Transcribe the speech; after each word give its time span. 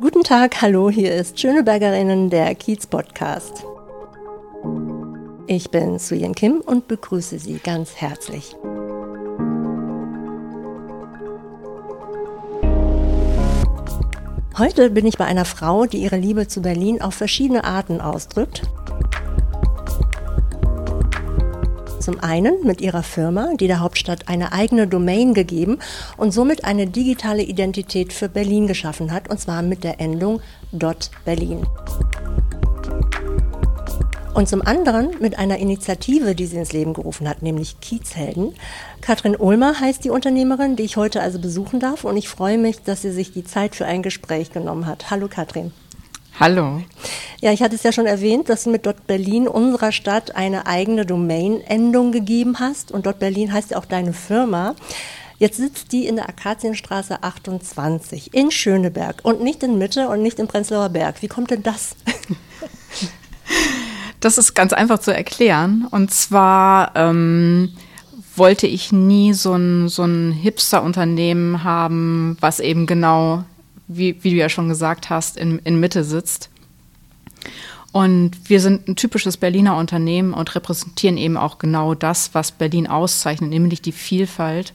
Guten 0.00 0.22
Tag, 0.22 0.62
hallo, 0.62 0.90
hier 0.90 1.12
ist 1.12 1.40
Schönebergerinnen 1.40 2.30
der 2.30 2.54
Kiez 2.54 2.86
Podcast. 2.86 3.64
Ich 5.48 5.72
bin 5.72 5.98
Suyen 5.98 6.36
Kim 6.36 6.60
und 6.60 6.86
begrüße 6.86 7.40
Sie 7.40 7.58
ganz 7.58 7.96
herzlich. 7.96 8.54
Heute 14.56 14.90
bin 14.90 15.04
ich 15.04 15.18
bei 15.18 15.24
einer 15.24 15.44
Frau, 15.44 15.86
die 15.86 15.98
ihre 15.98 16.16
Liebe 16.16 16.46
zu 16.46 16.62
Berlin 16.62 17.02
auf 17.02 17.14
verschiedene 17.14 17.64
Arten 17.64 18.00
ausdrückt 18.00 18.62
Zum 22.08 22.20
einen 22.20 22.64
mit 22.64 22.80
ihrer 22.80 23.02
Firma, 23.02 23.50
die 23.60 23.66
der 23.66 23.80
Hauptstadt 23.80 24.28
eine 24.28 24.52
eigene 24.52 24.86
Domain 24.86 25.34
gegeben 25.34 25.78
und 26.16 26.30
somit 26.30 26.64
eine 26.64 26.86
digitale 26.86 27.42
Identität 27.42 28.14
für 28.14 28.30
Berlin 28.30 28.66
geschaffen 28.66 29.12
hat, 29.12 29.28
und 29.28 29.38
zwar 29.38 29.60
mit 29.60 29.84
der 29.84 30.00
Endung 30.00 30.40
.berlin. 30.72 31.66
Und 34.32 34.48
zum 34.48 34.62
anderen 34.62 35.10
mit 35.20 35.38
einer 35.38 35.58
Initiative, 35.58 36.34
die 36.34 36.46
sie 36.46 36.56
ins 36.56 36.72
Leben 36.72 36.94
gerufen 36.94 37.28
hat, 37.28 37.42
nämlich 37.42 37.78
Kiezhelden. 37.80 38.54
Katrin 39.02 39.36
Ulmer 39.36 39.78
heißt 39.78 40.02
die 40.02 40.08
Unternehmerin, 40.08 40.76
die 40.76 40.84
ich 40.84 40.96
heute 40.96 41.20
also 41.20 41.38
besuchen 41.38 41.78
darf. 41.78 42.04
Und 42.04 42.16
ich 42.16 42.30
freue 42.30 42.56
mich, 42.56 42.82
dass 42.84 43.02
sie 43.02 43.12
sich 43.12 43.32
die 43.32 43.44
Zeit 43.44 43.74
für 43.74 43.84
ein 43.84 44.02
Gespräch 44.02 44.50
genommen 44.50 44.86
hat. 44.86 45.10
Hallo 45.10 45.28
Katrin. 45.28 45.72
Hallo. 46.40 46.82
Ja, 47.40 47.52
ich 47.52 47.62
hatte 47.62 47.74
es 47.74 47.82
ja 47.82 47.90
schon 47.90 48.06
erwähnt, 48.06 48.48
dass 48.48 48.62
du 48.62 48.70
mit 48.70 48.86
Dot 48.86 49.08
Berlin 49.08 49.48
unserer 49.48 49.90
Stadt 49.90 50.36
eine 50.36 50.66
eigene 50.66 51.04
Domain-Endung 51.04 52.12
gegeben 52.12 52.60
hast. 52.60 52.92
Und 52.92 53.06
Dot 53.06 53.18
Berlin 53.18 53.52
heißt 53.52 53.72
ja 53.72 53.76
auch 53.76 53.84
deine 53.84 54.12
Firma. 54.12 54.76
Jetzt 55.38 55.56
sitzt 55.56 55.90
die 55.90 56.06
in 56.06 56.14
der 56.14 56.28
Akazienstraße 56.28 57.24
28 57.24 58.34
in 58.34 58.52
Schöneberg 58.52 59.20
und 59.24 59.42
nicht 59.42 59.64
in 59.64 59.78
Mitte 59.78 60.08
und 60.08 60.22
nicht 60.22 60.38
im 60.38 60.46
Prenzlauer 60.46 60.90
Berg. 60.90 61.22
Wie 61.22 61.28
kommt 61.28 61.50
denn 61.50 61.62
das? 61.62 61.96
Das 64.20 64.36
ist 64.36 64.54
ganz 64.54 64.72
einfach 64.72 64.98
zu 64.98 65.14
erklären. 65.14 65.86
Und 65.92 66.12
zwar 66.12 66.90
ähm, 66.96 67.72
wollte 68.34 68.66
ich 68.66 68.90
nie 68.90 69.32
so 69.32 69.54
ein, 69.54 69.88
so 69.88 70.02
ein 70.02 70.32
Hipster-Unternehmen 70.32 71.62
haben, 71.62 72.36
was 72.40 72.58
eben 72.58 72.86
genau 72.86 73.44
wie, 73.88 74.22
wie 74.22 74.30
du 74.30 74.36
ja 74.36 74.48
schon 74.48 74.68
gesagt 74.68 75.10
hast, 75.10 75.36
in, 75.36 75.58
in 75.60 75.80
Mitte 75.80 76.04
sitzt. 76.04 76.50
Und 77.92 78.32
wir 78.48 78.60
sind 78.60 78.86
ein 78.86 78.96
typisches 78.96 79.38
Berliner 79.38 79.76
Unternehmen 79.76 80.34
und 80.34 80.54
repräsentieren 80.54 81.16
eben 81.16 81.36
auch 81.36 81.58
genau 81.58 81.94
das, 81.94 82.34
was 82.34 82.52
Berlin 82.52 82.86
auszeichnet, 82.86 83.50
nämlich 83.50 83.80
die 83.80 83.92
Vielfalt 83.92 84.74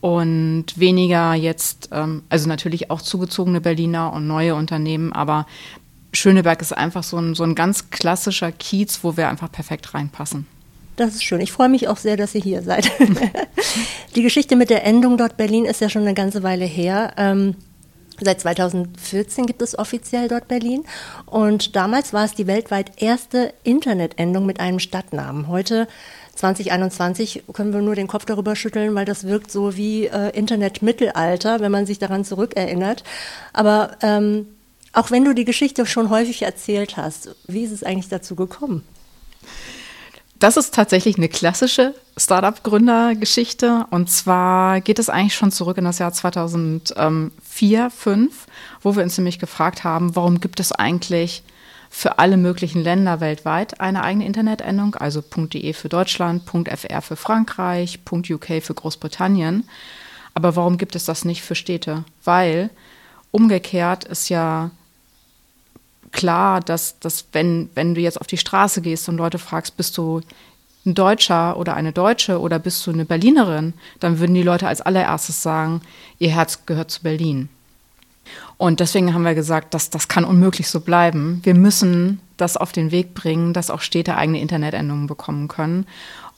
und 0.00 0.64
weniger 0.76 1.34
jetzt, 1.34 1.90
ähm, 1.92 2.22
also 2.28 2.48
natürlich 2.48 2.90
auch 2.90 3.02
zugezogene 3.02 3.60
Berliner 3.60 4.12
und 4.12 4.26
neue 4.26 4.54
Unternehmen, 4.54 5.12
aber 5.12 5.46
Schöneberg 6.12 6.62
ist 6.62 6.72
einfach 6.72 7.02
so 7.02 7.18
ein, 7.18 7.34
so 7.34 7.44
ein 7.44 7.54
ganz 7.54 7.90
klassischer 7.90 8.50
Kiez, 8.50 9.00
wo 9.02 9.16
wir 9.16 9.28
einfach 9.28 9.52
perfekt 9.52 9.92
reinpassen. 9.92 10.46
Das 10.96 11.14
ist 11.14 11.22
schön. 11.22 11.40
Ich 11.40 11.52
freue 11.52 11.68
mich 11.68 11.86
auch 11.86 11.96
sehr, 11.96 12.16
dass 12.16 12.34
ihr 12.34 12.40
hier 12.40 12.62
seid. 12.62 12.90
die 14.16 14.22
Geschichte 14.22 14.56
mit 14.56 14.68
der 14.70 14.84
Endung 14.84 15.16
dort 15.16 15.36
Berlin 15.36 15.64
ist 15.64 15.80
ja 15.80 15.88
schon 15.88 16.02
eine 16.02 16.14
ganze 16.14 16.42
Weile 16.42 16.64
her. 16.64 17.12
Ähm, 17.16 17.54
Seit 18.20 18.40
2014 18.40 19.46
gibt 19.46 19.62
es 19.62 19.78
offiziell 19.78 20.28
dort 20.28 20.48
Berlin. 20.48 20.84
Und 21.26 21.76
damals 21.76 22.12
war 22.12 22.24
es 22.24 22.34
die 22.34 22.46
weltweit 22.46 23.00
erste 23.00 23.54
Internetendung 23.62 24.44
mit 24.44 24.60
einem 24.60 24.80
Stadtnamen. 24.80 25.48
Heute 25.48 25.86
2021 26.34 27.44
können 27.52 27.72
wir 27.72 27.80
nur 27.80 27.94
den 27.94 28.06
Kopf 28.06 28.24
darüber 28.24 28.56
schütteln, 28.56 28.94
weil 28.94 29.04
das 29.04 29.24
wirkt 29.24 29.50
so 29.50 29.76
wie 29.76 30.06
äh, 30.06 30.30
Internet-Mittelalter, 30.30 31.60
wenn 31.60 31.72
man 31.72 31.86
sich 31.86 31.98
daran 31.98 32.24
zurückerinnert. 32.24 33.04
Aber 33.52 33.96
ähm, 34.02 34.46
auch 34.92 35.10
wenn 35.10 35.24
du 35.24 35.32
die 35.32 35.44
Geschichte 35.44 35.86
schon 35.86 36.10
häufig 36.10 36.42
erzählt 36.42 36.96
hast, 36.96 37.34
wie 37.46 37.64
ist 37.64 37.72
es 37.72 37.84
eigentlich 37.84 38.08
dazu 38.08 38.34
gekommen? 38.34 38.84
Das 40.38 40.56
ist 40.56 40.72
tatsächlich 40.72 41.16
eine 41.16 41.28
klassische 41.28 41.94
Startup-Gründergeschichte. 42.16 43.86
Und 43.90 44.08
zwar 44.08 44.80
geht 44.80 45.00
es 45.00 45.10
eigentlich 45.10 45.34
schon 45.34 45.50
zurück 45.50 45.78
in 45.78 45.84
das 45.84 45.98
Jahr 45.98 46.12
2004, 46.12 47.32
2005, 47.90 48.46
wo 48.82 48.94
wir 48.94 49.02
uns 49.02 49.18
nämlich 49.18 49.40
gefragt 49.40 49.82
haben, 49.82 50.14
warum 50.14 50.40
gibt 50.40 50.60
es 50.60 50.70
eigentlich 50.70 51.42
für 51.90 52.18
alle 52.18 52.36
möglichen 52.36 52.82
Länder 52.82 53.20
weltweit 53.20 53.80
eine 53.80 54.04
eigene 54.04 54.26
Internetendung, 54.26 54.94
also 54.94 55.22
.de 55.22 55.72
für 55.72 55.88
Deutschland, 55.88 56.42
.fr 56.48 57.02
für 57.02 57.16
Frankreich, 57.16 57.98
.uk 58.08 58.46
für 58.46 58.74
Großbritannien. 58.74 59.68
Aber 60.34 60.54
warum 60.54 60.78
gibt 60.78 60.94
es 60.94 61.04
das 61.04 61.24
nicht 61.24 61.42
für 61.42 61.56
Städte? 61.56 62.04
Weil 62.22 62.70
umgekehrt 63.32 64.04
ist 64.04 64.28
ja 64.28 64.70
klar, 66.12 66.60
dass, 66.60 66.98
dass 67.00 67.26
wenn, 67.32 67.70
wenn 67.74 67.94
du 67.94 68.00
jetzt 68.00 68.20
auf 68.20 68.26
die 68.26 68.38
Straße 68.38 68.80
gehst 68.80 69.08
und 69.08 69.16
Leute 69.16 69.38
fragst, 69.38 69.76
bist 69.76 69.96
du 69.98 70.20
ein 70.86 70.94
Deutscher 70.94 71.56
oder 71.56 71.74
eine 71.74 71.92
Deutsche 71.92 72.40
oder 72.40 72.58
bist 72.58 72.86
du 72.86 72.92
eine 72.92 73.04
Berlinerin, 73.04 73.74
dann 74.00 74.18
würden 74.18 74.34
die 74.34 74.42
Leute 74.42 74.68
als 74.68 74.80
allererstes 74.80 75.42
sagen, 75.42 75.82
ihr 76.18 76.30
Herz 76.30 76.66
gehört 76.66 76.90
zu 76.90 77.02
Berlin. 77.02 77.48
Und 78.56 78.80
deswegen 78.80 79.14
haben 79.14 79.22
wir 79.22 79.34
gesagt, 79.34 79.72
dass 79.74 79.90
das 79.90 80.08
kann 80.08 80.24
unmöglich 80.24 80.68
so 80.68 80.80
bleiben. 80.80 81.40
Wir 81.44 81.54
müssen 81.54 82.20
das 82.36 82.56
auf 82.56 82.72
den 82.72 82.90
Weg 82.90 83.14
bringen, 83.14 83.52
dass 83.52 83.70
auch 83.70 83.80
Städte 83.80 84.16
eigene 84.16 84.40
Internetendungen 84.40 85.06
bekommen 85.06 85.48
können 85.48 85.86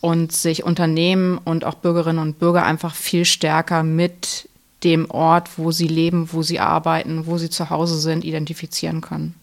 und 0.00 0.32
sich 0.32 0.64
Unternehmen 0.64 1.38
und 1.38 1.64
auch 1.64 1.74
Bürgerinnen 1.74 2.20
und 2.20 2.38
Bürger 2.38 2.64
einfach 2.64 2.94
viel 2.94 3.24
stärker 3.24 3.82
mit 3.82 4.48
dem 4.84 5.10
Ort, 5.10 5.58
wo 5.58 5.72
sie 5.72 5.88
leben, 5.88 6.28
wo 6.32 6.42
sie 6.42 6.58
arbeiten, 6.58 7.26
wo 7.26 7.38
sie 7.38 7.50
zu 7.50 7.70
Hause 7.70 7.98
sind, 7.98 8.24
identifizieren 8.24 9.00
können. 9.00 9.34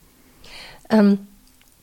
Ähm, 0.89 1.19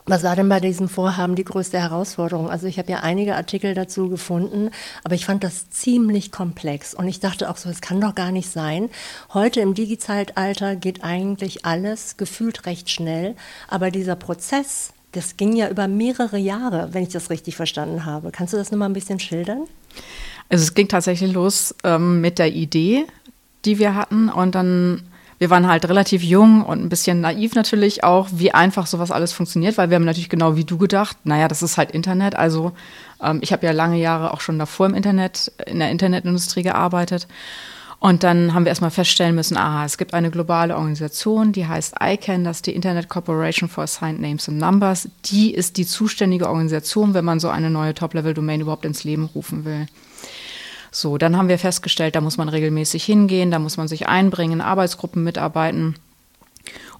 was 0.07 0.23
war 0.23 0.37
denn 0.37 0.51
bei 0.51 0.61
diesem 0.61 0.91
Vorhaben 0.91 1.35
die 1.35 1.45
größte 1.45 1.81
Herausforderung? 1.81 2.51
Also 2.51 2.67
ich 2.67 2.79
habe 2.79 2.93
ja 2.93 3.01
einige 3.01 3.37
Artikel 3.37 3.73
dazu 3.73 4.11
gefunden, 4.11 4.71
aber 5.03 5.15
ich 5.15 5.25
fand 5.25 5.43
das 5.43 5.71
ziemlich 5.71 6.31
komplex 6.31 6.93
und 6.93 7.09
ich 7.09 7.21
dachte 7.21 7.49
auch 7.49 7.57
so, 7.57 7.71
es 7.71 7.81
kann 7.81 8.03
doch 8.03 8.15
gar 8.15 8.31
nicht 8.31 8.51
sein. 8.51 8.91
Heute 9.33 9.61
im 9.61 9.73
Digizeitalter 9.73 10.77
geht 10.77 11.03
eigentlich 11.03 11.65
alles 11.65 12.19
gefühlt 12.19 12.67
recht 12.67 12.91
schnell, 12.91 13.35
aber 13.67 13.91
dieser 13.91 14.15
Prozess, 14.15 14.93
das 15.13 15.39
ging 15.39 15.57
ja 15.57 15.71
über 15.71 15.89
mehrere 15.89 16.37
Jahre, 16.39 16.91
wenn 16.93 17.05
ich 17.05 17.09
das 17.09 17.31
richtig 17.31 17.57
verstanden 17.57 18.05
habe. 18.05 18.31
Kannst 18.31 18.53
du 18.53 18.59
das 18.59 18.71
nochmal 18.71 18.91
ein 18.91 18.95
bisschen 18.95 19.21
schildern? 19.21 19.63
Also 20.51 20.65
es 20.65 20.75
ging 20.75 20.89
tatsächlich 20.89 21.33
los 21.33 21.75
ähm, 21.83 22.21
mit 22.21 22.39
der 22.39 22.53
Idee, 22.53 23.07
die 23.65 23.79
wir 23.79 23.95
hatten 23.95 24.29
und 24.29 24.55
dann 24.55 25.03
wir 25.39 25.51
waren 25.51 25.67
halt 25.69 25.89
relativ 25.89 26.23
jung 26.23 26.63
und 26.63 26.83
ein 26.83 26.89
bisschen 26.89 27.21
naiv 27.21 27.55
natürlich 27.55 28.05
auch, 28.05 28.29
wie 28.33 28.53
einfach 28.53 28.87
sowas 28.87 29.11
alles 29.11 29.33
funktioniert, 29.33 29.77
weil 29.79 29.91
wir 29.91 29.97
haben 29.97 30.05
natürlich 30.05 30.29
genau 30.29 30.57
wie 30.57 30.65
du 30.65 30.79
gedacht, 30.79 31.17
naja, 31.25 31.49
das 31.49 31.63
ist 31.63 31.77
halt 31.77 31.91
Internet. 31.91 32.37
Also 32.37 32.73
ähm, 33.23 33.41
ich 33.43 33.53
habe 33.53 33.67
ja 33.67 33.73
lange 33.73 33.99
Jahre 33.99 34.33
auch 34.33 34.41
schon 34.41 34.59
davor 34.59 34.87
im 34.87 34.95
Internet, 34.95 35.53
in 35.67 35.79
der 35.79 35.91
Internetindustrie 35.91 36.63
gearbeitet. 36.63 37.27
Und 38.05 38.23
dann 38.23 38.53
haben 38.53 38.67
wir 38.67 38.69
erstmal 38.69 38.91
feststellen 38.91 39.35
müssen, 39.35 39.57
aha, 39.57 39.87
es 39.87 39.97
gibt 39.97 40.13
eine 40.13 40.31
globale 40.31 40.77
Organisation, 40.77 41.53
die 41.53 41.67
heißt 41.67 41.95
ICANN, 42.03 42.45
das 42.45 42.59
ist 42.59 42.67
die 42.67 42.75
Internet 42.75 43.09
Corporation 43.09 43.67
for 43.67 43.85
Assigned 43.85 44.21
Names 44.21 44.47
and 44.47 44.59
Numbers. 44.59 45.09
Die 45.25 45.55
ist 45.55 45.79
die 45.79 45.87
zuständige 45.87 46.49
Organisation, 46.49 47.15
wenn 47.15 47.25
man 47.25 47.41
so 47.41 47.49
eine 47.49 47.71
neue 47.71 47.95
Top-Level-Domain 47.95 48.61
überhaupt 48.61 48.85
ins 48.85 49.05
Leben 49.05 49.25
rufen 49.35 49.65
will. 49.65 49.87
So, 50.95 51.19
dann 51.19 51.37
haben 51.37 51.49
wir 51.49 51.59
festgestellt, 51.59 52.15
da 52.15 52.21
muss 52.21 52.37
man 52.37 52.49
regelmäßig 52.49 53.05
hingehen, 53.05 53.51
da 53.51 53.59
muss 53.59 53.77
man 53.77 53.89
sich 53.89 54.07
einbringen, 54.07 54.61
Arbeitsgruppen 54.61 55.25
mitarbeiten. 55.25 55.97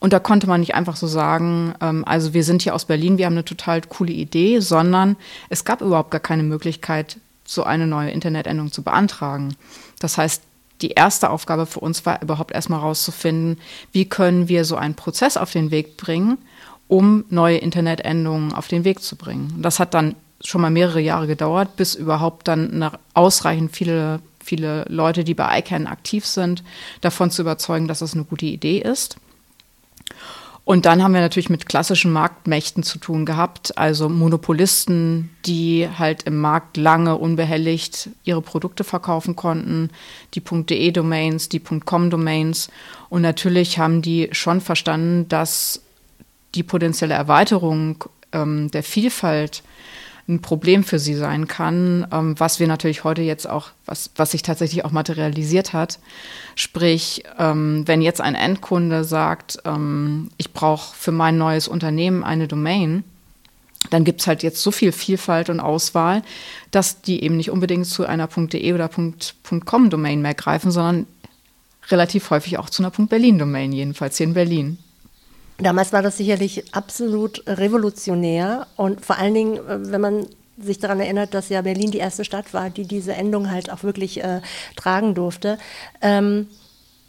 Und 0.01 0.13
da 0.13 0.19
konnte 0.19 0.49
man 0.49 0.59
nicht 0.59 0.75
einfach 0.75 0.97
so 0.97 1.07
sagen, 1.07 1.75
ähm, 1.81 2.05
also 2.05 2.35
wir 2.35 2.43
sind 2.43 2.63
hier 2.63 2.75
aus 2.75 2.87
Berlin, 2.87 3.19
wir 3.19 3.27
haben 3.27 3.35
eine 3.35 3.45
total 3.45 3.83
coole 3.83 4.13
Idee, 4.13 4.59
sondern 4.59 5.15
es 5.49 5.65
gab 5.65 5.81
überhaupt 5.81 6.11
gar 6.11 6.21
keine 6.21 6.43
Möglichkeit, 6.43 7.19
so 7.45 7.63
eine 7.63 7.87
neue 7.87 8.11
Internetendung 8.11 8.73
zu 8.73 8.83
beantragen. 8.83 9.55
Das 10.01 10.19
heißt, 10.19 10.43
die 10.83 10.91
erste 10.91 11.31
Aufgabe 11.31 11.65
für 11.65 11.79
uns 11.79 12.05
war 12.05 12.21
überhaupt 12.21 12.51
erstmal 12.51 12.81
herauszufinden, 12.81 13.61
wie 13.93 14.09
können 14.09 14.49
wir 14.49 14.65
so 14.65 14.75
einen 14.75 14.97
Prozess 14.97 15.37
auf 15.37 15.53
den 15.53 15.71
Weg 15.71 15.97
bringen, 15.99 16.39
um 16.89 17.25
neue 17.31 17.59
Internetendungen 17.59 18.55
auf 18.55 18.67
den 18.67 18.83
Weg 18.83 19.03
zu 19.03 19.15
bringen. 19.15 19.55
Das 19.63 19.79
hat 19.79 19.95
dann 19.95 20.17
schon 20.45 20.61
mal 20.61 20.71
mehrere 20.71 21.01
Jahre 21.01 21.27
gedauert, 21.27 21.77
bis 21.77 21.95
überhaupt 21.95 22.49
dann 22.49 22.91
ausreichend 23.15 23.75
viele, 23.75 24.21
viele 24.43 24.85
Leute, 24.89 25.25
die 25.25 25.35
bei 25.35 25.59
ICANN 25.59 25.87
aktiv 25.87 26.27
sind, 26.27 26.63
davon 27.01 27.31
zu 27.31 27.43
überzeugen, 27.43 27.89
dass 27.89 28.01
das 28.01 28.15
eine 28.15 28.25
gute 28.25 28.47
Idee 28.47 28.79
ist. 28.79 29.17
Und 30.67 30.87
dann 30.87 31.03
haben 31.03 31.13
wir 31.13 31.21
natürlich 31.21 31.51
mit 31.51 31.67
klassischen 31.67 32.11
Marktmächten 32.11 32.83
zu 32.83 32.99
tun 32.99 33.27
gehabt, 33.27 33.77
also 33.77 34.09
Monopolisten, 34.09 35.31
die 35.45 35.87
halt 35.99 36.23
im 36.23 36.41
Markt 36.41 36.79
lange 36.79 37.19
unbehelligt 37.19 38.09
ihre 38.25 38.41
Produkte 38.41 38.83
verkaufen 38.83 39.37
konnten, 39.37 39.91
die 40.33 40.41
.de-Domains, 40.41 41.51
die 41.51 41.61
.com-Domains. 41.61 42.71
Und 43.11 43.21
natürlich 43.21 43.79
haben 43.79 44.01
die 44.01 44.31
schon 44.33 44.63
verstanden, 44.63 45.29
dass 45.29 45.83
die 46.55 46.63
potenzielle 46.63 47.15
Erweiterung 47.15 48.03
ähm, 48.33 48.71
der 48.71 48.83
Vielfalt 48.83 49.63
ein 50.27 50.41
Problem 50.41 50.85
für 50.85 50.99
sie 50.99 51.15
sein 51.15 51.49
kann, 51.49 52.07
ähm, 52.11 52.35
was 52.39 52.59
wir 52.59 52.67
natürlich 52.67 53.05
heute 53.05 53.23
jetzt 53.23 53.49
auch, 53.49 53.71
was, 53.85 54.11
was 54.17 54.31
sich 54.31 54.43
tatsächlich 54.43 54.85
auch 54.85 54.91
materialisiert 54.91 55.73
hat. 55.73 55.99
Sprich, 56.55 57.25
ähm, 57.39 57.83
wenn 57.87 58.01
jetzt 58.01 58.21
ein 58.21 58.35
Endkunde 58.35 59.05
sagt, 59.05 59.59
ähm, 59.65 60.31
ich 60.39 60.53
brauche 60.53 60.95
für 60.97 61.13
mein 61.13 61.37
neues 61.37 61.69
Unternehmen 61.69 62.25
eine 62.25 62.49
Domain, 62.49 63.05
dann 63.91 64.05
gibt 64.05 64.23
es 64.23 64.27
halt 64.27 64.43
jetzt 64.43 64.63
so 64.63 64.71
viel 64.71 64.93
Vielfalt 64.93 65.51
und 65.51 65.61
Auswahl, 65.61 66.23
dass 66.71 67.03
die 67.03 67.23
eben 67.23 67.37
nicht 67.37 67.51
unbedingt 67.51 67.87
zu 67.87 68.07
einer 68.07 68.27
.de 68.29 68.73
oder 68.73 68.89
.com 69.65 69.91
Domain 69.91 70.23
mehr 70.23 70.35
greifen, 70.35 70.71
sondern 70.71 71.07
relativ 71.91 72.31
häufig 72.31 72.59
auch 72.59 72.71
zu 72.71 72.83
einer 72.83 72.91
.berlin 72.91 73.39
Domain, 73.39 73.73
jedenfalls 73.73 74.17
hier 74.17 74.27
in 74.27 74.35
Berlin. 74.35 74.79
Damals 75.59 75.93
war 75.93 76.03
das 76.03 76.17
sicherlich 76.17 76.75
absolut 76.75 77.43
revolutionär 77.47 78.67
und 78.77 79.05
vor 79.05 79.19
allen 79.19 79.35
Dingen, 79.35 79.57
äh, 79.57 79.93
wenn 79.93 80.01
man 80.01 80.27
sich 80.59 80.79
daran 80.79 81.01
erinnert, 81.01 81.35
dass 81.35 81.49
ja 81.49 81.63
Berlin 81.63 81.91
die 81.91 81.99
erste 81.99 82.25
Stadt 82.25 82.55
war, 82.55 82.71
die 82.71 82.87
diese 82.87 83.15
Endung 83.15 83.51
halt 83.51 83.73
auch 83.73 83.83
wirklich 83.83 84.23
äh, 84.23 84.41
tragen 84.77 85.15
durfte. 85.15 85.59
Ähm, 86.01 86.49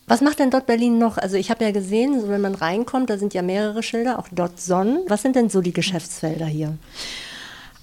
was 0.08 0.22
macht 0.22 0.40
denn 0.40 0.52
dort 0.52 0.68
Berlin 0.68 1.00
noch? 1.00 1.18
Also 1.18 1.36
ich 1.36 1.50
habe 1.50 1.64
ja 1.64 1.72
gesehen, 1.72 2.22
so 2.22 2.30
wenn 2.30 2.42
man 2.42 2.56
reinkommt, 2.56 3.10
da 3.10 3.18
sind 3.18 3.34
ja 3.34 3.42
mehrere 3.42 3.82
Schilder, 3.82 4.20
auch 4.20 4.28
dort 4.32 4.60
Sonnen. 4.60 5.00
Was 5.08 5.24
sind 5.24 5.36
denn 5.36 5.50
so 5.50 5.62
die 5.62 5.74
Geschäftsfelder 5.74 6.46
hier? 6.46 6.78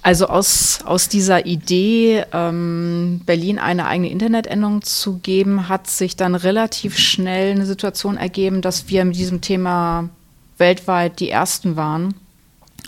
Also 0.03 0.27
aus, 0.27 0.81
aus 0.85 1.09
dieser 1.09 1.47
Idee, 1.47 2.25
ähm, 2.33 3.21
Berlin 3.25 3.59
eine 3.61 3.87
eigene 3.87 4.11
Internetendung 4.11 4.83
zu 4.83 5.19
geben, 5.19 5.69
hat 5.69 5.89
sich 5.89 6.17
dann 6.17 6.35
relativ 6.35 6.99
schnell 6.99 7.53
eine 7.53 7.67
Situation 7.67 8.17
ergeben, 8.17 8.63
dass 8.63 8.89
wir 8.89 9.05
mit 9.05 9.17
diesem 9.17 9.41
Thema 9.41 10.09
weltweit 10.63 11.19
die 11.19 11.29
Ersten 11.29 11.75
waren 11.75 12.15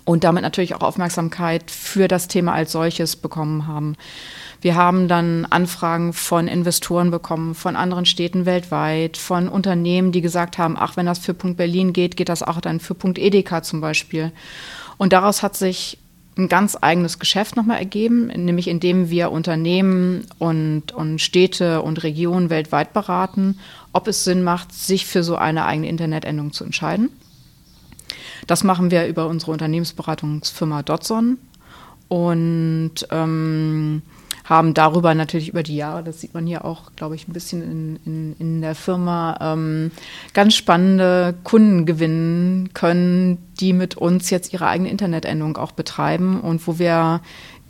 und 0.05 0.23
damit 0.23 0.43
natürlich 0.43 0.77
auch 0.77 0.83
Aufmerksamkeit 0.83 1.73
für 1.73 2.07
das 2.07 2.29
Thema 2.29 2.53
als 2.53 2.71
solches 2.71 3.17
bekommen 3.17 3.67
haben. 3.67 3.97
Wir 4.61 4.77
haben 4.77 5.09
dann 5.09 5.45
Anfragen 5.45 6.13
von 6.13 6.47
Investoren 6.47 7.11
bekommen, 7.11 7.57
von 7.57 7.75
anderen 7.75 8.07
Städten 8.07 8.47
weltweit, 8.47 9.17
von 9.17 9.49
Unternehmen, 9.49 10.13
die 10.13 10.21
gesagt 10.21 10.57
haben, 10.57 10.77
ach, 10.79 10.97
wenn 10.97 11.05
das 11.05 11.19
für 11.19 11.35
Punkt 11.35 11.57
Berlin 11.57 11.93
geht, 11.93 12.17
geht 12.17 12.29
das 12.29 12.45
auch 12.45 12.61
dann 12.61 12.79
für 12.79 12.95
Punkt 12.95 13.19
Edeka 13.19 13.63
zum 13.65 13.81
Beispiel. 13.81 14.31
Und 14.97 15.13
daraus 15.13 15.43
hat 15.43 15.57
sich 15.57 15.99
ein 16.39 16.49
ganz 16.49 16.79
eigenes 16.81 17.19
Geschäft 17.19 17.57
nochmal 17.57 17.79
ergeben, 17.79 18.29
nämlich 18.29 18.69
indem 18.69 19.11
wir 19.11 19.33
Unternehmen 19.33 20.27
und, 20.39 20.93
und 20.93 21.21
Städte 21.21 21.83
und 21.83 22.03
Regionen 22.05 22.51
weltweit 22.51 22.93
beraten, 22.93 23.59
ob 23.93 24.09
es 24.09 24.25
Sinn 24.25 24.43
macht, 24.43 24.73
sich 24.73 25.07
für 25.07 25.25
so 25.25 25.37
eine 25.37 25.67
eigene 25.67 25.89
Internetendung 25.89 26.53
zu 26.53 26.65
entscheiden. 26.65 27.11
Das 28.47 28.65
machen 28.65 28.91
wir 28.91 29.07
über 29.07 29.27
unsere 29.27 29.53
Unternehmensberatungsfirma 29.53 30.83
Dotson. 30.83 31.39
Und 32.09 33.07
ähm, 33.11 34.03
haben 34.45 34.75
darüber 34.75 35.15
natürlich 35.15 35.49
über 35.49 35.63
die 35.63 35.77
Jahre, 35.77 36.05
das 36.05 36.21
sieht 36.21 36.35
man 36.35 36.47
hier 36.47 36.67
auch, 36.67 36.93
glaube 36.97 37.15
ich, 37.15 37.27
ein 37.27 37.33
bisschen 37.33 37.63
in, 37.63 37.99
in, 38.05 38.37
in 38.39 38.61
der 38.61 38.75
Firma, 38.75 39.39
ähm, 39.41 39.91
ganz 40.35 40.55
spannende 40.55 41.35
Kunden 41.45 41.87
gewinnen 41.87 42.71
können, 42.75 43.39
die 43.59 43.73
mit 43.73 43.97
uns 43.97 44.29
jetzt 44.29 44.53
ihre 44.53 44.67
eigene 44.67 44.91
Internetendung 44.91 45.57
auch 45.57 45.73
betreiben 45.73 46.41
und 46.41 46.67
wo 46.67 46.79
wir 46.79 47.23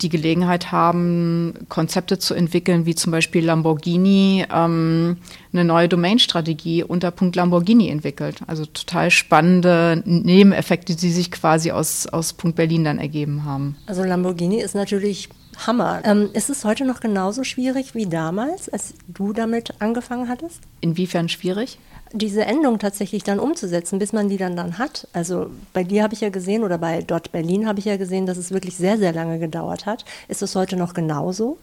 die 0.03 0.09
Gelegenheit 0.09 0.73
haben, 0.73 1.55
Konzepte 1.69 2.19
zu 2.19 2.35
entwickeln, 2.35 2.85
wie 2.87 2.95
zum 2.95 3.13
Beispiel 3.13 3.45
Lamborghini 3.45 4.45
ähm, 4.53 5.17
eine 5.53 5.65
neue 5.65 5.89
Domain-Strategie 5.89 6.83
unter 6.83 7.11
Punkt 7.11 7.37
Lamborghini 7.37 7.89
entwickelt. 7.89 8.41
Also 8.47 8.67
total 8.67 9.11
spannende 9.11 10.03
Nebeneffekte, 10.05 10.97
die 10.97 11.11
sich 11.11 11.31
quasi 11.31 11.71
aus, 11.71 12.07
aus 12.07 12.33
Punkt 12.33 12.57
Berlin 12.57 12.85
dann 12.85 12.99
ergeben 12.99 13.45
haben. 13.45 13.77
Also 13.87 14.03
Lamborghini 14.03 14.61
ist 14.61 14.75
natürlich 14.75 15.29
Hammer. 15.67 16.03
Ähm, 16.05 16.31
ist 16.33 16.51
es 16.51 16.65
heute 16.65 16.85
noch 16.85 17.01
genauso 17.01 17.45
schwierig 17.45 17.95
wie 17.95 18.07
damals, 18.07 18.69
als 18.69 18.95
du 19.07 19.33
damit 19.33 19.81
angefangen 19.81 20.29
hattest? 20.29 20.61
Inwiefern 20.81 21.29
schwierig? 21.29 21.79
Diese 22.17 22.45
Endung 22.45 22.79
tatsächlich 22.79 23.25
dann 23.25 23.41
umzusetzen, 23.41 23.99
bis 23.99 24.13
man 24.13 24.29
die 24.29 24.37
dann 24.37 24.55
dann 24.55 24.79
hat. 24.79 25.09
Also 25.13 25.51
bei 25.73 25.83
dir 25.83 26.05
habe 26.05 26.15
ich 26.15 26.21
ja 26.21 26.29
gesehen 26.29 26.63
oder 26.63 26.79
bei 26.79 27.03
Dort 27.03 27.33
Berlin 27.33 27.67
habe 27.67 27.81
ich 27.81 27.87
ja 27.87 27.97
gesehen, 27.97 28.25
dass 28.25 28.39
es 28.39 28.53
wirklich 28.53 28.77
sehr, 28.77 28.99
sehr 28.99 29.13
lange 29.13 29.41
gedauert 29.41 29.85
hat. 29.85 30.05
Ist 30.29 30.41
es 30.41 30.55
heute 30.55 30.77
noch 30.77 30.95
genauso? 30.95 31.59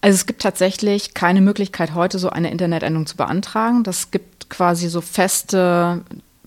Also 0.00 0.16
es 0.16 0.26
gibt 0.26 0.42
tatsächlich 0.42 1.14
keine 1.14 1.40
Möglichkeit, 1.40 1.94
heute 1.94 2.18
so 2.18 2.28
eine 2.28 2.50
Internetendung 2.50 3.06
zu 3.06 3.16
beantragen. 3.16 3.84
Das 3.84 4.10
gibt 4.10 4.50
quasi 4.50 4.88
so 4.88 5.00
feste, 5.00 6.02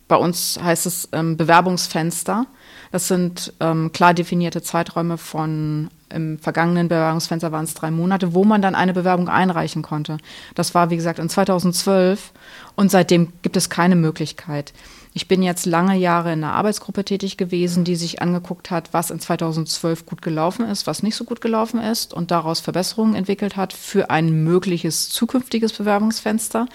bei 0.09 0.17
uns 0.17 0.59
heißt 0.61 0.85
es 0.85 1.07
ähm, 1.13 1.37
Bewerbungsfenster. 1.37 2.47
Das 2.91 3.07
sind 3.07 3.53
ähm, 3.61 3.93
klar 3.93 4.13
definierte 4.13 4.61
Zeiträume 4.61 5.17
von 5.17 5.89
im 6.15 6.39
vergangenen 6.39 6.87
Bewerbungsfenster 6.87 7.51
waren 7.51 7.65
es 7.65 7.73
drei 7.73 7.91
Monate, 7.91 8.33
wo 8.33 8.43
man 8.43 8.61
dann 8.61 8.73
eine 8.73 8.93
Bewerbung 8.93 9.29
einreichen 9.29 9.81
konnte. 9.81 10.17
Das 10.55 10.73
war, 10.73 10.89
wie 10.89 10.95
gesagt, 10.95 11.19
in 11.19 11.29
2012 11.29 12.31
und 12.75 12.89
seitdem 12.89 13.33
gibt 13.41 13.57
es 13.57 13.69
keine 13.69 13.95
Möglichkeit. 13.95 14.73
Ich 15.17 15.29
bin 15.29 15.41
jetzt 15.41 15.65
lange 15.65 15.95
Jahre 15.95 16.33
in 16.33 16.43
einer 16.43 16.53
Arbeitsgruppe 16.53 17.05
tätig 17.05 17.37
gewesen, 17.37 17.85
die 17.85 17.95
sich 17.95 18.21
angeguckt 18.21 18.69
hat, 18.69 18.89
was 18.91 19.11
in 19.11 19.19
2012 19.21 20.05
gut 20.05 20.21
gelaufen 20.21 20.67
ist, 20.67 20.87
was 20.87 21.03
nicht 21.03 21.15
so 21.15 21.23
gut 21.23 21.39
gelaufen 21.39 21.79
ist 21.79 22.13
und 22.13 22.31
daraus 22.31 22.59
Verbesserungen 22.59 23.15
entwickelt 23.15 23.55
hat 23.55 23.71
für 23.71 24.09
ein 24.09 24.43
mögliches 24.43 25.09
zukünftiges 25.09 25.71
Bewerbungsfenster. 25.71 26.67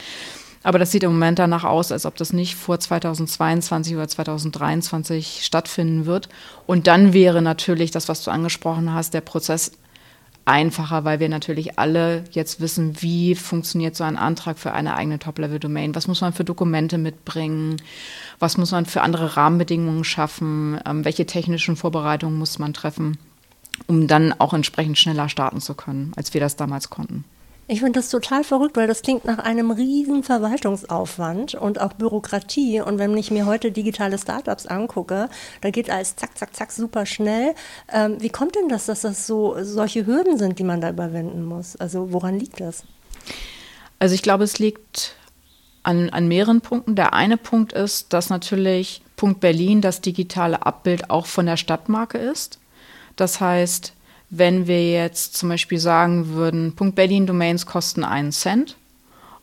Aber 0.62 0.78
das 0.78 0.90
sieht 0.90 1.02
im 1.04 1.12
Moment 1.12 1.38
danach 1.38 1.64
aus, 1.64 1.90
als 1.90 2.04
ob 2.04 2.16
das 2.16 2.32
nicht 2.32 2.54
vor 2.54 2.78
2022 2.78 3.94
oder 3.94 4.08
2023 4.08 5.40
stattfinden 5.42 6.04
wird. 6.04 6.28
Und 6.66 6.86
dann 6.86 7.12
wäre 7.14 7.40
natürlich 7.40 7.90
das, 7.90 8.08
was 8.08 8.22
du 8.24 8.30
angesprochen 8.30 8.92
hast, 8.92 9.14
der 9.14 9.22
Prozess 9.22 9.72
einfacher, 10.44 11.04
weil 11.04 11.20
wir 11.20 11.28
natürlich 11.28 11.78
alle 11.78 12.24
jetzt 12.32 12.60
wissen, 12.60 13.00
wie 13.00 13.34
funktioniert 13.34 13.96
so 13.96 14.04
ein 14.04 14.16
Antrag 14.16 14.58
für 14.58 14.72
eine 14.72 14.96
eigene 14.96 15.18
Top-Level-Domain. 15.18 15.94
Was 15.94 16.08
muss 16.08 16.20
man 16.20 16.32
für 16.32 16.44
Dokumente 16.44 16.98
mitbringen? 16.98 17.76
Was 18.38 18.58
muss 18.58 18.72
man 18.72 18.84
für 18.84 19.02
andere 19.02 19.36
Rahmenbedingungen 19.36 20.04
schaffen? 20.04 20.78
Ähm, 20.84 21.04
welche 21.04 21.24
technischen 21.24 21.76
Vorbereitungen 21.76 22.38
muss 22.38 22.58
man 22.58 22.74
treffen, 22.74 23.18
um 23.86 24.08
dann 24.08 24.34
auch 24.38 24.52
entsprechend 24.52 24.98
schneller 24.98 25.28
starten 25.28 25.60
zu 25.60 25.74
können, 25.74 26.12
als 26.16 26.34
wir 26.34 26.40
das 26.40 26.56
damals 26.56 26.90
konnten? 26.90 27.24
Ich 27.72 27.78
finde 27.78 28.00
das 28.00 28.08
total 28.08 28.42
verrückt, 28.42 28.76
weil 28.76 28.88
das 28.88 29.02
klingt 29.02 29.24
nach 29.26 29.38
einem 29.38 29.70
riesen 29.70 30.24
Verwaltungsaufwand 30.24 31.54
und 31.54 31.80
auch 31.80 31.92
Bürokratie. 31.92 32.80
Und 32.80 32.98
wenn 32.98 33.16
ich 33.16 33.30
mir 33.30 33.46
heute 33.46 33.70
digitale 33.70 34.18
Startups 34.18 34.66
angucke, 34.66 35.28
da 35.60 35.70
geht 35.70 35.88
alles 35.88 36.16
zack, 36.16 36.36
zack, 36.36 36.56
zack 36.56 36.72
super 36.72 37.06
schnell. 37.06 37.54
Ähm, 37.92 38.16
wie 38.18 38.28
kommt 38.28 38.56
denn 38.56 38.68
das, 38.68 38.86
dass 38.86 39.02
das 39.02 39.24
so 39.24 39.54
solche 39.62 40.04
Hürden 40.04 40.36
sind, 40.36 40.58
die 40.58 40.64
man 40.64 40.80
da 40.80 40.90
überwinden 40.90 41.44
muss? 41.44 41.76
Also 41.76 42.12
woran 42.12 42.40
liegt 42.40 42.58
das? 42.58 42.82
Also 44.00 44.16
ich 44.16 44.22
glaube, 44.22 44.42
es 44.42 44.58
liegt 44.58 45.14
an, 45.84 46.10
an 46.10 46.26
mehreren 46.26 46.62
Punkten. 46.62 46.96
Der 46.96 47.14
eine 47.14 47.36
Punkt 47.36 47.72
ist, 47.72 48.12
dass 48.12 48.30
natürlich 48.30 49.00
Punkt 49.14 49.38
Berlin 49.38 49.80
das 49.80 50.00
digitale 50.00 50.66
Abbild 50.66 51.08
auch 51.08 51.26
von 51.26 51.46
der 51.46 51.56
Stadtmarke 51.56 52.18
ist. 52.18 52.58
Das 53.14 53.40
heißt, 53.40 53.92
wenn 54.30 54.66
wir 54.66 54.90
jetzt 54.90 55.36
zum 55.36 55.48
Beispiel 55.48 55.78
sagen 55.78 56.28
würden, 56.30 56.74
Punkt 56.74 56.94
Berlin 56.94 57.26
Domains 57.26 57.66
kosten 57.66 58.04
einen 58.04 58.32
Cent 58.32 58.76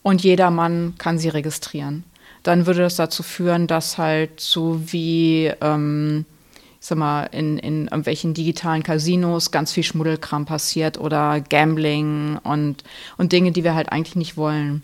und 0.02 0.24
jedermann 0.24 0.96
kann 0.98 1.20
sie 1.20 1.30
registrieren, 1.30 2.04
dann 2.44 2.66
würde 2.66 2.80
das 2.80 2.96
dazu 2.96 3.22
führen, 3.24 3.68
dass 3.68 3.98
halt 3.98 4.40
so 4.40 4.82
wie 4.92 5.52
ähm, 5.62 6.26
ich 6.80 6.86
sag 6.88 6.98
mal, 6.98 7.24
in, 7.32 7.58
in 7.58 7.86
irgendwelchen 7.86 8.34
digitalen 8.34 8.84
Casinos 8.84 9.52
ganz 9.52 9.74
viel 9.74 9.84
Schmuddelkram 9.84 10.46
passiert 10.46 10.98
oder 11.00 11.42
Gambling 11.42 12.38
und, 12.44 12.84
und 13.18 13.34
Dinge, 13.34 13.52
die 13.52 13.64
wir 13.64 13.76
halt 13.76 13.92
eigentlich 13.92 14.16
nicht 14.16 14.38
wollen. 14.38 14.84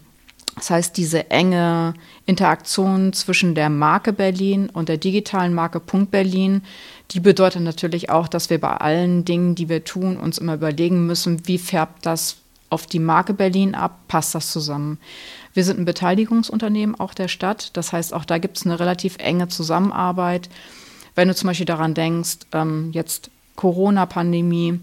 Das 0.56 0.70
heißt, 0.70 0.98
diese 0.98 1.32
enge 1.32 1.94
Interaktion 2.26 3.14
zwischen 3.14 3.56
der 3.56 3.70
Marke 3.70 4.14
Berlin 4.14 4.70
und 4.70 4.90
der 4.90 4.98
digitalen 4.98 5.54
Marke 5.54 5.80
Punkt 5.80 6.12
Berlin, 6.12 6.64
die 7.12 7.20
bedeutet 7.20 7.62
natürlich 7.62 8.10
auch, 8.10 8.28
dass 8.28 8.50
wir 8.50 8.60
bei 8.60 8.76
allen 8.78 9.26
Dingen, 9.26 9.56
die 9.56 9.70
wir 9.70 9.84
tun, 9.84 10.18
uns 10.18 10.38
immer 10.38 10.56
überlegen 10.56 11.06
müssen, 11.06 11.48
wie 11.48 11.58
färbt 11.58 12.06
das 12.06 12.38
auf 12.70 12.88
die 12.88 13.00
Marke 13.00 13.34
Berlin 13.34 13.76
ab, 13.76 14.00
passt 14.08 14.34
das 14.34 14.52
zusammen. 14.52 14.98
Wir 15.54 15.64
sind 15.64 15.80
ein 15.80 15.86
Beteiligungsunternehmen 15.86 17.00
auch 17.00 17.14
der 17.14 17.28
Stadt, 17.28 17.70
das 17.78 17.94
heißt, 17.94 18.14
auch 18.14 18.26
da 18.26 18.40
gibt 18.40 18.58
es 18.58 18.66
eine 18.66 18.80
relativ 18.80 19.18
enge 19.20 19.48
Zusammenarbeit. 19.48 20.50
Wenn 21.14 21.28
du 21.28 21.36
zum 21.36 21.48
Beispiel 21.48 21.68
daran 21.68 21.94
denkst, 21.94 22.40
ähm, 22.52 22.90
jetzt 22.92 23.30
Corona-Pandemie, 23.56 24.80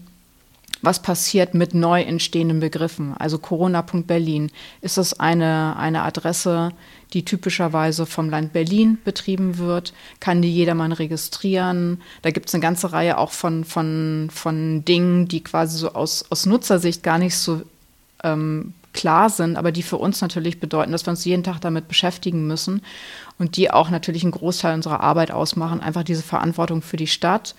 was 0.81 1.01
passiert 1.01 1.53
mit 1.53 1.73
neu 1.73 2.01
entstehenden 2.01 2.59
Begriffen. 2.59 3.15
Also 3.17 3.37
Corona.berlin. 3.37 4.51
Ist 4.81 4.97
das 4.97 5.19
eine, 5.19 5.75
eine 5.77 6.01
Adresse, 6.03 6.71
die 7.13 7.23
typischerweise 7.23 8.05
vom 8.05 8.29
Land 8.29 8.53
Berlin 8.53 8.97
betrieben 9.03 9.57
wird? 9.57 9.93
Kann 10.19 10.41
die 10.41 10.53
jedermann 10.53 10.91
registrieren? 10.91 12.01
Da 12.21 12.31
gibt 12.31 12.47
es 12.47 12.55
eine 12.55 12.61
ganze 12.61 12.91
Reihe 12.93 13.17
auch 13.17 13.31
von, 13.31 13.63
von, 13.63 14.29
von 14.31 14.83
Dingen, 14.85 15.27
die 15.27 15.43
quasi 15.43 15.77
so 15.77 15.93
aus, 15.93 16.25
aus 16.29 16.45
Nutzersicht 16.45 17.03
gar 17.03 17.19
nicht 17.19 17.35
so 17.35 17.61
ähm, 18.23 18.73
klar 18.93 19.29
sind, 19.29 19.57
aber 19.57 19.71
die 19.71 19.83
für 19.83 19.97
uns 19.97 20.21
natürlich 20.21 20.59
bedeuten, 20.59 20.91
dass 20.91 21.05
wir 21.05 21.11
uns 21.11 21.25
jeden 21.25 21.43
Tag 21.43 21.59
damit 21.61 21.87
beschäftigen 21.87 22.45
müssen 22.47 22.81
und 23.39 23.55
die 23.55 23.71
auch 23.71 23.89
natürlich 23.89 24.23
einen 24.23 24.33
Großteil 24.33 24.73
unserer 24.73 24.99
Arbeit 24.99 25.31
ausmachen, 25.31 25.79
einfach 25.79 26.03
diese 26.03 26.23
Verantwortung 26.23 26.81
für 26.81 26.97
die 26.97 27.07
Stadt 27.07 27.55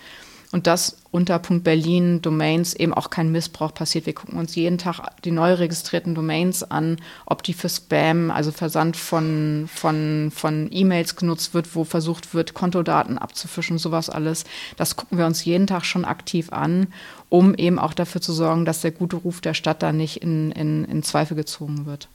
und 0.52 0.66
dass 0.66 0.99
unter 1.11 1.38
Berlin 1.38 2.23
Domains 2.23 2.75
eben 2.75 2.94
auch 2.94 3.11
kein 3.11 3.32
Missbrauch 3.32 3.75
passiert. 3.75 4.06
Wir 4.06 4.14
gucken 4.14 4.38
uns 4.38 4.54
jeden 4.54 4.78
Tag 4.78 5.00
die 5.25 5.30
neu 5.30 5.54
registrierten 5.54 6.14
Domains 6.14 6.62
an, 6.62 6.99
ob 7.26 7.42
die 7.42 7.54
für 7.54 7.68
Spam, 7.68 8.30
also 8.30 8.52
Versand 8.52 8.97
von, 8.97 9.68
von, 9.73 10.30
von 10.35 10.68
E-Mails 10.71 11.16
genutzt 11.16 11.54
wird, 11.54 11.75
wo 11.75 11.85
versucht 11.85 12.35
wird, 12.35 12.54
Kontodaten 12.54 13.18
abzufischen, 13.18 13.78
sowas 13.78 14.11
alles. 14.11 14.44
Das 14.76 14.97
gucken 14.97 15.18
wir 15.18 15.26
uns 15.26 15.44
jeden 15.44 15.66
Tag 15.66 15.85
schon 15.85 16.04
aktiv 16.04 16.52
an, 16.52 16.88
um 17.30 17.54
eben 17.54 17.78
auch 17.78 17.94
dafür 17.94 18.21
zu 18.21 18.32
sorgen, 18.32 18.66
dass 18.66 18.82
der 18.82 18.92
gute 18.92 19.16
Ruf 19.16 19.40
der 19.40 19.54
Stadt 19.54 19.82
da 19.82 19.92
nicht 19.92 20.23
in, 20.23 20.52
in, 20.52 20.85
in 20.85 21.02
Zweifel 21.02 21.35
gezogen 21.35 21.87
wird. 21.87 22.09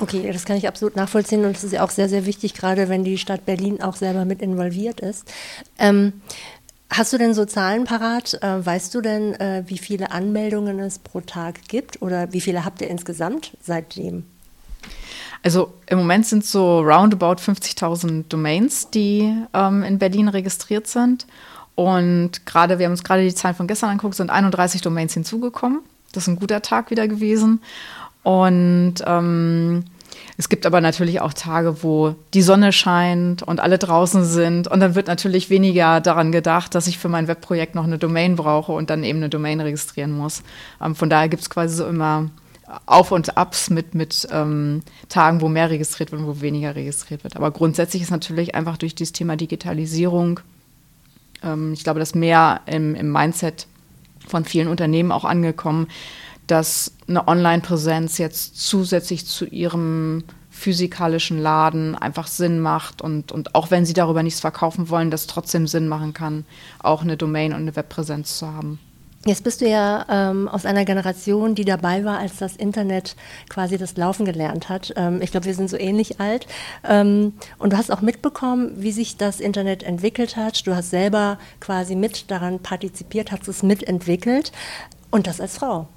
Okay, 0.00 0.30
das 0.32 0.44
kann 0.44 0.56
ich 0.56 0.68
absolut 0.68 0.94
nachvollziehen 0.94 1.44
und 1.44 1.56
es 1.56 1.64
ist 1.64 1.72
ja 1.72 1.82
auch 1.82 1.90
sehr, 1.90 2.08
sehr 2.08 2.24
wichtig, 2.24 2.54
gerade 2.54 2.88
wenn 2.88 3.02
die 3.02 3.18
Stadt 3.18 3.46
Berlin 3.46 3.82
auch 3.82 3.96
selber 3.96 4.24
mit 4.24 4.42
involviert 4.42 5.00
ist. 5.00 5.24
Ähm, 5.76 6.12
Hast 6.90 7.12
du 7.12 7.18
denn 7.18 7.34
so 7.34 7.44
Zahlen 7.44 7.84
parat? 7.84 8.38
Äh, 8.42 8.64
weißt 8.64 8.94
du 8.94 9.00
denn, 9.00 9.34
äh, 9.34 9.62
wie 9.66 9.78
viele 9.78 10.10
Anmeldungen 10.10 10.78
es 10.80 10.98
pro 10.98 11.20
Tag 11.20 11.68
gibt 11.68 12.00
oder 12.02 12.32
wie 12.32 12.40
viele 12.40 12.64
habt 12.64 12.80
ihr 12.80 12.88
insgesamt 12.88 13.56
seitdem? 13.60 14.24
Also 15.42 15.74
im 15.86 15.98
Moment 15.98 16.26
sind 16.26 16.44
so 16.44 16.80
roundabout 16.80 17.40
50.000 17.40 18.24
Domains, 18.28 18.90
die 18.90 19.32
ähm, 19.54 19.82
in 19.82 19.98
Berlin 19.98 20.28
registriert 20.28 20.86
sind. 20.86 21.26
Und 21.74 22.44
gerade, 22.44 22.78
wir 22.78 22.86
haben 22.86 22.92
uns 22.92 23.04
gerade 23.04 23.22
die 23.22 23.34
Zahlen 23.34 23.54
von 23.54 23.68
gestern 23.68 23.90
angeguckt, 23.90 24.16
sind 24.16 24.30
31 24.30 24.80
Domains 24.80 25.14
hinzugekommen. 25.14 25.80
Das 26.12 26.24
ist 26.24 26.28
ein 26.28 26.36
guter 26.36 26.62
Tag 26.62 26.90
wieder 26.90 27.06
gewesen. 27.06 27.60
Und 28.24 28.96
ähm, 29.06 29.84
es 30.36 30.48
gibt 30.48 30.66
aber 30.66 30.80
natürlich 30.80 31.20
auch 31.20 31.32
Tage, 31.32 31.82
wo 31.82 32.14
die 32.32 32.42
Sonne 32.42 32.72
scheint 32.72 33.42
und 33.42 33.58
alle 33.58 33.76
draußen 33.76 34.24
sind. 34.24 34.68
Und 34.68 34.80
dann 34.80 34.94
wird 34.94 35.08
natürlich 35.08 35.50
weniger 35.50 36.00
daran 36.00 36.30
gedacht, 36.30 36.74
dass 36.74 36.86
ich 36.86 36.98
für 36.98 37.08
mein 37.08 37.26
Webprojekt 37.26 37.74
noch 37.74 37.84
eine 37.84 37.98
Domain 37.98 38.36
brauche 38.36 38.72
und 38.72 38.88
dann 38.90 39.02
eben 39.02 39.18
eine 39.18 39.28
Domain 39.28 39.60
registrieren 39.60 40.12
muss. 40.12 40.42
Ähm, 40.80 40.94
von 40.94 41.10
daher 41.10 41.28
gibt 41.28 41.42
es 41.42 41.50
quasi 41.50 41.76
so 41.76 41.86
immer 41.86 42.30
Auf 42.86 43.10
und 43.10 43.36
Abs 43.36 43.70
mit, 43.70 43.94
mit 43.94 44.28
ähm, 44.30 44.82
Tagen, 45.08 45.40
wo 45.40 45.48
mehr 45.48 45.70
registriert 45.70 46.12
wird 46.12 46.22
und 46.22 46.28
wo 46.28 46.40
weniger 46.40 46.76
registriert 46.76 47.24
wird. 47.24 47.34
Aber 47.34 47.50
grundsätzlich 47.50 48.02
ist 48.02 48.10
natürlich 48.10 48.54
einfach 48.54 48.76
durch 48.76 48.94
dieses 48.94 49.12
Thema 49.12 49.36
Digitalisierung, 49.36 50.40
ähm, 51.42 51.72
ich 51.72 51.82
glaube, 51.82 51.98
das 51.98 52.14
mehr 52.14 52.60
im, 52.66 52.94
im 52.94 53.10
Mindset 53.10 53.66
von 54.28 54.44
vielen 54.44 54.68
Unternehmen 54.68 55.10
auch 55.10 55.24
angekommen, 55.24 55.88
dass 56.48 56.92
eine 57.06 57.28
Online-Präsenz 57.28 58.18
jetzt 58.18 58.60
zusätzlich 58.60 59.26
zu 59.26 59.46
ihrem 59.46 60.24
physikalischen 60.50 61.40
Laden 61.40 61.94
einfach 61.94 62.26
Sinn 62.26 62.58
macht 62.58 63.00
und, 63.00 63.30
und 63.30 63.54
auch 63.54 63.70
wenn 63.70 63.86
sie 63.86 63.92
darüber 63.92 64.24
nichts 64.24 64.40
verkaufen 64.40 64.90
wollen, 64.90 65.10
das 65.10 65.28
trotzdem 65.28 65.68
Sinn 65.68 65.86
machen 65.86 66.14
kann, 66.14 66.44
auch 66.80 67.02
eine 67.02 67.16
Domain 67.16 67.52
und 67.52 67.60
eine 67.60 67.76
Webpräsenz 67.76 68.38
zu 68.38 68.52
haben. 68.52 68.80
Jetzt 69.24 69.44
bist 69.44 69.60
du 69.60 69.68
ja 69.68 70.06
ähm, 70.08 70.48
aus 70.48 70.64
einer 70.64 70.84
Generation, 70.84 71.54
die 71.54 71.64
dabei 71.64 72.04
war, 72.04 72.18
als 72.18 72.36
das 72.36 72.56
Internet 72.56 73.16
quasi 73.48 73.76
das 73.76 73.96
Laufen 73.96 74.24
gelernt 74.24 74.68
hat. 74.68 74.92
Ähm, 74.96 75.20
ich 75.20 75.32
glaube, 75.32 75.46
wir 75.46 75.54
sind 75.54 75.68
so 75.68 75.76
ähnlich 75.76 76.20
alt. 76.20 76.46
Ähm, 76.88 77.34
und 77.58 77.72
du 77.72 77.76
hast 77.76 77.90
auch 77.90 78.00
mitbekommen, 78.00 78.72
wie 78.76 78.92
sich 78.92 79.16
das 79.16 79.40
Internet 79.40 79.82
entwickelt 79.82 80.36
hat. 80.36 80.66
Du 80.66 80.74
hast 80.74 80.90
selber 80.90 81.38
quasi 81.60 81.96
mit 81.96 82.30
daran 82.30 82.60
partizipiert, 82.60 83.32
hast 83.32 83.48
es 83.48 83.62
mitentwickelt. 83.62 84.52
Und 85.10 85.26
das 85.26 85.40
als 85.40 85.58
Frau. 85.58 85.88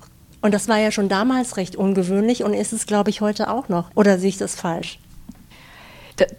Und 0.41 0.53
das 0.53 0.67
war 0.67 0.77
ja 0.77 0.91
schon 0.91 1.07
damals 1.07 1.57
recht 1.57 1.75
ungewöhnlich 1.75 2.43
und 2.43 2.53
ist 2.53 2.73
es, 2.73 2.85
glaube 2.85 3.09
ich, 3.09 3.21
heute 3.21 3.49
auch 3.49 3.69
noch. 3.69 3.91
Oder 3.95 4.17
sehe 4.17 4.29
ich 4.29 4.37
das 4.37 4.55
falsch? 4.55 4.99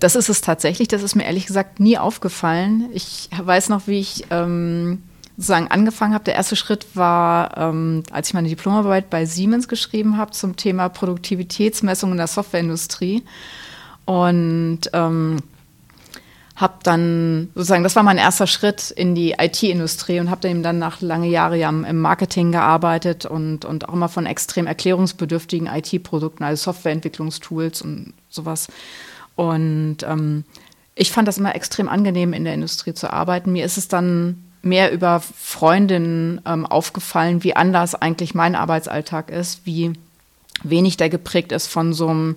Das 0.00 0.16
ist 0.16 0.28
es 0.28 0.40
tatsächlich. 0.40 0.88
Das 0.88 1.02
ist 1.02 1.14
mir 1.14 1.24
ehrlich 1.24 1.46
gesagt 1.46 1.80
nie 1.80 1.98
aufgefallen. 1.98 2.88
Ich 2.92 3.28
weiß 3.36 3.68
noch, 3.68 3.86
wie 3.86 4.00
ich 4.00 4.24
ähm, 4.30 5.02
sozusagen 5.36 5.68
angefangen 5.68 6.14
habe. 6.14 6.24
Der 6.24 6.34
erste 6.34 6.56
Schritt 6.56 6.86
war, 6.94 7.56
ähm, 7.56 8.02
als 8.10 8.28
ich 8.28 8.34
meine 8.34 8.48
Diplomarbeit 8.48 9.08
bei 9.10 9.24
Siemens 9.24 9.68
geschrieben 9.68 10.16
habe 10.16 10.32
zum 10.32 10.56
Thema 10.56 10.88
Produktivitätsmessung 10.88 12.12
in 12.12 12.18
der 12.18 12.26
Softwareindustrie. 12.26 13.22
Und 14.04 14.80
ähm, 14.92 15.38
habe 16.62 16.78
dann 16.84 17.50
sozusagen, 17.54 17.82
das 17.82 17.96
war 17.96 18.04
mein 18.04 18.18
erster 18.18 18.46
Schritt 18.46 18.92
in 18.92 19.14
die 19.14 19.32
IT-Industrie 19.32 20.20
und 20.20 20.30
habe 20.30 20.40
dann 20.62 20.78
nach 20.78 21.00
lange 21.00 21.28
Jahre 21.28 21.58
ja 21.58 21.68
im 21.68 22.00
Marketing 22.00 22.52
gearbeitet 22.52 23.26
und, 23.26 23.64
und 23.64 23.88
auch 23.88 23.92
immer 23.92 24.08
von 24.08 24.24
extrem 24.24 24.66
erklärungsbedürftigen 24.66 25.66
IT-Produkten, 25.66 26.44
also 26.44 26.72
Softwareentwicklungstools 26.72 27.82
und 27.82 28.14
sowas. 28.30 28.68
Und 29.34 29.98
ähm, 30.04 30.44
ich 30.94 31.10
fand 31.10 31.26
das 31.26 31.38
immer 31.38 31.54
extrem 31.54 31.88
angenehm, 31.88 32.32
in 32.32 32.44
der 32.44 32.54
Industrie 32.54 32.94
zu 32.94 33.12
arbeiten. 33.12 33.52
Mir 33.52 33.64
ist 33.64 33.76
es 33.76 33.88
dann 33.88 34.44
mehr 34.62 34.92
über 34.92 35.20
Freundinnen 35.20 36.40
ähm, 36.46 36.64
aufgefallen, 36.64 37.42
wie 37.42 37.56
anders 37.56 37.96
eigentlich 37.96 38.34
mein 38.34 38.54
Arbeitsalltag 38.54 39.30
ist, 39.30 39.66
wie 39.66 39.94
wenig 40.62 40.96
der 40.96 41.10
geprägt 41.10 41.50
ist 41.50 41.66
von 41.66 41.92
so 41.92 42.08
einem 42.08 42.36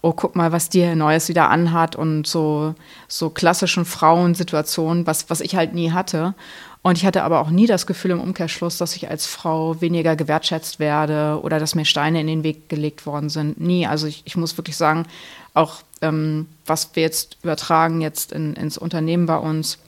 oh, 0.00 0.12
guck 0.12 0.36
mal, 0.36 0.52
was 0.52 0.68
die 0.68 0.94
Neues 0.94 1.28
wieder 1.28 1.50
anhat 1.50 1.96
und 1.96 2.26
so, 2.26 2.74
so 3.08 3.30
klassischen 3.30 3.84
Frauensituationen, 3.84 5.06
was, 5.06 5.28
was 5.30 5.40
ich 5.40 5.56
halt 5.56 5.74
nie 5.74 5.92
hatte. 5.92 6.34
Und 6.82 6.96
ich 6.96 7.04
hatte 7.04 7.24
aber 7.24 7.40
auch 7.40 7.50
nie 7.50 7.66
das 7.66 7.86
Gefühl 7.86 8.12
im 8.12 8.20
Umkehrschluss, 8.20 8.78
dass 8.78 8.94
ich 8.96 9.10
als 9.10 9.26
Frau 9.26 9.80
weniger 9.80 10.14
gewertschätzt 10.14 10.78
werde 10.78 11.40
oder 11.42 11.58
dass 11.58 11.74
mir 11.74 11.84
Steine 11.84 12.20
in 12.20 12.28
den 12.28 12.44
Weg 12.44 12.68
gelegt 12.68 13.04
worden 13.04 13.28
sind. 13.28 13.60
Nie. 13.60 13.86
Also 13.86 14.06
ich, 14.06 14.22
ich 14.24 14.36
muss 14.36 14.56
wirklich 14.56 14.76
sagen, 14.76 15.06
auch 15.54 15.82
ähm, 16.00 16.46
was 16.66 16.90
wir 16.94 17.02
jetzt 17.02 17.36
übertragen 17.42 18.00
jetzt 18.00 18.32
in, 18.32 18.54
ins 18.54 18.78
Unternehmen 18.78 19.26
bei 19.26 19.36
uns, 19.36 19.78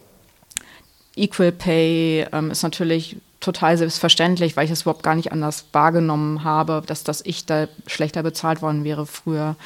Equal 1.17 1.52
Pay 1.52 2.26
ähm, 2.33 2.50
ist 2.50 2.62
natürlich 2.62 3.17
total 3.40 3.76
selbstverständlich, 3.76 4.57
weil 4.57 4.67
ich 4.67 4.71
es 4.71 4.83
überhaupt 4.83 5.02
gar 5.02 5.14
nicht 5.14 5.33
anders 5.33 5.64
wahrgenommen 5.73 6.45
habe, 6.45 6.83
dass, 6.87 7.05
dass 7.05 7.25
ich 7.25 7.47
da 7.47 7.69
schlechter 7.87 8.23
bezahlt 8.23 8.62
worden 8.62 8.85
wäre 8.85 9.07
früher 9.07 9.57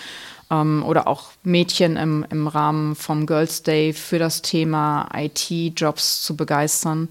ähm, 0.50 0.84
oder 0.86 1.06
auch 1.06 1.30
Mädchen 1.42 1.96
im, 1.96 2.26
im 2.30 2.46
Rahmen 2.46 2.94
vom 2.94 3.26
Girls 3.26 3.62
Day 3.62 3.92
für 3.92 4.18
das 4.18 4.42
Thema 4.42 5.08
IT-Jobs 5.14 6.22
zu 6.22 6.36
begeistern. 6.36 7.08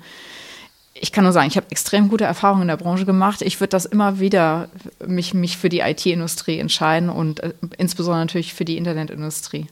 Ich 0.94 1.12
kann 1.12 1.24
nur 1.24 1.34
sagen, 1.34 1.48
ich 1.48 1.58
habe 1.58 1.70
extrem 1.70 2.08
gute 2.08 2.24
Erfahrungen 2.24 2.63
in 2.63 2.68
der 2.70 2.78
Branche 2.78 3.06
gemacht. 3.06 3.42
Ich 3.42 3.60
würde 3.60 3.70
das 3.70 3.86
immer 3.86 4.20
wieder 4.20 4.70
mich, 5.06 5.34
mich 5.34 5.58
für 5.58 5.70
die 5.70 5.80
IT-Industrie 5.80 6.60
entscheiden 6.60 7.10
und 7.10 7.42
äh, 7.42 7.54
insbesondere 7.78 8.22
natürlich 8.22 8.54
für 8.54 8.66
die 8.66 8.78
Internetindustrie. 8.78 9.68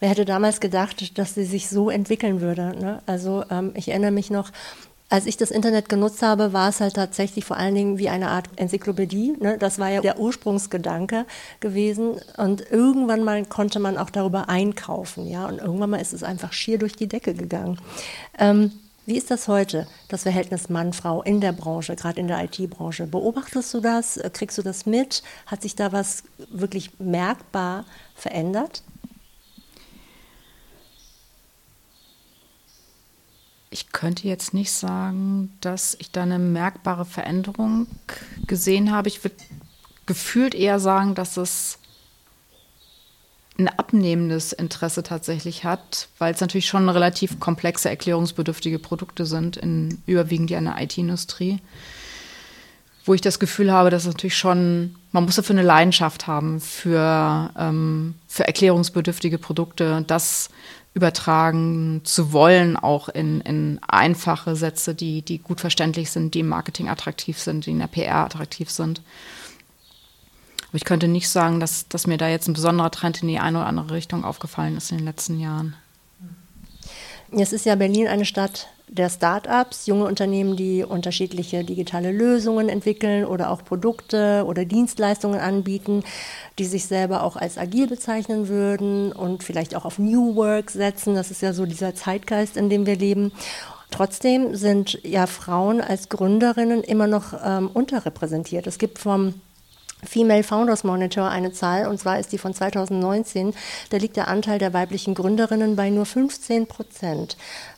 Wer 0.00 0.08
hätte 0.08 0.24
damals 0.24 0.60
gedacht, 0.60 1.18
dass 1.18 1.34
sie 1.34 1.44
sich 1.44 1.68
so 1.68 1.90
entwickeln 1.90 2.40
würde? 2.40 2.74
Ne? 2.80 3.02
Also 3.06 3.44
ähm, 3.50 3.72
ich 3.74 3.88
erinnere 3.88 4.12
mich 4.12 4.30
noch, 4.30 4.50
als 5.10 5.26
ich 5.26 5.36
das 5.36 5.50
Internet 5.50 5.88
genutzt 5.88 6.22
habe, 6.22 6.52
war 6.52 6.68
es 6.68 6.80
halt 6.80 6.94
tatsächlich 6.94 7.44
vor 7.44 7.56
allen 7.56 7.74
Dingen 7.74 7.98
wie 7.98 8.08
eine 8.08 8.30
Art 8.30 8.48
Enzyklopädie. 8.56 9.36
Ne? 9.40 9.58
Das 9.58 9.80
war 9.80 9.90
ja 9.90 10.00
der 10.00 10.20
Ursprungsgedanke 10.20 11.26
gewesen. 11.58 12.20
Und 12.36 12.70
irgendwann 12.70 13.24
mal 13.24 13.44
konnte 13.44 13.80
man 13.80 13.98
auch 13.98 14.10
darüber 14.10 14.48
einkaufen. 14.48 15.26
Ja? 15.26 15.46
Und 15.46 15.58
irgendwann 15.58 15.90
mal 15.90 16.00
ist 16.00 16.12
es 16.12 16.22
einfach 16.22 16.52
schier 16.52 16.78
durch 16.78 16.94
die 16.94 17.08
Decke 17.08 17.34
gegangen. 17.34 17.78
Ähm, 18.38 18.70
wie 19.04 19.16
ist 19.16 19.32
das 19.32 19.48
heute, 19.48 19.88
das 20.06 20.22
Verhältnis 20.22 20.68
Mann-Frau 20.68 21.22
in 21.22 21.40
der 21.40 21.52
Branche, 21.52 21.96
gerade 21.96 22.20
in 22.20 22.28
der 22.28 22.44
IT-Branche? 22.44 23.08
Beobachtest 23.08 23.74
du 23.74 23.80
das? 23.80 24.20
Kriegst 24.32 24.58
du 24.58 24.62
das 24.62 24.86
mit? 24.86 25.24
Hat 25.46 25.62
sich 25.62 25.74
da 25.74 25.90
was 25.90 26.22
wirklich 26.50 26.92
merkbar 27.00 27.84
verändert? 28.14 28.84
Ich 33.72 33.92
könnte 33.92 34.26
jetzt 34.26 34.52
nicht 34.52 34.72
sagen, 34.72 35.56
dass 35.60 35.96
ich 36.00 36.10
da 36.10 36.22
eine 36.22 36.40
merkbare 36.40 37.04
Veränderung 37.04 37.86
gesehen 38.48 38.90
habe. 38.90 39.08
Ich 39.08 39.22
würde 39.22 39.36
gefühlt 40.06 40.56
eher 40.56 40.80
sagen, 40.80 41.14
dass 41.14 41.36
es 41.36 41.78
ein 43.60 43.68
abnehmendes 43.68 44.52
Interesse 44.52 45.04
tatsächlich 45.04 45.64
hat, 45.64 46.08
weil 46.18 46.34
es 46.34 46.40
natürlich 46.40 46.66
schon 46.66 46.88
relativ 46.88 47.38
komplexe, 47.38 47.88
erklärungsbedürftige 47.88 48.80
Produkte 48.80 49.24
sind, 49.24 49.56
in, 49.56 50.02
überwiegend 50.06 50.50
ja 50.50 50.58
in 50.58 50.64
der 50.64 50.80
IT-Industrie. 50.80 51.60
Wo 53.04 53.14
ich 53.14 53.20
das 53.20 53.38
Gefühl 53.38 53.72
habe, 53.72 53.90
dass 53.90 54.02
es 54.02 54.08
natürlich 54.08 54.36
schon, 54.36 54.96
man 55.12 55.24
muss 55.24 55.36
dafür 55.36 55.54
eine 55.54 55.66
Leidenschaft 55.66 56.26
haben 56.26 56.60
für, 56.60 57.50
ähm, 57.56 58.14
für 58.26 58.46
erklärungsbedürftige 58.46 59.38
Produkte, 59.38 60.04
das 60.06 60.50
übertragen 60.92 62.00
zu 62.04 62.32
wollen, 62.32 62.76
auch 62.76 63.08
in, 63.08 63.40
in 63.42 63.80
einfache 63.86 64.56
Sätze, 64.56 64.94
die, 64.94 65.22
die 65.22 65.38
gut 65.38 65.60
verständlich 65.60 66.10
sind, 66.10 66.34
die 66.34 66.40
im 66.40 66.48
Marketing 66.48 66.88
attraktiv 66.88 67.38
sind, 67.38 67.66
die 67.66 67.70
in 67.70 67.78
der 67.78 67.86
PR 67.86 68.24
attraktiv 68.24 68.70
sind. 68.70 69.00
Aber 70.68 70.76
ich 70.76 70.84
könnte 70.84 71.08
nicht 71.08 71.28
sagen, 71.28 71.60
dass, 71.60 71.88
dass 71.88 72.06
mir 72.06 72.16
da 72.16 72.28
jetzt 72.28 72.48
ein 72.48 72.54
besonderer 72.54 72.90
Trend 72.90 73.22
in 73.22 73.28
die 73.28 73.38
eine 73.38 73.58
oder 73.58 73.66
andere 73.66 73.92
Richtung 73.92 74.24
aufgefallen 74.24 74.76
ist 74.76 74.90
in 74.90 74.98
den 74.98 75.06
letzten 75.06 75.38
Jahren. 75.40 75.74
Jetzt 77.32 77.52
ist 77.52 77.66
ja 77.66 77.76
Berlin 77.76 78.08
eine 78.08 78.24
Stadt 78.24 78.68
der 78.92 79.08
Start-ups, 79.08 79.86
junge 79.86 80.04
Unternehmen, 80.04 80.56
die 80.56 80.82
unterschiedliche 80.82 81.62
digitale 81.62 82.10
Lösungen 82.10 82.68
entwickeln 82.68 83.24
oder 83.24 83.50
auch 83.50 83.64
Produkte 83.64 84.44
oder 84.46 84.64
Dienstleistungen 84.64 85.38
anbieten, 85.38 86.02
die 86.58 86.64
sich 86.64 86.86
selber 86.86 87.22
auch 87.22 87.36
als 87.36 87.56
agil 87.56 87.86
bezeichnen 87.86 88.48
würden 88.48 89.12
und 89.12 89.44
vielleicht 89.44 89.76
auch 89.76 89.84
auf 89.84 90.00
New 90.00 90.34
Work 90.34 90.70
setzen. 90.70 91.14
Das 91.14 91.30
ist 91.30 91.40
ja 91.40 91.52
so 91.52 91.66
dieser 91.66 91.94
Zeitgeist, 91.94 92.56
in 92.56 92.68
dem 92.68 92.84
wir 92.84 92.96
leben. 92.96 93.30
Trotzdem 93.92 94.56
sind 94.56 94.98
ja 95.04 95.26
Frauen 95.26 95.80
als 95.80 96.08
Gründerinnen 96.08 96.82
immer 96.82 97.06
noch 97.06 97.32
ähm, 97.44 97.70
unterrepräsentiert. 97.72 98.66
Es 98.66 98.78
gibt 98.78 98.98
vom 98.98 99.34
Female 100.04 100.42
Founders 100.42 100.84
Monitor 100.84 101.28
eine 101.28 101.52
Zahl, 101.52 101.86
und 101.86 101.98
zwar 101.98 102.18
ist 102.18 102.32
die 102.32 102.38
von 102.38 102.54
2019. 102.54 103.54
Da 103.90 103.98
liegt 103.98 104.16
der 104.16 104.28
Anteil 104.28 104.58
der 104.58 104.72
weiblichen 104.72 105.14
Gründerinnen 105.14 105.76
bei 105.76 105.90
nur 105.90 106.06
15 106.06 106.66
Prozent. 106.66 107.36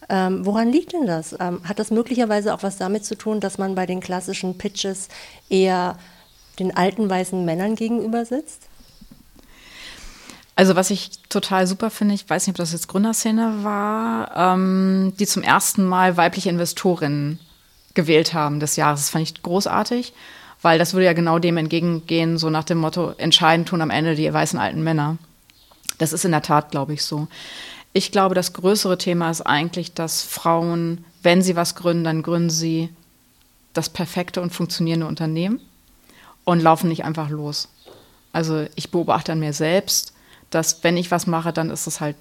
Ähm, 0.09 0.45
woran 0.45 0.71
liegt 0.71 0.93
denn 0.93 1.07
das? 1.07 1.35
Ähm, 1.39 1.61
hat 1.65 1.79
das 1.79 1.91
möglicherweise 1.91 2.55
auch 2.55 2.63
was 2.63 2.77
damit 2.77 3.05
zu 3.05 3.17
tun, 3.17 3.41
dass 3.41 3.59
man 3.59 3.75
bei 3.75 3.87
den 3.87 4.01
klassischen 4.01 4.59
Pitches 4.59 5.09
eher 5.49 5.97
den 6.59 6.77
alten 6.77 7.09
weißen 7.09 7.45
Männern 7.45 7.77
gegenüber 7.77 8.25
sitzt? 8.25 8.69
Also 10.55 10.77
was 10.77 10.91
ich 10.91 11.11
total 11.29 11.67
super 11.67 11.91
finde, 11.91 12.15
ich 12.15 12.29
weiß 12.29 12.47
nicht, 12.47 12.55
ob 12.55 12.59
das 12.59 12.73
jetzt 12.73 12.89
Gründerszene 12.89 13.65
war, 13.65 14.37
ähm, 14.37 15.15
die 15.19 15.27
zum 15.27 15.43
ersten 15.43 15.85
Mal 15.85 16.17
weibliche 16.17 16.51
Investorinnen 16.51 17.41
gewählt 17.95 18.35
haben 18.35 18.61
des 18.61 18.77
Jahres. 18.77 19.01
Das 19.01 19.11
fand 19.11 19.23
ich 19.23 19.43
großartig, 19.43 20.13
weil 20.61 20.79
das 20.79 20.93
würde 20.93 21.07
ja 21.07 21.15
genau 21.15 21.39
dem 21.39 21.57
entgegengehen, 21.57 22.37
so 22.37 22.51
nach 22.51 22.65
dem 22.65 22.79
Motto, 22.79 23.13
entscheiden 23.17 23.65
tun 23.65 23.81
am 23.81 23.91
Ende 23.91 24.15
die 24.15 24.33
weißen 24.33 24.59
alten 24.59 24.83
Männer. 24.83 25.17
Das 25.99 26.13
ist 26.13 26.25
in 26.25 26.33
der 26.33 26.43
Tat, 26.43 26.71
glaube 26.71 26.95
ich, 26.95 27.05
so. 27.05 27.29
Ich 27.93 28.11
glaube, 28.11 28.35
das 28.35 28.53
größere 28.53 28.97
Thema 28.97 29.31
ist 29.31 29.43
eigentlich, 29.43 29.93
dass 29.93 30.23
Frauen, 30.23 31.05
wenn 31.23 31.43
sie 31.43 31.57
was 31.57 31.75
gründen, 31.75 32.05
dann 32.05 32.23
gründen 32.23 32.51
sie 32.51 32.89
das 33.75 33.89
perfekte 33.91 34.41
und 34.41 34.53
funktionierende 34.53 35.07
Unternehmen 35.07 35.61
und 36.45 36.61
laufen 36.61 36.89
nicht 36.89 37.05
einfach 37.05 37.29
los. 37.29 37.69
Also 38.33 38.67
ich 38.77 38.91
beobachte 38.91 39.33
an 39.33 39.41
mir 39.41 39.53
selbst, 39.53 40.13
dass 40.51 40.83
wenn 40.85 40.97
ich 40.97 41.11
was 41.11 41.27
mache, 41.27 41.53
dann 41.53 41.71
ist 41.71 41.87
es 41.87 42.01
halt, 42.01 42.17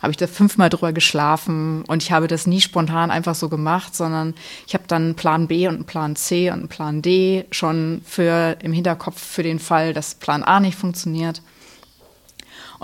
habe 0.00 0.10
ich 0.10 0.16
da 0.16 0.26
fünfmal 0.26 0.70
drüber 0.70 0.92
geschlafen 0.92 1.82
und 1.86 2.02
ich 2.02 2.12
habe 2.12 2.28
das 2.28 2.46
nie 2.46 2.60
spontan 2.60 3.10
einfach 3.10 3.34
so 3.34 3.48
gemacht, 3.48 3.94
sondern 3.96 4.34
ich 4.66 4.74
habe 4.74 4.84
dann 4.86 5.02
einen 5.02 5.14
Plan 5.14 5.48
B 5.48 5.66
und 5.66 5.76
einen 5.76 5.84
Plan 5.84 6.16
C 6.16 6.50
und 6.50 6.58
einen 6.60 6.68
Plan 6.68 7.02
D 7.02 7.46
schon 7.50 8.02
für 8.04 8.56
im 8.62 8.72
Hinterkopf 8.72 9.20
für 9.20 9.42
den 9.42 9.58
Fall, 9.58 9.92
dass 9.92 10.14
Plan 10.14 10.42
A 10.42 10.60
nicht 10.60 10.76
funktioniert. 10.76 11.42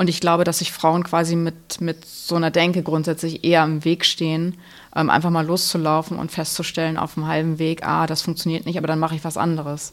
Und 0.01 0.09
ich 0.09 0.23
glaube, 0.23 0.45
dass 0.45 0.61
sich 0.61 0.73
Frauen 0.73 1.05
quasi 1.05 1.37
mit, 1.37 1.83
mit 1.83 2.07
so 2.07 2.35
einer 2.35 2.51
Denke 2.51 2.83
grundsätzlich 2.83 3.45
eher 3.45 3.63
im 3.65 3.85
Weg 3.85 4.07
stehen, 4.07 4.57
ähm, 4.97 5.11
einfach 5.11 5.29
mal 5.29 5.45
loszulaufen 5.45 6.19
und 6.19 6.33
festzustellen 6.33 6.97
auf 6.97 7.13
dem 7.13 7.27
halben 7.27 7.59
Weg, 7.59 7.87
ah, 7.87 8.07
das 8.07 8.23
funktioniert 8.23 8.65
nicht, 8.65 8.79
aber 8.79 8.87
dann 8.87 8.99
mache 8.99 9.15
ich 9.15 9.25
was 9.25 9.37
anderes. 9.37 9.93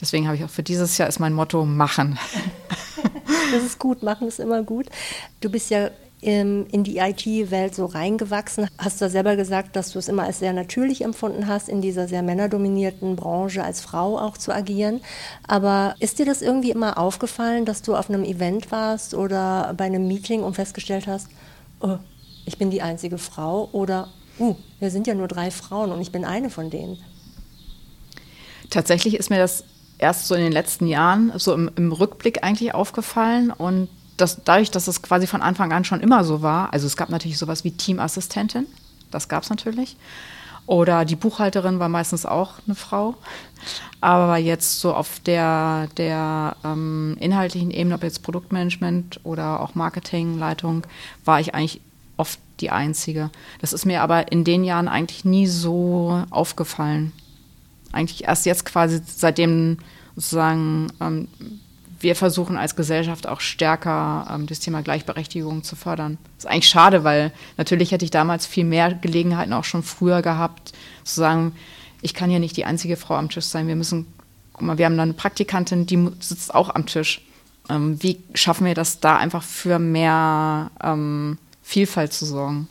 Deswegen 0.00 0.28
habe 0.28 0.36
ich 0.36 0.44
auch 0.44 0.48
für 0.48 0.62
dieses 0.62 0.96
Jahr 0.96 1.08
ist 1.08 1.18
mein 1.18 1.32
Motto 1.32 1.64
machen. 1.64 2.20
Das 3.52 3.64
ist 3.64 3.78
gut, 3.78 4.02
machen 4.02 4.28
ist 4.28 4.40
immer 4.40 4.62
gut. 4.62 4.86
Du 5.40 5.50
bist 5.50 5.70
ja 5.70 5.90
in 6.22 6.84
die 6.84 6.98
IT-Welt 6.98 7.74
so 7.74 7.84
reingewachsen. 7.84 8.68
Hast 8.78 9.00
du 9.00 9.10
selber 9.10 9.34
gesagt, 9.34 9.74
dass 9.74 9.92
du 9.92 9.98
es 9.98 10.08
immer 10.08 10.22
als 10.22 10.38
sehr 10.38 10.52
natürlich 10.52 11.02
empfunden 11.02 11.48
hast, 11.48 11.68
in 11.68 11.82
dieser 11.82 12.06
sehr 12.06 12.22
männerdominierten 12.22 13.16
Branche 13.16 13.64
als 13.64 13.80
Frau 13.80 14.18
auch 14.18 14.38
zu 14.38 14.54
agieren. 14.54 15.00
Aber 15.48 15.96
ist 15.98 16.20
dir 16.20 16.24
das 16.24 16.40
irgendwie 16.40 16.70
immer 16.70 16.96
aufgefallen, 16.96 17.64
dass 17.64 17.82
du 17.82 17.96
auf 17.96 18.08
einem 18.08 18.22
Event 18.22 18.70
warst 18.70 19.14
oder 19.14 19.74
bei 19.76 19.86
einem 19.86 20.06
Meeting 20.06 20.44
und 20.44 20.54
festgestellt 20.54 21.08
hast, 21.08 21.26
oh, 21.80 21.98
ich 22.46 22.56
bin 22.56 22.70
die 22.70 22.82
einzige 22.82 23.18
Frau 23.18 23.68
oder, 23.72 24.08
uh, 24.38 24.54
wir 24.78 24.92
sind 24.92 25.08
ja 25.08 25.14
nur 25.14 25.26
drei 25.26 25.50
Frauen 25.50 25.90
und 25.90 26.00
ich 26.00 26.12
bin 26.12 26.24
eine 26.24 26.50
von 26.50 26.70
denen? 26.70 26.98
Tatsächlich 28.70 29.16
ist 29.16 29.28
mir 29.28 29.38
das 29.38 29.64
erst 29.98 30.28
so 30.28 30.36
in 30.36 30.42
den 30.42 30.52
letzten 30.52 30.86
Jahren 30.86 31.32
so 31.36 31.52
im, 31.52 31.68
im 31.74 31.90
Rückblick 31.90 32.44
eigentlich 32.44 32.74
aufgefallen 32.74 33.50
und 33.50 33.88
das, 34.22 34.42
dadurch, 34.44 34.70
dass 34.70 34.88
es 34.88 35.02
quasi 35.02 35.26
von 35.26 35.42
Anfang 35.42 35.72
an 35.72 35.84
schon 35.84 36.00
immer 36.00 36.24
so 36.24 36.42
war, 36.42 36.72
also 36.72 36.86
es 36.86 36.96
gab 36.96 37.10
natürlich 37.10 37.38
sowas 37.38 37.64
wie 37.64 37.72
Teamassistentin, 37.72 38.66
das 39.10 39.28
gab 39.28 39.42
es 39.42 39.50
natürlich. 39.50 39.96
Oder 40.66 41.04
die 41.04 41.16
Buchhalterin 41.16 41.80
war 41.80 41.88
meistens 41.88 42.24
auch 42.24 42.54
eine 42.66 42.76
Frau. 42.76 43.16
Aber 44.00 44.36
jetzt 44.36 44.78
so 44.78 44.94
auf 44.94 45.18
der, 45.20 45.88
der 45.96 46.56
ähm, 46.64 47.16
inhaltlichen 47.18 47.72
Ebene, 47.72 47.96
ob 47.96 48.04
jetzt 48.04 48.22
Produktmanagement 48.22 49.20
oder 49.24 49.60
auch 49.60 49.74
Marketingleitung, 49.74 50.86
war 51.24 51.40
ich 51.40 51.54
eigentlich 51.54 51.80
oft 52.16 52.38
die 52.60 52.70
Einzige. 52.70 53.30
Das 53.60 53.72
ist 53.72 53.86
mir 53.86 54.02
aber 54.02 54.30
in 54.30 54.44
den 54.44 54.62
Jahren 54.62 54.86
eigentlich 54.86 55.24
nie 55.24 55.48
so 55.48 56.24
aufgefallen 56.30 57.12
eigentlich 57.92 58.24
erst 58.24 58.46
jetzt 58.46 58.64
quasi, 58.64 59.00
seitdem 59.04 59.78
sozusagen 60.16 60.88
ähm, 61.00 61.28
wir 62.02 62.16
versuchen 62.16 62.56
als 62.56 62.76
Gesellschaft 62.76 63.26
auch 63.26 63.40
stärker 63.40 64.26
ähm, 64.32 64.46
das 64.46 64.60
Thema 64.60 64.82
Gleichberechtigung 64.82 65.62
zu 65.62 65.76
fördern. 65.76 66.18
Das 66.36 66.44
ist 66.44 66.50
eigentlich 66.50 66.68
schade, 66.68 67.04
weil 67.04 67.32
natürlich 67.56 67.92
hätte 67.92 68.04
ich 68.04 68.10
damals 68.10 68.46
viel 68.46 68.64
mehr 68.64 68.92
Gelegenheiten 68.94 69.52
auch 69.52 69.64
schon 69.64 69.82
früher 69.82 70.22
gehabt, 70.22 70.72
zu 71.04 71.14
sagen, 71.14 71.52
ich 72.00 72.14
kann 72.14 72.30
ja 72.30 72.38
nicht 72.38 72.56
die 72.56 72.64
einzige 72.64 72.96
Frau 72.96 73.14
am 73.14 73.30
Tisch 73.30 73.44
sein. 73.44 73.68
Wir 73.68 73.76
müssen, 73.76 74.06
guck 74.52 74.62
mal, 74.62 74.78
wir 74.78 74.86
haben 74.86 74.96
da 74.96 75.04
eine 75.04 75.12
Praktikantin, 75.12 75.86
die 75.86 76.08
sitzt 76.20 76.54
auch 76.54 76.74
am 76.74 76.86
Tisch. 76.86 77.22
Ähm, 77.70 78.02
wie 78.02 78.18
schaffen 78.34 78.66
wir 78.66 78.74
das 78.74 79.00
da 79.00 79.16
einfach 79.16 79.42
für 79.42 79.78
mehr 79.78 80.70
ähm, 80.82 81.38
Vielfalt 81.62 82.12
zu 82.12 82.26
sorgen? 82.26 82.68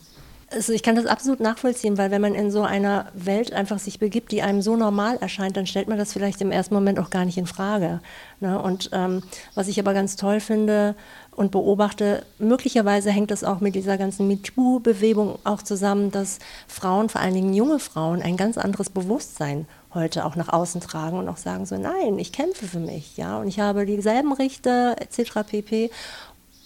Also 0.54 0.72
ich 0.72 0.82
kann 0.82 0.96
das 0.96 1.06
absolut 1.06 1.40
nachvollziehen, 1.40 1.96
weil 1.96 2.10
wenn 2.10 2.20
man 2.20 2.34
in 2.34 2.50
so 2.50 2.62
einer 2.62 3.06
Welt 3.14 3.52
einfach 3.52 3.78
sich 3.78 3.98
begibt, 3.98 4.32
die 4.32 4.42
einem 4.42 4.60
so 4.60 4.76
normal 4.76 5.16
erscheint, 5.20 5.56
dann 5.56 5.66
stellt 5.66 5.88
man 5.88 5.98
das 5.98 6.12
vielleicht 6.12 6.40
im 6.40 6.50
ersten 6.50 6.74
Moment 6.74 6.98
auch 6.98 7.10
gar 7.10 7.24
nicht 7.24 7.38
in 7.38 7.46
Frage. 7.46 8.00
Ne? 8.40 8.60
Und 8.60 8.90
ähm, 8.92 9.22
was 9.54 9.68
ich 9.68 9.78
aber 9.78 9.94
ganz 9.94 10.16
toll 10.16 10.40
finde 10.40 10.94
und 11.30 11.50
beobachte, 11.50 12.24
möglicherweise 12.38 13.10
hängt 13.10 13.30
das 13.30 13.44
auch 13.44 13.60
mit 13.60 13.74
dieser 13.74 13.96
ganzen 13.96 14.28
MeToo-Bewegung 14.28 15.38
auch 15.44 15.62
zusammen, 15.62 16.10
dass 16.10 16.38
Frauen, 16.68 17.08
vor 17.08 17.20
allen 17.20 17.34
Dingen 17.34 17.54
junge 17.54 17.78
Frauen, 17.78 18.20
ein 18.20 18.36
ganz 18.36 18.58
anderes 18.58 18.90
Bewusstsein 18.90 19.66
heute 19.94 20.24
auch 20.24 20.36
nach 20.36 20.48
außen 20.48 20.80
tragen 20.80 21.18
und 21.18 21.28
auch 21.28 21.36
sagen 21.36 21.66
so, 21.66 21.76
nein, 21.76 22.18
ich 22.18 22.32
kämpfe 22.32 22.66
für 22.66 22.78
mich, 22.78 23.16
ja, 23.16 23.38
und 23.38 23.48
ich 23.48 23.60
habe 23.60 23.84
dieselben 23.84 24.32
Richter 24.32 24.96
etc. 24.98 25.44
pp 25.46 25.90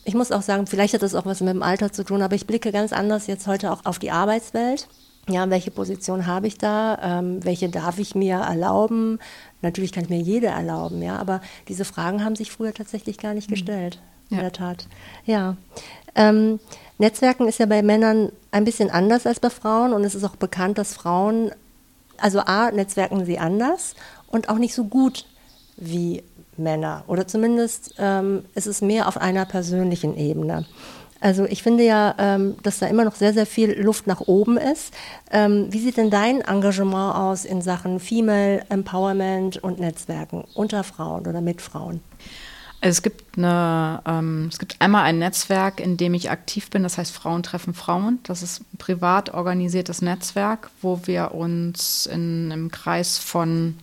ich 0.07 0.15
muss 0.15 0.31
auch 0.31 0.43
sagen, 0.43 0.67
vielleicht 0.69 0.95
hat 0.95 1.03
das 1.03 1.17
auch 1.17 1.27
was 1.27 1.41
mit 1.41 1.51
dem 1.51 1.65
Alter 1.65 1.93
zu 1.93 2.05
tun, 2.05 2.23
aber 2.23 2.37
ich 2.37 2.47
blicke 2.47 2.71
ganz 2.71 2.93
anders 2.93 3.27
jetzt 3.27 3.49
heute 3.49 3.73
auch 3.73 3.85
auf 3.85 3.99
die 3.99 4.13
Arbeitswelt. 4.13 4.87
Ja, 5.29 5.51
welche 5.51 5.73
Position 5.73 6.29
habe 6.29 6.47
ich 6.47 6.57
da? 6.57 6.99
Ähm, 7.03 7.45
welche 7.45 7.69
darf 7.69 7.99
ich 7.99 8.15
mir 8.15 8.37
erlauben? 8.37 9.19
Natürlich 9.63 9.91
kann 9.91 10.05
ich 10.05 10.11
mir 10.11 10.21
jede 10.21 10.47
erlauben, 10.47 11.03
ja, 11.03 11.17
aber 11.17 11.41
diese 11.67 11.85
Fragen 11.85 12.25
haben 12.25 12.37
sich 12.37 12.53
früher 12.53 12.73
tatsächlich 12.73 13.19
gar 13.19 13.35
nicht 13.35 13.51
mhm. 13.51 13.55
gestellt. 13.55 13.99
Ja. 14.29 14.37
In 14.37 14.43
der 14.45 14.53
Tat. 14.53 14.87
Ja. 15.25 15.57
Ähm, 16.15 16.61
Netzwerken 16.99 17.49
ist 17.49 17.59
ja 17.59 17.67
bei 17.67 17.83
Männern 17.83 18.31
ein 18.53 18.65
bisschen 18.65 18.91
anders 18.91 19.27
als 19.27 19.41
bei 19.41 19.51
Frauen 19.51 19.93
und 19.93 20.05
es 20.05 20.15
ist 20.15 20.25
auch 20.25 20.37
bekannt, 20.37 20.79
dass 20.79 20.95
Frauen, 20.95 21.51
also 22.19 22.41
A, 22.41 22.71
netzwerken 22.71 23.25
sie 23.27 23.39
anders 23.39 23.97
und 24.29 24.49
auch 24.49 24.59
nicht 24.59 24.75
so 24.75 24.85
gut 24.85 25.27
wie 25.77 26.23
Männer. 26.57 27.05
Oder 27.07 27.27
zumindest 27.27 27.95
ähm, 27.99 28.45
ist 28.55 28.67
es 28.67 28.81
mehr 28.81 29.09
auf 29.09 29.19
einer 29.19 29.45
persönlichen 29.45 30.17
Ebene. 30.17 30.65
Also 31.21 31.45
ich 31.47 31.63
finde 31.63 31.85
ja, 31.85 32.15
ähm, 32.19 32.57
dass 32.63 32.79
da 32.79 32.87
immer 32.87 33.05
noch 33.05 33.15
sehr, 33.15 33.33
sehr 33.33 33.47
viel 33.47 33.73
Luft 33.81 34.07
nach 34.07 34.21
oben 34.21 34.59
ist. 34.59 34.93
Ähm, 35.31 35.67
wie 35.71 35.81
sieht 35.81 35.97
denn 35.97 36.11
dein 36.11 36.41
Engagement 36.43 37.17
aus 37.17 37.45
in 37.45 37.63
Sachen 37.63 38.01
Female 38.01 38.65
Empowerment 38.69 39.57
und 39.63 39.81
Netzwerken 39.81 40.45
unter 40.55 40.85
Frauen 40.85 41.27
oder 41.27 41.41
mit 41.41 41.63
Frauen? 41.63 42.01
Also 42.83 42.99
es 42.99 43.03
gibt 43.03 43.39
eine, 43.39 44.03
ähm, 44.07 44.49
es 44.53 44.59
gibt 44.59 44.77
einmal 44.81 45.05
ein 45.05 45.19
Netzwerk, 45.19 45.81
in 45.81 45.97
dem 45.97 46.13
ich 46.13 46.31
aktiv 46.31 46.69
bin, 46.69 46.83
das 46.83 46.99
heißt 46.99 47.13
Frauen 47.13 47.43
treffen 47.43 47.73
Frauen. 47.73 48.19
Das 48.23 48.43
ist 48.43 48.61
ein 48.61 48.77
privat 48.77 49.33
organisiertes 49.33 50.03
Netzwerk, 50.03 50.71
wo 50.83 51.01
wir 51.07 51.33
uns 51.33 52.07
in 52.07 52.53
einem 52.53 52.71
Kreis 52.71 53.17
von 53.17 53.77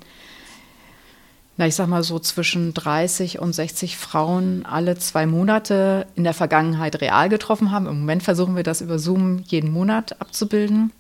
na, 1.63 1.67
ich 1.67 1.75
sag 1.75 1.87
mal 1.87 2.03
so 2.03 2.19
zwischen 2.19 2.73
30 2.73 3.39
und 3.39 3.53
60 3.53 3.95
Frauen 3.95 4.65
alle 4.65 4.97
zwei 4.97 5.25
Monate 5.25 6.07
in 6.13 6.25
der 6.25 6.33
Vergangenheit 6.33 6.99
real 6.99 7.29
getroffen 7.29 7.71
haben. 7.71 7.87
Im 7.87 7.99
Moment 8.01 8.21
versuchen 8.21 8.57
wir 8.57 8.63
das 8.63 8.81
über 8.81 8.99
Zoom 8.99 9.43
jeden 9.45 9.71
Monat 9.71 10.19
abzubilden. 10.19 10.91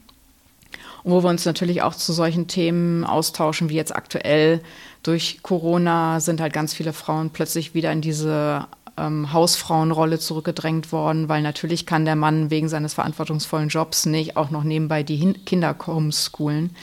Und 1.03 1.11
wo 1.11 1.21
wir 1.21 1.29
uns 1.29 1.43
natürlich 1.43 1.81
auch 1.81 1.93
zu 1.93 2.13
solchen 2.13 2.47
Themen 2.47 3.03
austauschen, 3.03 3.67
wie 3.67 3.75
jetzt 3.75 3.93
aktuell 3.93 4.61
durch 5.03 5.39
Corona 5.43 6.21
sind 6.21 6.39
halt 6.39 6.53
ganz 6.53 6.73
viele 6.73 6.93
Frauen 6.93 7.31
plötzlich 7.31 7.73
wieder 7.73 7.91
in 7.91 7.99
diese 7.99 8.67
ähm, 8.95 9.33
Hausfrauenrolle 9.33 10.17
zurückgedrängt 10.17 10.93
worden, 10.93 11.27
weil 11.27 11.41
natürlich 11.41 11.85
kann 11.85 12.05
der 12.05 12.15
Mann 12.15 12.51
wegen 12.51 12.69
seines 12.69 12.93
verantwortungsvollen 12.93 13.67
Jobs 13.67 14.05
nicht 14.05 14.37
auch 14.37 14.49
noch 14.49 14.63
nebenbei 14.63 15.03
die 15.03 15.17
Hin 15.17 15.43
Kinder 15.43 15.75
homeschoolen 15.85 16.73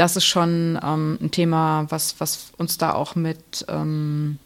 das 0.00 0.16
ist 0.16 0.24
schon 0.24 0.80
ähm, 0.82 1.18
ein 1.20 1.30
Thema, 1.30 1.84
was, 1.90 2.18
was 2.20 2.52
uns 2.56 2.78
da 2.78 2.94
auch 2.94 3.16
mit 3.16 3.66
ähm, 3.68 4.38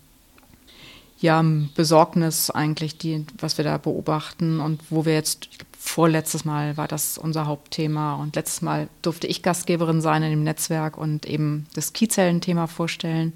ja, 1.21 1.45
Besorgnis 1.77 2.51
eigentlich, 2.51 2.99
die, 2.99 3.25
was 3.39 3.57
wir 3.57 3.65
da 3.65 3.79
beobachten 3.79 4.59
und 4.59 4.83
wo 4.91 5.05
wir 5.05 5.15
jetzt, 5.15 5.49
vorletztes 5.79 6.45
Mal 6.45 6.77
war 6.77 6.89
das 6.89 7.19
unser 7.19 7.47
Hauptthema 7.47 8.17
und 8.17 8.35
letztes 8.35 8.63
Mal 8.63 8.89
durfte 9.03 9.29
ich 9.29 9.45
Gastgeberin 9.45 10.01
sein 10.01 10.25
in 10.25 10.31
dem 10.31 10.43
Netzwerk 10.43 10.99
und 10.99 11.25
eben 11.25 11.67
das 11.75 11.93
Kiezellen-Thema 11.93 12.67
vorstellen. 12.67 13.33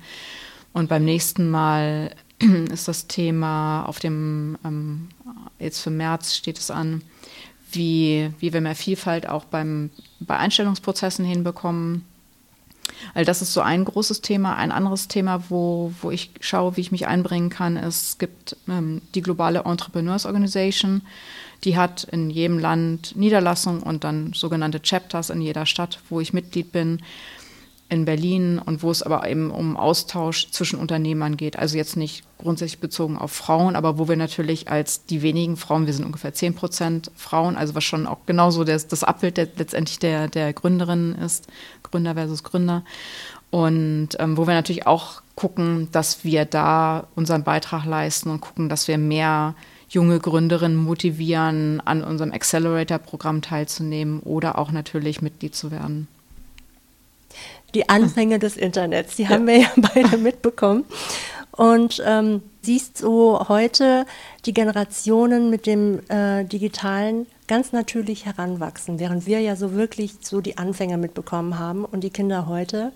Und 0.72 0.88
beim 0.88 1.04
nächsten 1.04 1.48
Mal 1.50 2.16
ist 2.72 2.88
das 2.88 3.06
Thema 3.06 3.84
auf 3.84 4.00
dem, 4.00 4.58
ähm, 4.64 5.08
jetzt 5.60 5.82
für 5.82 5.90
März 5.90 6.34
steht 6.34 6.58
es 6.58 6.72
an, 6.72 7.02
wie, 7.72 8.30
wie 8.38 8.52
wir 8.52 8.60
mehr 8.60 8.74
Vielfalt 8.74 9.28
auch 9.28 9.44
beim, 9.44 9.90
bei 10.20 10.36
Einstellungsprozessen 10.36 11.24
hinbekommen. 11.24 12.04
Also 13.14 13.26
das 13.26 13.42
ist 13.42 13.52
so 13.52 13.60
ein 13.60 13.84
großes 13.84 14.22
Thema. 14.22 14.56
Ein 14.56 14.72
anderes 14.72 15.08
Thema, 15.08 15.44
wo, 15.48 15.92
wo 16.00 16.10
ich 16.10 16.30
schaue, 16.40 16.76
wie 16.76 16.80
ich 16.80 16.92
mich 16.92 17.06
einbringen 17.06 17.50
kann, 17.50 17.76
ist, 17.76 18.08
es 18.08 18.18
gibt 18.18 18.56
ähm, 18.68 19.02
die 19.14 19.22
globale 19.22 19.64
Entrepreneurs 19.64 20.26
Organization. 20.26 21.02
Die 21.64 21.76
hat 21.76 22.04
in 22.04 22.30
jedem 22.30 22.58
Land 22.58 23.16
Niederlassungen 23.16 23.82
und 23.82 24.04
dann 24.04 24.32
sogenannte 24.32 24.80
Chapters 24.80 25.30
in 25.30 25.40
jeder 25.40 25.66
Stadt, 25.66 26.00
wo 26.08 26.20
ich 26.20 26.32
Mitglied 26.32 26.72
bin 26.72 27.00
in 27.90 28.04
Berlin 28.04 28.58
und 28.58 28.82
wo 28.82 28.90
es 28.90 29.02
aber 29.02 29.28
eben 29.28 29.50
um 29.50 29.76
Austausch 29.76 30.50
zwischen 30.50 30.78
Unternehmern 30.78 31.38
geht. 31.38 31.58
Also 31.58 31.76
jetzt 31.76 31.96
nicht 31.96 32.22
grundsätzlich 32.36 32.80
bezogen 32.80 33.16
auf 33.16 33.32
Frauen, 33.32 33.76
aber 33.76 33.98
wo 33.98 34.08
wir 34.08 34.16
natürlich 34.16 34.70
als 34.70 35.06
die 35.06 35.22
wenigen 35.22 35.56
Frauen, 35.56 35.86
wir 35.86 35.94
sind 35.94 36.04
ungefähr 36.04 36.34
10 36.34 36.54
Prozent 36.54 37.10
Frauen, 37.16 37.56
also 37.56 37.74
was 37.74 37.84
schon 37.84 38.06
auch 38.06 38.18
genauso 38.26 38.64
das, 38.64 38.88
das 38.88 39.04
Abbild 39.04 39.38
der, 39.38 39.48
letztendlich 39.56 39.98
der, 39.98 40.28
der 40.28 40.52
Gründerinnen 40.52 41.14
ist, 41.16 41.46
Gründer 41.82 42.14
versus 42.14 42.42
Gründer. 42.44 42.84
Und 43.50 44.10
ähm, 44.18 44.36
wo 44.36 44.46
wir 44.46 44.54
natürlich 44.54 44.86
auch 44.86 45.22
gucken, 45.34 45.88
dass 45.90 46.24
wir 46.24 46.44
da 46.44 47.06
unseren 47.14 47.42
Beitrag 47.42 47.86
leisten 47.86 48.28
und 48.28 48.42
gucken, 48.42 48.68
dass 48.68 48.86
wir 48.86 48.98
mehr 48.98 49.54
junge 49.88 50.18
Gründerinnen 50.18 50.76
motivieren, 50.76 51.80
an 51.82 52.04
unserem 52.04 52.32
Accelerator-Programm 52.32 53.40
teilzunehmen 53.40 54.20
oder 54.20 54.58
auch 54.58 54.70
natürlich 54.72 55.22
Mitglied 55.22 55.54
zu 55.54 55.70
werden 55.70 56.08
die 57.74 57.88
Anfänge 57.88 58.38
des 58.38 58.56
Internets. 58.56 59.16
Die 59.16 59.28
haben 59.28 59.46
wir 59.46 59.58
ja 59.58 59.68
beide 59.76 60.16
mitbekommen. 60.16 60.84
Und 61.52 62.00
ähm, 62.06 62.42
siehst 62.62 62.98
so 62.98 63.48
heute 63.48 64.06
die 64.46 64.54
Generationen 64.54 65.50
mit 65.50 65.66
dem 65.66 66.00
äh, 66.08 66.44
Digitalen 66.44 67.26
ganz 67.48 67.72
natürlich 67.72 68.26
heranwachsen, 68.26 69.00
während 69.00 69.26
wir 69.26 69.40
ja 69.40 69.56
so 69.56 69.72
wirklich 69.74 70.14
so 70.20 70.40
die 70.40 70.56
Anfänge 70.56 70.98
mitbekommen 70.98 71.58
haben 71.58 71.84
und 71.84 72.04
die 72.04 72.10
Kinder 72.10 72.46
heute. 72.46 72.92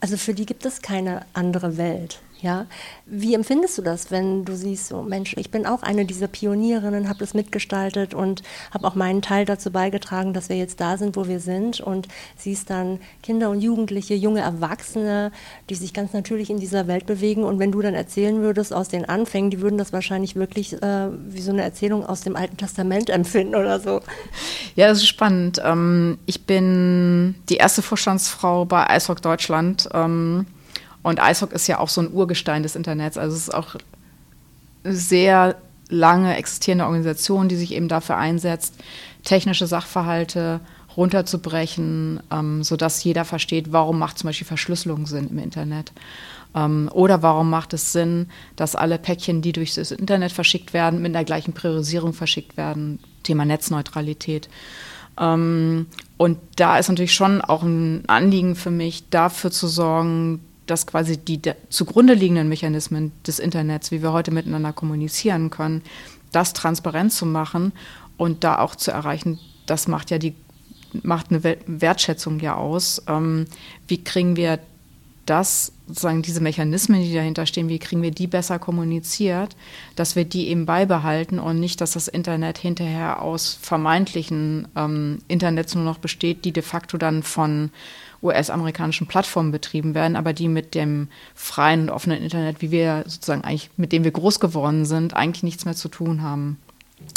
Also 0.00 0.16
für 0.16 0.34
die 0.34 0.46
gibt 0.46 0.66
es 0.66 0.82
keine 0.82 1.24
andere 1.32 1.76
Welt. 1.76 2.20
Ja, 2.42 2.66
wie 3.06 3.34
empfindest 3.34 3.78
du 3.78 3.82
das, 3.82 4.10
wenn 4.10 4.44
du 4.44 4.54
siehst, 4.54 4.88
so 4.88 5.02
Mensch, 5.02 5.34
ich 5.38 5.50
bin 5.50 5.64
auch 5.64 5.82
eine 5.82 6.04
dieser 6.04 6.28
Pionierinnen, 6.28 7.08
habe 7.08 7.18
das 7.18 7.32
mitgestaltet 7.32 8.12
und 8.12 8.42
habe 8.72 8.86
auch 8.86 8.94
meinen 8.94 9.22
Teil 9.22 9.46
dazu 9.46 9.70
beigetragen, 9.70 10.34
dass 10.34 10.50
wir 10.50 10.56
jetzt 10.56 10.78
da 10.80 10.98
sind, 10.98 11.16
wo 11.16 11.28
wir 11.28 11.40
sind 11.40 11.80
und 11.80 12.08
siehst 12.36 12.68
dann 12.68 13.00
Kinder 13.22 13.48
und 13.48 13.62
Jugendliche, 13.62 14.14
junge 14.14 14.40
Erwachsene, 14.40 15.32
die 15.70 15.74
sich 15.76 15.94
ganz 15.94 16.12
natürlich 16.12 16.50
in 16.50 16.60
dieser 16.60 16.86
Welt 16.86 17.06
bewegen 17.06 17.42
und 17.42 17.58
wenn 17.58 17.72
du 17.72 17.80
dann 17.80 17.94
erzählen 17.94 18.42
würdest 18.42 18.74
aus 18.74 18.88
den 18.88 19.06
Anfängen, 19.06 19.50
die 19.50 19.62
würden 19.62 19.78
das 19.78 19.94
wahrscheinlich 19.94 20.36
wirklich 20.36 20.74
äh, 20.82 21.08
wie 21.28 21.40
so 21.40 21.52
eine 21.52 21.62
Erzählung 21.62 22.04
aus 22.04 22.20
dem 22.20 22.36
Alten 22.36 22.58
Testament 22.58 23.08
empfinden 23.08 23.54
oder 23.54 23.80
so. 23.80 24.02
Ja, 24.74 24.88
das 24.88 24.98
ist 24.98 25.06
spannend. 25.06 25.58
Ähm, 25.64 26.18
ich 26.26 26.44
bin 26.44 27.34
die 27.48 27.56
erste 27.56 27.80
Vorstandsfrau 27.80 28.66
bei 28.66 28.90
Eisrock 28.90 29.22
Deutschland. 29.22 29.88
Ähm, 29.94 30.46
und 31.06 31.20
ISOC 31.20 31.52
ist 31.52 31.68
ja 31.68 31.78
auch 31.78 31.88
so 31.88 32.00
ein 32.00 32.12
Urgestein 32.12 32.64
des 32.64 32.74
Internets. 32.74 33.16
Also 33.16 33.36
es 33.36 33.42
ist 33.42 33.54
auch 33.54 33.76
eine 34.82 34.92
sehr 34.92 35.54
lange 35.88 36.36
existierende 36.36 36.84
Organisation, 36.84 37.48
die 37.48 37.54
sich 37.54 37.72
eben 37.74 37.86
dafür 37.86 38.16
einsetzt, 38.16 38.74
technische 39.22 39.68
Sachverhalte 39.68 40.58
runterzubrechen, 40.96 42.18
ähm, 42.32 42.64
sodass 42.64 43.04
jeder 43.04 43.24
versteht, 43.24 43.72
warum 43.72 44.00
macht 44.00 44.18
zum 44.18 44.26
Beispiel 44.26 44.48
Verschlüsselung 44.48 45.06
Sinn 45.06 45.28
im 45.30 45.38
Internet. 45.38 45.92
Ähm, 46.56 46.90
oder 46.92 47.22
warum 47.22 47.50
macht 47.50 47.72
es 47.72 47.92
Sinn, 47.92 48.28
dass 48.56 48.74
alle 48.74 48.98
Päckchen, 48.98 49.42
die 49.42 49.52
durch 49.52 49.76
das 49.76 49.92
Internet 49.92 50.32
verschickt 50.32 50.72
werden, 50.72 51.02
mit 51.02 51.14
der 51.14 51.22
gleichen 51.22 51.52
Priorisierung 51.52 52.14
verschickt 52.14 52.56
werden. 52.56 52.98
Thema 53.22 53.44
Netzneutralität. 53.44 54.48
Ähm, 55.20 55.86
und 56.16 56.38
da 56.56 56.78
ist 56.78 56.88
natürlich 56.88 57.14
schon 57.14 57.42
auch 57.42 57.62
ein 57.62 58.02
Anliegen 58.08 58.56
für 58.56 58.72
mich, 58.72 59.08
dafür 59.08 59.52
zu 59.52 59.68
sorgen, 59.68 60.40
dass 60.66 60.86
quasi 60.86 61.16
die 61.16 61.40
zugrunde 61.70 62.14
liegenden 62.14 62.48
Mechanismen 62.48 63.12
des 63.26 63.38
Internets, 63.38 63.90
wie 63.90 64.02
wir 64.02 64.12
heute 64.12 64.30
miteinander 64.30 64.72
kommunizieren 64.72 65.50
können, 65.50 65.82
das 66.32 66.52
transparent 66.52 67.12
zu 67.12 67.26
machen 67.26 67.72
und 68.16 68.44
da 68.44 68.58
auch 68.58 68.76
zu 68.76 68.90
erreichen, 68.90 69.38
das 69.66 69.88
macht 69.88 70.10
ja 70.10 70.18
die 70.18 70.34
macht 71.02 71.30
eine 71.30 71.58
Wertschätzung 71.66 72.40
ja 72.40 72.54
aus. 72.54 73.02
Ähm, 73.06 73.46
wie 73.86 74.02
kriegen 74.02 74.36
wir 74.36 74.60
das, 75.26 75.72
sozusagen 75.88 76.22
diese 76.22 76.40
Mechanismen, 76.40 77.02
die 77.02 77.12
dahinter 77.12 77.46
stehen, 77.46 77.68
wie 77.68 77.80
kriegen 77.80 78.00
wir 78.00 78.12
die 78.12 78.28
besser 78.28 78.58
kommuniziert, 78.58 79.56
dass 79.96 80.14
wir 80.14 80.24
die 80.24 80.48
eben 80.48 80.66
beibehalten 80.66 81.38
und 81.40 81.58
nicht, 81.58 81.80
dass 81.80 81.92
das 81.92 82.08
Internet 82.08 82.58
hinterher 82.58 83.20
aus 83.20 83.58
vermeintlichen 83.60 84.68
ähm, 84.76 85.18
Internets 85.26 85.74
nur 85.74 85.84
noch 85.84 85.98
besteht, 85.98 86.44
die 86.44 86.52
de 86.52 86.62
facto 86.62 86.96
dann 86.96 87.22
von 87.24 87.70
US-amerikanischen 88.22 89.06
Plattformen 89.06 89.52
betrieben 89.52 89.94
werden, 89.94 90.16
aber 90.16 90.32
die 90.32 90.48
mit 90.48 90.74
dem 90.74 91.08
freien 91.34 91.82
und 91.82 91.90
offenen 91.90 92.22
Internet, 92.22 92.62
wie 92.62 92.70
wir 92.70 93.04
sozusagen 93.06 93.44
eigentlich, 93.44 93.70
mit 93.76 93.92
dem 93.92 94.04
wir 94.04 94.10
groß 94.10 94.40
geworden 94.40 94.84
sind, 94.84 95.14
eigentlich 95.14 95.42
nichts 95.42 95.64
mehr 95.64 95.74
zu 95.74 95.88
tun 95.88 96.22
haben. 96.22 96.58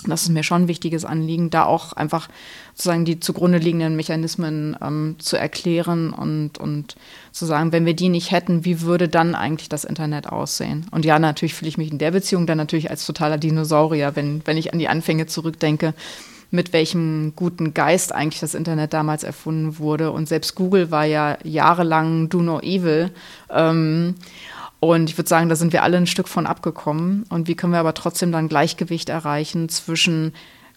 Das 0.05 0.23
ist 0.23 0.29
mir 0.29 0.43
schon 0.43 0.63
ein 0.63 0.67
wichtiges 0.67 1.05
Anliegen, 1.05 1.49
da 1.49 1.63
auch 1.63 1.93
einfach 1.93 2.27
sozusagen 2.73 3.05
die 3.05 3.19
zugrunde 3.19 3.59
liegenden 3.59 3.95
Mechanismen 3.95 4.77
ähm, 4.81 5.15
zu 5.19 5.37
erklären 5.37 6.11
und, 6.11 6.57
und 6.57 6.95
zu 7.31 7.45
sagen, 7.45 7.71
wenn 7.71 7.85
wir 7.85 7.93
die 7.93 8.09
nicht 8.09 8.31
hätten, 8.31 8.65
wie 8.65 8.81
würde 8.81 9.07
dann 9.07 9.35
eigentlich 9.35 9.69
das 9.69 9.85
Internet 9.85 10.27
aussehen? 10.27 10.85
Und 10.91 11.05
ja, 11.05 11.17
natürlich 11.17 11.53
fühle 11.53 11.69
ich 11.69 11.77
mich 11.77 11.91
in 11.91 11.97
der 11.97 12.11
Beziehung 12.11 12.45
dann 12.45 12.57
natürlich 12.57 12.89
als 12.89 13.05
totaler 13.05 13.37
Dinosaurier, 13.37 14.15
wenn, 14.15 14.41
wenn 14.45 14.57
ich 14.57 14.73
an 14.73 14.79
die 14.79 14.89
Anfänge 14.89 15.27
zurückdenke 15.27 15.93
mit 16.51 16.73
welchem 16.73 17.33
guten 17.35 17.73
Geist 17.73 18.13
eigentlich 18.13 18.39
das 18.39 18.55
Internet 18.55 18.93
damals 18.93 19.23
erfunden 19.23 19.77
wurde. 19.77 20.11
Und 20.11 20.27
selbst 20.27 20.55
Google 20.55 20.91
war 20.91 21.05
ja 21.05 21.37
jahrelang 21.43 22.29
Do 22.29 22.41
No 22.41 22.59
Evil. 22.59 23.11
Ähm, 23.49 24.15
und 24.79 25.09
ich 25.09 25.17
würde 25.17 25.29
sagen, 25.29 25.49
da 25.49 25.55
sind 25.55 25.73
wir 25.73 25.83
alle 25.83 25.97
ein 25.97 26.07
Stück 26.07 26.27
von 26.27 26.45
abgekommen. 26.45 27.25
Und 27.29 27.47
wie 27.47 27.55
können 27.55 27.73
wir 27.73 27.79
aber 27.79 27.93
trotzdem 27.93 28.31
dann 28.31 28.47
Gleichgewicht 28.47 29.09
erreichen 29.09 29.69
zwischen 29.69 30.33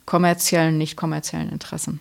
kommerziellen, 0.06 0.76
nicht 0.76 0.96
kommerziellen 0.96 1.50
Interessen? 1.50 2.00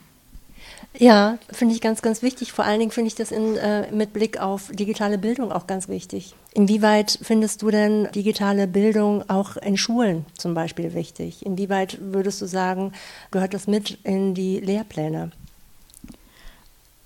Ja, 0.98 1.38
finde 1.52 1.74
ich 1.74 1.82
ganz, 1.82 2.02
ganz 2.02 2.22
wichtig. 2.22 2.52
Vor 2.52 2.66
allen 2.66 2.80
Dingen 2.80 2.92
finde 2.92 3.08
ich 3.08 3.16
das 3.16 3.32
in, 3.32 3.56
äh, 3.56 3.90
mit 3.92 4.12
Blick 4.12 4.40
auf 4.40 4.70
digitale 4.72 5.18
Bildung 5.18 5.52
auch 5.52 5.66
ganz 5.66 5.88
wichtig. 5.88 6.36
Inwieweit 6.54 7.18
findest 7.22 7.62
du 7.62 7.72
denn 7.72 8.10
digitale 8.14 8.68
Bildung 8.68 9.28
auch 9.30 9.56
in 9.58 9.78
Schulen 9.78 10.26
zum 10.38 10.54
Beispiel 10.54 10.94
wichtig? 10.94 11.46
Inwieweit 11.46 11.98
würdest 12.02 12.42
du 12.42 12.46
sagen, 12.46 12.92
gehört 13.32 13.54
das 13.54 13.68
mit 13.68 14.00
in 14.04 14.34
die 14.34 14.60
Lehrpläne? 14.60 15.32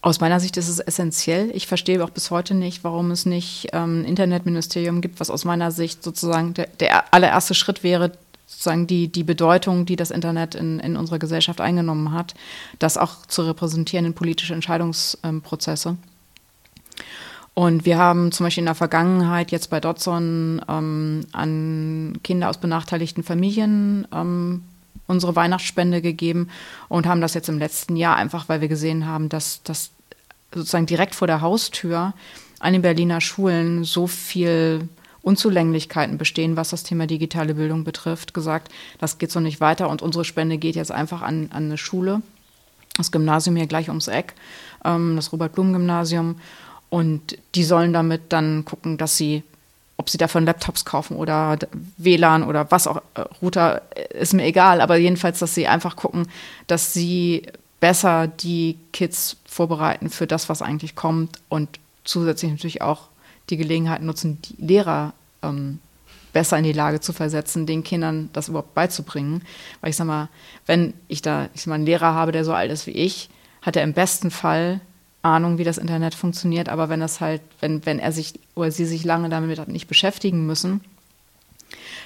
Aus 0.02 0.20
meiner 0.20 0.40
Sicht 0.40 0.58
ist 0.58 0.70
es 0.70 0.80
essentiell. 0.80 1.50
Ich 1.56 1.66
verstehe 1.66 2.04
auch 2.04 2.12
bis 2.12 2.30
heute 2.30 2.54
nicht, 2.54 2.84
warum 2.84 3.10
es 3.10 3.26
nicht 3.26 3.70
ähm, 3.74 4.02
ein 4.02 4.06
Internetministerium 4.06 5.02
gibt, 5.02 5.20
was 5.20 5.32
aus 5.32 5.46
meiner 5.46 5.72
Sicht 5.72 6.04
sozusagen 6.04 6.54
der, 6.54 6.68
der 6.80 7.12
allererste 7.12 7.56
Schritt 7.56 7.82
wäre, 7.82 8.12
sozusagen 8.46 8.88
die, 8.88 9.08
die 9.08 9.24
Bedeutung, 9.24 9.86
die 9.86 9.96
das 9.96 10.12
Internet 10.12 10.56
in, 10.56 10.80
in 10.80 10.98
unserer 10.98 11.20
Gesellschaft 11.20 11.62
eingenommen 11.62 12.12
hat, 12.12 12.36
das 12.80 12.98
auch 12.98 13.26
zu 13.26 13.44
repräsentieren 13.44 14.06
in 14.06 14.14
politische 14.14 14.54
Entscheidungsprozesse. 14.54 15.98
Und 17.56 17.86
wir 17.86 17.98
haben 17.98 18.34
zum 18.34 18.46
Beispiel 18.46 18.62
in 18.64 18.68
der 18.68 18.76
Vergangenheit 18.76 19.50
jetzt 19.52 19.70
bei 19.70 19.80
Dotson 19.80 20.62
ähm, 20.68 21.22
an 21.32 22.20
Kinder 22.22 22.50
aus 22.50 22.58
benachteiligten 22.58 23.24
Familien 23.24 24.06
ähm, 24.14 24.64
unsere 25.08 25.36
Weihnachtsspende 25.36 26.02
gegeben 26.02 26.50
und 26.90 27.06
haben 27.06 27.22
das 27.22 27.34
jetzt 27.34 27.48
im 27.48 27.58
letzten 27.58 27.96
Jahr 27.96 28.18
einfach, 28.18 28.50
weil 28.50 28.60
wir 28.60 28.68
gesehen 28.68 29.06
haben, 29.06 29.30
dass 29.30 29.62
das 29.64 29.92
sozusagen 30.54 30.86
direkt 30.86 31.16
vor 31.16 31.28
der 31.28 31.42
Haustür 31.42 32.14
an 32.60 32.74
den 32.74 32.82
Berliner 32.82 33.22
Schulen 33.22 33.84
so 33.86 34.06
viel 34.08 34.90
Unzulänglichkeiten 35.26 36.20
bestehen, 36.20 36.56
was 36.56 36.70
das 36.70 36.84
Thema 36.84 37.08
digitale 37.08 37.56
Bildung 37.56 37.84
betrifft, 37.84 38.36
gesagt, 38.36 38.72
das 39.00 39.18
geht 39.18 39.32
so 39.32 39.40
nicht 39.40 39.60
weiter 39.60 39.90
und 39.90 40.04
unsere 40.04 40.24
Spende 40.24 40.60
geht 40.60 40.76
jetzt 40.76 40.92
einfach 40.92 41.24
an, 41.24 41.50
an 41.52 41.66
eine 41.66 41.78
Schule, 41.80 42.22
das 42.96 43.12
Gymnasium 43.12 43.56
hier 43.56 43.66
gleich 43.66 43.90
ums 43.90 44.08
Eck, 44.08 44.36
ähm, 44.86 45.16
das 45.16 45.32
Robert-Blum-Gymnasium. 45.34 46.36
Und 46.92 47.38
die 47.56 47.64
sollen 47.64 47.92
damit 47.92 48.22
dann 48.30 48.66
gucken, 48.66 48.98
dass 48.98 49.18
sie, 49.18 49.42
ob 49.98 50.12
sie 50.12 50.20
davon 50.20 50.46
Laptops 50.46 50.86
kaufen 50.86 51.18
oder 51.18 51.58
WLAN 51.98 52.44
oder 52.44 52.70
was 52.70 52.86
auch, 52.86 53.02
äh, 53.16 53.22
Router, 53.42 53.82
äh, 53.96 54.20
ist 54.20 54.36
mir 54.36 54.46
egal, 54.46 54.80
aber 54.80 54.96
jedenfalls, 54.96 55.40
dass 55.40 55.56
sie 55.56 55.68
einfach 55.68 55.96
gucken, 55.96 56.28
dass 56.68 56.94
sie 56.94 57.48
besser 57.80 58.28
die 58.28 58.78
Kids 58.94 59.38
vorbereiten 59.48 60.12
für 60.12 60.28
das, 60.28 60.50
was 60.50 60.62
eigentlich 60.62 60.96
kommt 60.96 61.40
und 61.50 61.80
zusätzlich 62.04 62.52
natürlich 62.52 62.84
auch 62.84 63.10
die 63.50 63.58
Gelegenheit 63.58 64.02
nutzen, 64.02 64.42
die 64.42 64.56
Lehrer 64.66 65.14
ähm, 65.42 65.80
besser 66.34 66.58
in 66.58 66.64
die 66.64 66.74
Lage 66.74 67.00
zu 67.00 67.14
versetzen, 67.14 67.66
den 67.66 67.84
Kindern 67.84 68.30
das 68.34 68.50
überhaupt 68.50 68.74
beizubringen. 68.74 69.42
Weil 69.82 69.92
ich 69.92 69.96
sag 69.96 70.06
mal, 70.06 70.30
wenn 70.66 70.94
ich 71.08 71.22
da 71.22 71.50
ich 71.54 71.62
sag 71.62 71.68
mal, 71.68 71.76
einen 71.76 71.86
Lehrer 71.86 72.14
habe, 72.14 72.32
der 72.32 72.44
so 72.44 72.54
alt 72.54 72.72
ist 72.72 72.88
wie 72.88 72.92
ich, 72.92 73.30
hat 73.62 73.76
er 73.76 73.84
im 73.84 73.94
besten 73.94 74.32
Fall 74.32 74.82
Ahnung, 75.26 75.58
wie 75.58 75.64
das 75.64 75.80
Internet 75.80 76.14
funktioniert, 76.14 76.70
aber 76.70 76.88
wenn 76.88 77.00
das 77.00 77.20
halt, 77.20 77.42
wenn, 77.60 77.84
wenn 77.86 77.98
er 77.98 78.12
sich 78.12 78.40
oder 78.54 78.72
sie 78.72 78.86
sich 78.86 79.04
lange 79.04 79.28
damit 79.28 79.68
nicht 79.68 79.88
beschäftigen 79.88 80.46
müssen, 80.46 80.82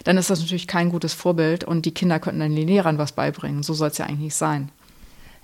dann 0.06 0.18
ist 0.18 0.30
das 0.30 0.40
natürlich 0.40 0.68
kein 0.68 0.90
gutes 0.90 1.14
Vorbild 1.14 1.66
und 1.66 1.86
die 1.86 1.94
Kinder 1.94 2.20
könnten 2.20 2.40
dann 2.40 2.56
den 2.56 2.68
Lehrern 2.68 2.98
was 2.98 3.12
beibringen. 3.12 3.62
So 3.62 3.74
soll 3.74 3.90
es 3.90 3.98
ja 3.98 4.06
eigentlich 4.06 4.36
sein. 4.36 4.70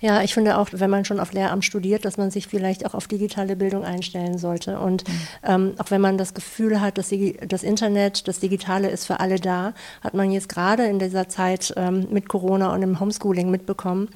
Ja, 0.00 0.22
ich 0.22 0.34
finde 0.34 0.58
auch, 0.58 0.68
wenn 0.72 0.90
man 0.90 1.04
schon 1.04 1.20
auf 1.20 1.32
Lehramt 1.32 1.64
studiert, 1.64 2.04
dass 2.04 2.18
man 2.18 2.30
sich 2.30 2.46
vielleicht 2.46 2.84
auch 2.84 2.94
auf 2.94 3.06
digitale 3.06 3.56
Bildung 3.56 3.84
einstellen 3.84 4.36
sollte. 4.38 4.78
Und 4.78 5.08
mhm. 5.08 5.12
ähm, 5.42 5.74
auch 5.78 5.90
wenn 5.90 6.00
man 6.00 6.18
das 6.18 6.34
Gefühl 6.34 6.80
hat, 6.80 6.98
dass 6.98 7.08
die, 7.08 7.38
das 7.46 7.62
Internet, 7.62 8.28
das 8.28 8.40
Digitale 8.40 8.90
ist 8.90 9.06
für 9.06 9.20
alle 9.20 9.36
da, 9.40 9.72
hat 10.02 10.14
man 10.14 10.30
jetzt 10.30 10.48
gerade 10.48 10.84
in 10.84 10.98
dieser 10.98 11.28
Zeit 11.28 11.72
ähm, 11.76 12.08
mit 12.10 12.28
Corona 12.28 12.74
und 12.74 12.82
im 12.82 13.00
Homeschooling 13.00 13.50
mitbekommen, 13.50 14.08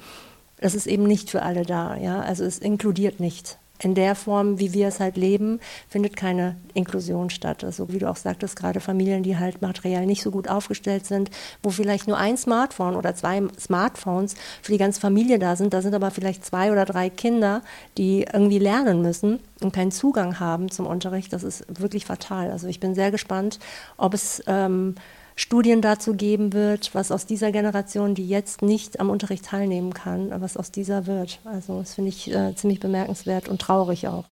das 0.59 0.75
ist 0.75 0.85
eben 0.85 1.03
nicht 1.03 1.31
für 1.31 1.41
alle 1.41 1.63
da. 1.63 1.95
Ja? 1.97 2.21
Also 2.21 2.43
es 2.43 2.59
inkludiert 2.59 3.19
nicht 3.19 3.57
in 3.81 3.95
der 3.95 4.15
Form, 4.15 4.59
wie 4.59 4.73
wir 4.73 4.87
es 4.87 4.99
halt 4.99 5.17
leben, 5.17 5.59
findet 5.89 6.15
keine 6.15 6.55
Inklusion 6.73 7.29
statt. 7.29 7.63
Also 7.63 7.91
wie 7.91 7.99
du 7.99 8.09
auch 8.09 8.15
sagtest, 8.15 8.55
gerade 8.55 8.79
Familien, 8.79 9.23
die 9.23 9.37
halt 9.37 9.61
materiell 9.61 10.05
nicht 10.05 10.21
so 10.21 10.31
gut 10.31 10.47
aufgestellt 10.47 11.05
sind, 11.05 11.31
wo 11.63 11.69
vielleicht 11.71 12.07
nur 12.07 12.17
ein 12.17 12.37
Smartphone 12.37 12.95
oder 12.95 13.15
zwei 13.15 13.41
Smartphones 13.59 14.35
für 14.61 14.71
die 14.71 14.77
ganze 14.77 15.01
Familie 15.01 15.39
da 15.39 15.55
sind, 15.55 15.73
da 15.73 15.81
sind 15.81 15.95
aber 15.95 16.11
vielleicht 16.11 16.45
zwei 16.45 16.71
oder 16.71 16.85
drei 16.85 17.09
Kinder, 17.09 17.61
die 17.97 18.25
irgendwie 18.31 18.59
lernen 18.59 19.01
müssen 19.01 19.39
und 19.61 19.73
keinen 19.73 19.91
Zugang 19.91 20.39
haben 20.39 20.69
zum 20.69 20.85
Unterricht. 20.85 21.33
Das 21.33 21.43
ist 21.43 21.65
wirklich 21.67 22.05
fatal. 22.05 22.51
Also 22.51 22.67
ich 22.67 22.79
bin 22.79 22.95
sehr 22.95 23.11
gespannt, 23.11 23.59
ob 23.97 24.13
es 24.13 24.43
ähm, 24.47 24.95
Studien 25.41 25.81
dazu 25.81 26.13
geben 26.13 26.53
wird, 26.53 26.93
was 26.93 27.11
aus 27.11 27.25
dieser 27.25 27.51
Generation, 27.51 28.13
die 28.13 28.27
jetzt 28.27 28.61
nicht 28.61 28.99
am 28.99 29.09
Unterricht 29.09 29.45
teilnehmen 29.45 29.91
kann, 29.91 30.31
was 30.39 30.55
aus 30.55 30.71
dieser 30.71 31.07
wird. 31.07 31.39
Also 31.45 31.79
das 31.79 31.95
finde 31.95 32.09
ich 32.09 32.31
äh, 32.31 32.53
ziemlich 32.55 32.79
bemerkenswert 32.79 33.49
und 33.49 33.59
traurig 33.59 34.07
auch. 34.07 34.25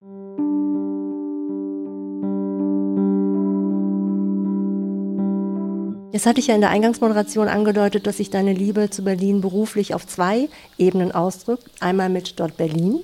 Jetzt 6.11 6.27
hatte 6.27 6.39
ich 6.39 6.47
ja 6.47 6.55
in 6.55 6.61
der 6.61 6.69
Eingangsmoderation 6.69 7.47
angedeutet, 7.47 8.05
dass 8.05 8.17
sich 8.17 8.29
deine 8.29 8.53
Liebe 8.53 8.91
zu 8.91 9.03
Berlin 9.03 9.41
beruflich 9.41 9.95
auf 9.95 10.05
zwei 10.05 10.47
Ebenen 10.77 11.11
ausdrückt. 11.11 11.65
Einmal 11.79 12.09
mit 12.09 12.39
Dort 12.39 12.55
Berlin 12.55 12.99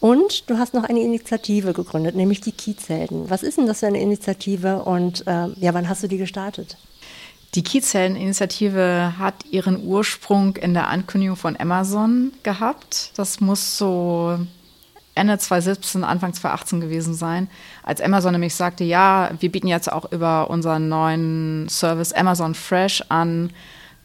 und 0.00 0.50
du 0.50 0.58
hast 0.58 0.74
noch 0.74 0.84
eine 0.84 1.00
Initiative 1.00 1.72
gegründet, 1.72 2.16
nämlich 2.16 2.42
die 2.42 2.52
Kiezhelden. 2.52 3.30
Was 3.30 3.42
ist 3.42 3.56
denn 3.56 3.66
das 3.66 3.80
für 3.80 3.86
eine 3.86 4.00
Initiative 4.00 4.82
und 4.84 5.26
äh, 5.26 5.48
ja, 5.58 5.72
wann 5.72 5.88
hast 5.88 6.02
du 6.02 6.06
die 6.06 6.18
gestartet? 6.18 6.76
Die 7.54 7.62
Kiezhelden-Initiative 7.62 9.14
hat 9.18 9.44
ihren 9.50 9.84
Ursprung 9.84 10.54
in 10.56 10.72
der 10.72 10.88
Ankündigung 10.88 11.34
von 11.34 11.58
Amazon 11.58 12.32
gehabt. 12.44 13.10
Das 13.16 13.40
muss 13.40 13.76
so 13.76 14.38
Ende 15.16 15.36
2017, 15.36 16.04
Anfang 16.04 16.32
2018 16.32 16.80
gewesen 16.80 17.12
sein, 17.12 17.48
als 17.82 18.00
Amazon 18.00 18.32
nämlich 18.32 18.54
sagte, 18.54 18.84
ja, 18.84 19.32
wir 19.40 19.50
bieten 19.50 19.66
jetzt 19.66 19.90
auch 19.90 20.10
über 20.12 20.48
unseren 20.48 20.88
neuen 20.88 21.68
Service 21.68 22.12
Amazon 22.12 22.54
Fresh 22.54 23.02
an, 23.08 23.50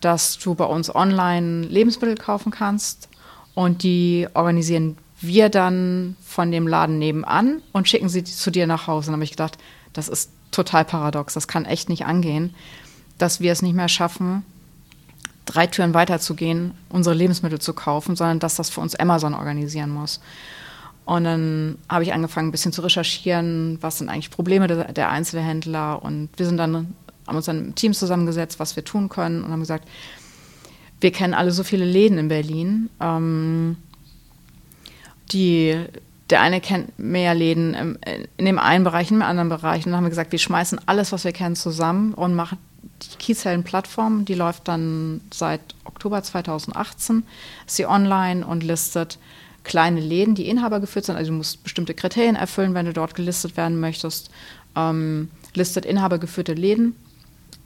dass 0.02 0.40
du 0.40 0.56
bei 0.56 0.66
uns 0.66 0.94
online 0.94 1.62
Lebensmittel 1.68 2.16
kaufen 2.16 2.52
kannst 2.52 3.10
und 3.54 3.84
die 3.84 4.28
organisieren 4.34 4.98
wir 5.22 5.50
dann 5.50 6.18
von 6.26 6.52
dem 6.52 6.68
Laden 6.68 6.98
nebenan 6.98 7.62
und 7.74 7.88
schicken 7.88 8.10
sie 8.10 8.24
zu 8.24 8.50
dir 8.52 8.66
nach 8.66 8.88
Hause. 8.88 9.08
Und 9.08 9.14
dann 9.14 9.20
habe 9.20 9.24
ich 9.24 9.32
gedacht, 9.32 9.58
das 9.94 10.10
ist 10.10 10.32
total 10.52 10.84
paradox, 10.84 11.36
das 11.36 11.48
kann 11.48 11.66
echt 11.66 11.90
nicht 11.90 12.06
angehen 12.06 12.56
dass 13.18 13.40
wir 13.40 13.52
es 13.52 13.62
nicht 13.62 13.76
mehr 13.76 13.88
schaffen, 13.88 14.44
drei 15.46 15.68
Türen 15.68 15.94
weiterzugehen, 15.94 16.74
unsere 16.90 17.16
Lebensmittel 17.16 17.60
zu 17.60 17.74
kaufen, 17.74 18.16
sondern 18.16 18.40
dass 18.40 18.56
das 18.56 18.70
für 18.70 18.82
uns 18.82 18.96
Amazon 18.96 19.34
organisieren 19.34 19.92
muss. 19.92 20.20
Und 21.06 21.24
dann 21.24 21.78
habe 21.88 22.04
ich 22.04 22.14
angefangen, 22.14 22.50
ein 22.50 22.52
bisschen 22.52 22.74
zu 22.74 22.82
recherchieren, 22.82 23.78
was 23.82 24.00
sind 24.00 24.10
eigentlich 24.10 24.32
Probleme 24.32 24.68
der, 24.68 24.92
der 24.92 25.12
Einzelhändler. 25.12 26.02
Und 26.02 26.30
wir 26.36 26.48
sind 26.48 26.58
dann, 26.58 26.96
haben 27.28 27.36
uns 27.36 27.46
dann 27.46 27.60
im 27.60 27.76
Team 27.76 27.94
zusammengesetzt, 27.94 28.60
was 28.60 28.76
wir 28.76 28.84
tun 28.84 29.08
können 29.08 29.44
und 29.44 29.52
haben 29.52 29.60
gesagt, 29.60 29.88
wir 31.02 31.12
kennen 31.12 31.36
alle 31.36 31.52
so 31.52 31.64
viele 31.64 31.86
Läden 31.86 32.18
in 32.18 32.28
Berlin. 32.28 32.90
Ähm, 33.00 33.78
die, 35.32 35.80
der 36.32 36.42
eine 36.42 36.60
kennt 36.60 36.98
mehr 36.98 37.36
Läden 37.36 37.76
im, 37.76 37.98
in 38.38 38.46
dem 38.46 38.58
einen 38.58 38.84
Bereich, 38.84 39.12
in 39.12 39.18
dem 39.18 39.24
anderen 39.24 39.50
Bereich. 39.50 39.86
Und 39.86 39.92
dann 39.92 39.98
haben 39.98 40.06
wir 40.06 40.10
gesagt, 40.10 40.32
wir 40.32 40.40
schmeißen 40.40 40.80
alles, 40.88 41.12
was 41.12 41.24
wir 41.24 41.34
kennen, 41.34 41.56
zusammen 41.56 42.16
und 42.16 42.34
machen 42.34 42.58
die 43.14 43.18
Kiezellen-Plattform, 43.18 44.26
die 44.26 44.36
läuft 44.36 44.68
dann 44.68 45.22
seit 45.34 45.62
Oktober 45.84 46.22
2018, 46.24 47.24
ist 47.66 47.76
sie 47.76 47.86
online 47.86 48.46
und 48.46 48.64
listet 48.64 49.18
kleine 49.64 50.00
Läden, 50.00 50.36
die 50.36 50.48
Inhaber 50.48 50.80
geführt 50.80 51.06
sind. 51.06 51.16
Also 51.16 51.32
du 51.32 51.38
musst 51.38 51.64
bestimmte 51.64 51.94
Kriterien 51.94 52.36
erfüllen, 52.36 52.74
wenn 52.74 52.86
du 52.86 52.94
dort 52.94 53.16
gelistet 53.16 53.58
werden 53.58 53.80
möchtest. 53.80 54.30
Ähm, 54.76 55.30
listet 55.54 55.86
inhabergeführte 55.86 56.54
Läden 56.54 56.96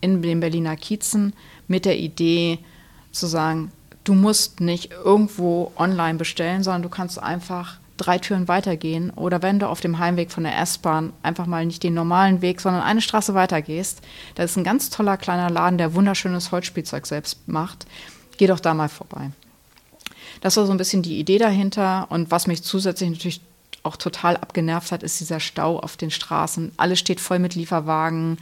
in 0.02 0.22
den 0.22 0.40
Berliner 0.40 0.76
Kiezen 0.76 1.34
mit 1.68 1.86
der 1.86 1.98
Idee 1.98 2.60
zu 3.12 3.28
sagen, 3.28 3.72
du 4.04 4.14
musst 4.14 4.62
nicht 4.62 4.92
irgendwo 4.92 5.72
online 5.76 6.18
bestellen, 6.18 6.64
sondern 6.64 6.84
du 6.84 6.90
kannst 6.90 7.22
einfach 7.22 7.79
drei 8.00 8.18
Türen 8.18 8.48
weitergehen 8.48 9.12
oder 9.12 9.42
wenn 9.42 9.60
du 9.60 9.68
auf 9.68 9.82
dem 9.82 10.00
Heimweg 10.00 10.32
von 10.32 10.44
der 10.44 10.58
S-Bahn 10.60 11.14
einfach 11.22 11.46
mal 11.46 11.66
nicht 11.66 11.84
den 11.84 11.94
normalen 11.94 12.42
Weg, 12.42 12.62
sondern 12.62 12.82
eine 12.82 13.02
Straße 13.02 13.34
weitergehst, 13.34 14.02
da 14.36 14.44
ist 14.44 14.58
ein 14.58 14.64
ganz 14.64 14.90
toller 14.90 15.18
kleiner 15.18 15.50
Laden, 15.50 15.78
der 15.78 15.94
wunderschönes 15.94 16.52
Holzspielzeug 16.52 17.06
selbst 17.06 17.48
macht. 17.48 17.86
Geh 18.38 18.48
doch 18.48 18.60
da 18.60 18.74
mal 18.74 18.90
vorbei. 18.90 19.32
Das 20.42 20.58
war 20.58 20.66
so 20.66 20.72
ein 20.72 20.78
bisschen 20.78 21.02
die 21.02 21.20
Idee 21.20 21.38
dahinter 21.38 22.08
und 22.10 22.32
was 22.32 22.48
mich 22.48 22.64
zusätzlich 22.64 23.10
natürlich 23.10 23.42
auch 23.84 23.98
total 23.98 24.38
abgenervt 24.38 24.92
hat, 24.92 25.04
ist 25.04 25.20
dieser 25.20 25.40
Stau 25.40 25.80
auf 25.80 25.98
den 25.98 26.12
Straßen. 26.12 26.72
Alles 26.78 27.00
steht 27.00 27.20
voll 27.20 27.40
mit 27.40 27.56
Lieferwagen. 27.56 28.38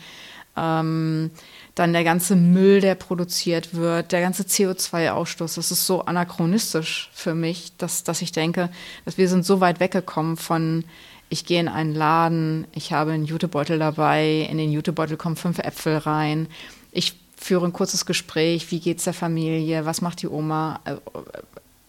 Ähm, 0.56 1.32
dann 1.78 1.94
der 1.94 2.04
ganze 2.04 2.36
Müll, 2.36 2.82
der 2.82 2.96
produziert 2.96 3.76
wird, 3.76 4.12
der 4.12 4.22
ganze 4.22 4.44
CO2-Ausstoß, 4.44 5.56
das 5.56 5.72
ist 5.72 5.86
so 5.86 6.02
anachronistisch 6.02 7.10
für 7.14 7.36
mich, 7.36 7.78
dass, 7.78 8.04
dass 8.04 8.22
ich 8.22 8.32
denke, 8.32 8.70
dass 9.06 9.18
wir 9.18 9.30
sind 9.30 9.46
so 9.46 9.62
weit 9.62 9.80
weggekommen 9.80 10.38
von, 10.38 10.86
ich 11.30 11.46
gehe 11.46 11.60
in 11.60 11.68
einen 11.68 11.94
Laden, 11.94 12.66
ich 12.74 12.94
habe 12.94 13.12
einen 13.12 13.26
Jutebeutel 13.26 13.78
dabei, 13.78 14.48
in 14.50 14.58
den 14.58 14.72
Jutebeutel 14.72 15.18
kommen 15.18 15.36
fünf 15.36 15.60
Äpfel 15.60 15.98
rein, 15.98 16.48
ich 16.92 17.20
führe 17.36 17.66
ein 17.66 17.74
kurzes 17.74 18.08
Gespräch, 18.08 18.72
wie 18.72 18.80
geht's 18.80 19.04
der 19.04 19.14
Familie, 19.14 19.86
was 19.86 20.02
macht 20.02 20.24
die 20.24 20.28
Oma, 20.28 20.80
äh, 20.86 20.96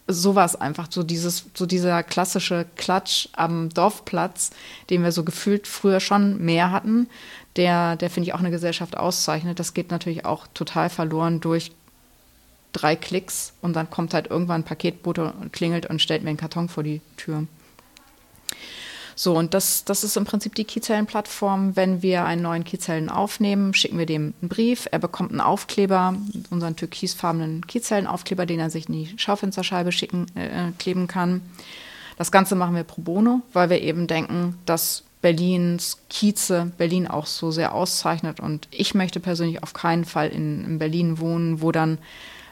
sowas 0.08 0.56
einfach, 0.56 0.88
so 0.90 1.02
dieses, 1.02 1.44
so 1.54 1.66
dieser 1.66 2.02
klassische 2.02 2.66
Klatsch 2.76 3.28
am 3.32 3.68
Dorfplatz, 3.68 4.50
den 4.90 5.02
wir 5.02 5.12
so 5.12 5.22
gefühlt 5.22 5.66
früher 5.66 6.00
schon 6.00 6.42
mehr 6.42 6.70
hatten, 6.70 7.08
der, 7.56 7.96
der 7.96 8.08
finde 8.08 8.28
ich 8.28 8.34
auch 8.34 8.40
eine 8.40 8.50
Gesellschaft 8.50 8.96
auszeichnet. 8.96 9.58
Das 9.58 9.74
geht 9.74 9.90
natürlich 9.90 10.24
auch 10.24 10.46
total 10.54 10.88
verloren 10.88 11.40
durch 11.40 11.72
drei 12.72 12.96
Klicks 12.96 13.52
und 13.60 13.74
dann 13.74 13.90
kommt 13.90 14.14
halt 14.14 14.28
irgendwann 14.28 14.62
ein 14.62 14.64
Paketbote 14.64 15.32
und 15.32 15.52
klingelt 15.52 15.86
und 15.86 16.00
stellt 16.00 16.22
mir 16.22 16.30
einen 16.30 16.38
Karton 16.38 16.68
vor 16.68 16.82
die 16.82 17.00
Tür. 17.16 17.46
So, 19.20 19.34
und 19.34 19.52
das, 19.52 19.82
das 19.82 20.04
ist 20.04 20.16
im 20.16 20.24
Prinzip 20.24 20.54
die 20.54 20.62
Kiezellen-Plattform. 20.62 21.74
Wenn 21.74 22.02
wir 22.02 22.24
einen 22.24 22.42
neuen 22.42 22.62
Kiezellen 22.62 23.08
aufnehmen, 23.08 23.74
schicken 23.74 23.98
wir 23.98 24.06
dem 24.06 24.32
einen 24.40 24.48
Brief. 24.48 24.86
Er 24.92 25.00
bekommt 25.00 25.32
einen 25.32 25.40
Aufkleber, 25.40 26.14
unseren 26.50 26.76
türkisfarbenen 26.76 27.66
Kiezellen-Aufkleber, 27.66 28.46
den 28.46 28.60
er 28.60 28.70
sich 28.70 28.88
in 28.88 28.92
die 28.92 29.18
Schaufensterscheibe 29.18 29.90
schicken, 29.90 30.26
äh, 30.36 30.70
kleben 30.78 31.08
kann. 31.08 31.40
Das 32.16 32.30
Ganze 32.30 32.54
machen 32.54 32.76
wir 32.76 32.84
pro 32.84 33.02
bono, 33.02 33.42
weil 33.52 33.70
wir 33.70 33.82
eben 33.82 34.06
denken, 34.06 34.56
dass 34.66 35.02
Berlins 35.20 35.98
Kieze 36.08 36.70
Berlin 36.78 37.08
auch 37.08 37.26
so 37.26 37.50
sehr 37.50 37.74
auszeichnet. 37.74 38.38
Und 38.38 38.68
ich 38.70 38.94
möchte 38.94 39.18
persönlich 39.18 39.64
auf 39.64 39.72
keinen 39.72 40.04
Fall 40.04 40.28
in, 40.28 40.64
in 40.64 40.78
Berlin 40.78 41.18
wohnen, 41.18 41.60
wo 41.60 41.72
dann 41.72 41.98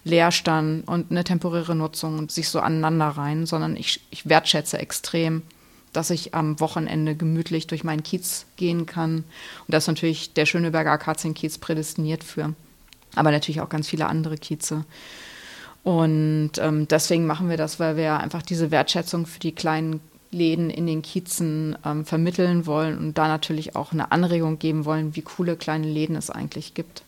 Leerstand 0.02 0.88
und 0.88 1.12
eine 1.12 1.22
temporäre 1.22 1.76
Nutzung 1.76 2.28
sich 2.28 2.48
so 2.48 2.58
aneinander 2.58 3.06
rein, 3.06 3.46
sondern 3.46 3.76
ich, 3.76 4.00
ich 4.10 4.28
wertschätze 4.28 4.78
extrem, 4.78 5.42
dass 5.96 6.10
ich 6.10 6.34
am 6.34 6.60
Wochenende 6.60 7.14
gemütlich 7.14 7.66
durch 7.66 7.84
meinen 7.84 8.02
Kiez 8.02 8.46
gehen 8.56 8.86
kann. 8.86 9.16
Und 9.16 9.24
das 9.68 9.84
ist 9.84 9.88
natürlich 9.88 10.34
der 10.34 10.46
Schöneberger 10.46 10.92
Akazienkiez 10.92 11.58
prädestiniert 11.58 12.22
für. 12.22 12.54
Aber 13.14 13.30
natürlich 13.30 13.60
auch 13.60 13.68
ganz 13.68 13.88
viele 13.88 14.06
andere 14.06 14.36
Kieze. 14.36 14.84
Und 15.82 16.52
ähm, 16.58 16.86
deswegen 16.88 17.26
machen 17.26 17.48
wir 17.48 17.56
das, 17.56 17.80
weil 17.80 17.96
wir 17.96 18.18
einfach 18.18 18.42
diese 18.42 18.70
Wertschätzung 18.70 19.24
für 19.24 19.38
die 19.38 19.52
kleinen 19.52 20.00
Läden 20.32 20.68
in 20.68 20.86
den 20.86 21.02
Kiezen 21.02 21.78
ähm, 21.84 22.04
vermitteln 22.04 22.66
wollen 22.66 22.98
und 22.98 23.16
da 23.16 23.28
natürlich 23.28 23.76
auch 23.76 23.92
eine 23.92 24.12
Anregung 24.12 24.58
geben 24.58 24.84
wollen, 24.84 25.16
wie 25.16 25.22
coole 25.22 25.56
kleine 25.56 25.86
Läden 25.86 26.16
es 26.16 26.28
eigentlich 26.28 26.74
gibt. 26.74 27.02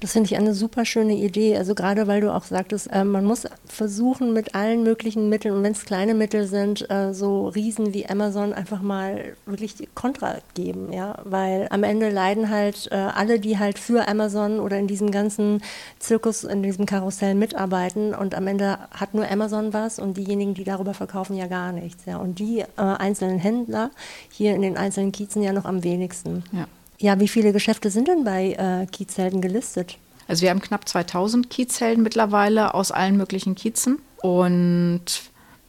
Das 0.00 0.12
finde 0.12 0.26
ich 0.26 0.36
eine 0.36 0.52
super 0.52 0.84
schöne 0.84 1.14
Idee. 1.14 1.56
Also 1.56 1.74
gerade 1.74 2.06
weil 2.06 2.20
du 2.20 2.34
auch 2.34 2.44
sagtest, 2.44 2.92
äh, 2.92 3.02
man 3.02 3.24
muss 3.24 3.44
versuchen 3.64 4.34
mit 4.34 4.54
allen 4.54 4.82
möglichen 4.82 5.30
Mitteln, 5.30 5.54
und 5.54 5.62
wenn 5.62 5.72
es 5.72 5.86
kleine 5.86 6.12
Mittel 6.12 6.46
sind, 6.46 6.90
äh, 6.90 7.14
so 7.14 7.48
Riesen 7.48 7.94
wie 7.94 8.06
Amazon 8.06 8.52
einfach 8.52 8.82
mal 8.82 9.36
wirklich 9.46 9.74
Kontra 9.94 10.36
geben, 10.52 10.92
ja. 10.92 11.18
Weil 11.24 11.66
am 11.70 11.82
Ende 11.82 12.10
leiden 12.10 12.50
halt 12.50 12.88
äh, 12.92 12.94
alle, 12.94 13.40
die 13.40 13.58
halt 13.58 13.78
für 13.78 14.06
Amazon 14.06 14.60
oder 14.60 14.78
in 14.78 14.86
diesem 14.86 15.10
ganzen 15.10 15.62
Zirkus, 15.98 16.44
in 16.44 16.62
diesem 16.62 16.84
Karussell 16.84 17.34
mitarbeiten 17.34 18.14
und 18.14 18.34
am 18.34 18.46
Ende 18.46 18.78
hat 18.90 19.14
nur 19.14 19.30
Amazon 19.30 19.72
was 19.72 19.98
und 19.98 20.18
diejenigen, 20.18 20.52
die 20.52 20.64
darüber 20.64 20.92
verkaufen, 20.92 21.36
ja 21.36 21.46
gar 21.46 21.72
nichts. 21.72 22.04
Ja. 22.04 22.18
Und 22.18 22.38
die 22.38 22.60
äh, 22.60 22.66
einzelnen 22.76 23.38
Händler 23.38 23.90
hier 24.30 24.54
in 24.54 24.60
den 24.60 24.76
einzelnen 24.76 25.12
Kiezen 25.12 25.42
ja 25.42 25.54
noch 25.54 25.64
am 25.64 25.82
wenigsten. 25.82 26.44
Ja. 26.52 26.66
Ja, 26.98 27.20
wie 27.20 27.28
viele 27.28 27.52
Geschäfte 27.52 27.90
sind 27.90 28.08
denn 28.08 28.24
bei 28.24 28.52
äh, 28.52 28.86
Kiezhelden 28.86 29.40
gelistet? 29.40 29.98
Also 30.28 30.42
wir 30.42 30.50
haben 30.50 30.60
knapp 30.60 30.88
2000 30.88 31.50
Kiezhelden 31.50 32.02
mittlerweile 32.02 32.74
aus 32.74 32.90
allen 32.90 33.16
möglichen 33.16 33.54
Kiezen 33.54 33.98
und 34.18 35.04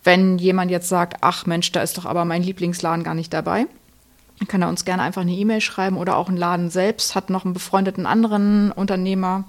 wenn 0.03 0.37
jemand 0.37 0.71
jetzt 0.71 0.87
sagt, 0.87 1.17
ach 1.21 1.45
Mensch, 1.45 1.71
da 1.73 1.81
ist 1.81 1.97
doch 1.97 2.05
aber 2.05 2.23
mein 2.25 2.41
Lieblingsladen 2.41 3.03
gar 3.03 3.13
nicht 3.13 3.33
dabei, 3.33 3.67
dann 4.39 4.47
kann 4.47 4.61
er 4.61 4.69
uns 4.69 4.85
gerne 4.85 5.03
einfach 5.03 5.21
eine 5.21 5.33
E-Mail 5.33 5.61
schreiben 5.61 5.97
oder 5.97 6.15
auch 6.15 6.29
ein 6.29 6.37
Laden 6.37 6.69
selbst 6.69 7.13
hat 7.13 7.29
noch 7.29 7.43
einen 7.43 7.53
befreundeten 7.53 8.05
anderen 8.05 8.71
Unternehmer. 8.71 9.43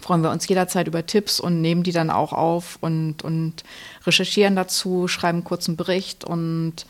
Freuen 0.00 0.22
wir 0.22 0.30
uns 0.30 0.48
jederzeit 0.48 0.88
über 0.88 1.06
Tipps 1.06 1.40
und 1.40 1.60
nehmen 1.60 1.82
die 1.82 1.92
dann 1.92 2.10
auch 2.10 2.32
auf 2.32 2.78
und, 2.80 3.22
und 3.22 3.64
recherchieren 4.06 4.56
dazu, 4.56 5.08
schreiben 5.08 5.38
einen 5.38 5.44
kurzen 5.44 5.76
Bericht 5.76 6.24
und 6.24 6.86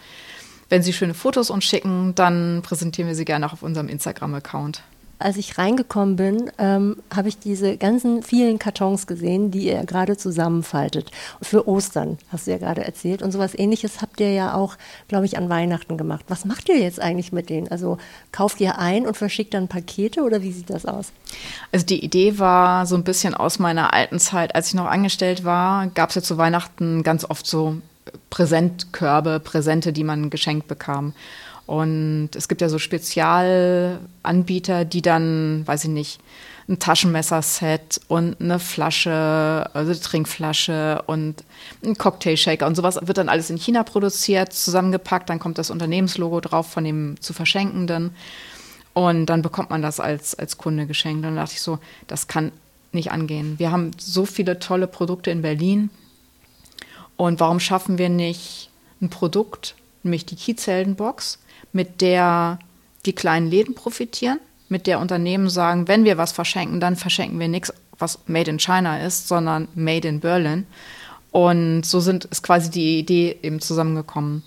wenn 0.68 0.82
Sie 0.82 0.92
schöne 0.92 1.14
Fotos 1.14 1.50
uns 1.50 1.64
schicken, 1.64 2.14
dann 2.14 2.62
präsentieren 2.62 3.08
wir 3.08 3.14
sie 3.14 3.24
gerne 3.24 3.46
auch 3.46 3.52
auf 3.52 3.62
unserem 3.62 3.88
Instagram-Account 3.88 4.82
als 5.18 5.36
ich 5.36 5.56
reingekommen 5.56 6.16
bin, 6.16 6.50
ähm, 6.58 6.96
habe 7.14 7.28
ich 7.28 7.38
diese 7.38 7.76
ganzen 7.76 8.22
vielen 8.22 8.58
Kartons 8.58 9.06
gesehen, 9.06 9.50
die 9.50 9.66
ihr 9.66 9.84
gerade 9.84 10.16
zusammenfaltet. 10.16 11.10
Für 11.40 11.66
Ostern, 11.66 12.18
hast 12.30 12.46
du 12.46 12.50
ja 12.50 12.58
gerade 12.58 12.84
erzählt. 12.84 13.22
Und 13.22 13.32
sowas 13.32 13.58
ähnliches 13.58 14.02
habt 14.02 14.20
ihr 14.20 14.32
ja 14.32 14.54
auch, 14.54 14.76
glaube 15.08 15.24
ich, 15.24 15.38
an 15.38 15.48
Weihnachten 15.48 15.96
gemacht. 15.96 16.26
Was 16.28 16.44
macht 16.44 16.68
ihr 16.68 16.78
jetzt 16.78 17.00
eigentlich 17.00 17.32
mit 17.32 17.48
denen? 17.48 17.68
Also 17.68 17.98
kauft 18.30 18.60
ihr 18.60 18.78
ein 18.78 19.06
und 19.06 19.16
verschickt 19.16 19.54
dann 19.54 19.68
Pakete 19.68 20.22
oder 20.22 20.42
wie 20.42 20.52
sieht 20.52 20.70
das 20.70 20.84
aus? 20.84 21.12
Also 21.72 21.86
die 21.86 22.04
Idee 22.04 22.38
war 22.38 22.84
so 22.84 22.94
ein 22.94 23.04
bisschen 23.04 23.34
aus 23.34 23.58
meiner 23.58 23.94
alten 23.94 24.18
Zeit, 24.18 24.54
als 24.54 24.68
ich 24.68 24.74
noch 24.74 24.86
angestellt 24.86 25.44
war, 25.44 25.86
gab 25.88 26.10
es 26.10 26.16
ja 26.16 26.22
zu 26.22 26.36
Weihnachten 26.36 27.02
ganz 27.02 27.24
oft 27.24 27.46
so 27.46 27.76
Präsentkörbe, 28.30 29.40
Präsente, 29.40 29.92
die 29.92 30.04
man 30.04 30.30
geschenkt 30.30 30.68
bekam. 30.68 31.12
Und 31.66 32.30
es 32.34 32.48
gibt 32.48 32.60
ja 32.60 32.68
so 32.68 32.78
Spezialanbieter, 32.78 34.84
die 34.84 35.02
dann, 35.02 35.66
weiß 35.66 35.84
ich 35.84 35.90
nicht, 35.90 36.20
ein 36.68 36.78
Taschenmesserset 36.78 38.00
und 38.08 38.40
eine 38.40 38.58
Flasche, 38.58 39.70
also 39.72 39.92
eine 39.92 40.00
Trinkflasche 40.00 41.02
und 41.06 41.44
ein 41.84 41.96
Cocktailshaker 41.96 42.66
und 42.66 42.74
sowas 42.74 42.98
wird 43.02 43.18
dann 43.18 43.28
alles 43.28 43.50
in 43.50 43.56
China 43.56 43.84
produziert, 43.84 44.52
zusammengepackt, 44.52 45.30
dann 45.30 45.38
kommt 45.38 45.58
das 45.58 45.70
Unternehmenslogo 45.70 46.40
drauf 46.40 46.70
von 46.70 46.82
dem 46.82 47.20
zu 47.20 47.32
Verschenkenden 47.32 48.10
und 48.94 49.26
dann 49.26 49.42
bekommt 49.42 49.70
man 49.70 49.82
das 49.82 50.00
als, 50.00 50.34
als 50.34 50.56
Kunde 50.56 50.86
geschenkt. 50.86 51.18
Und 51.18 51.24
dann 51.24 51.36
dachte 51.36 51.54
ich 51.54 51.60
so, 51.60 51.78
das 52.06 52.28
kann 52.28 52.50
nicht 52.92 53.12
angehen. 53.12 53.58
Wir 53.58 53.70
haben 53.70 53.90
so 53.98 54.24
viele 54.24 54.58
tolle 54.58 54.86
Produkte 54.86 55.30
in 55.30 55.42
Berlin 55.42 55.90
und 57.16 57.40
warum 57.40 57.60
schaffen 57.60 57.98
wir 57.98 58.08
nicht 58.08 58.70
ein 59.00 59.10
Produkt, 59.10 59.74
nämlich 60.02 60.26
die 60.26 60.36
Kiezheldenbox, 60.36 61.38
mit 61.72 62.00
der 62.00 62.58
die 63.04 63.14
kleinen 63.14 63.48
Läden 63.48 63.74
profitieren, 63.74 64.40
mit 64.68 64.86
der 64.86 65.00
Unternehmen 65.00 65.48
sagen, 65.48 65.88
wenn 65.88 66.04
wir 66.04 66.18
was 66.18 66.32
verschenken, 66.32 66.80
dann 66.80 66.96
verschenken 66.96 67.38
wir 67.38 67.48
nichts, 67.48 67.72
was 67.98 68.18
made 68.26 68.50
in 68.50 68.58
China 68.58 68.98
ist, 69.00 69.28
sondern 69.28 69.68
made 69.74 70.08
in 70.08 70.20
Berlin. 70.20 70.66
Und 71.30 71.84
so 71.84 72.00
sind, 72.00 72.24
ist 72.26 72.42
quasi 72.42 72.70
die 72.70 72.98
Idee 72.98 73.38
eben 73.42 73.60
zusammengekommen. 73.60 74.42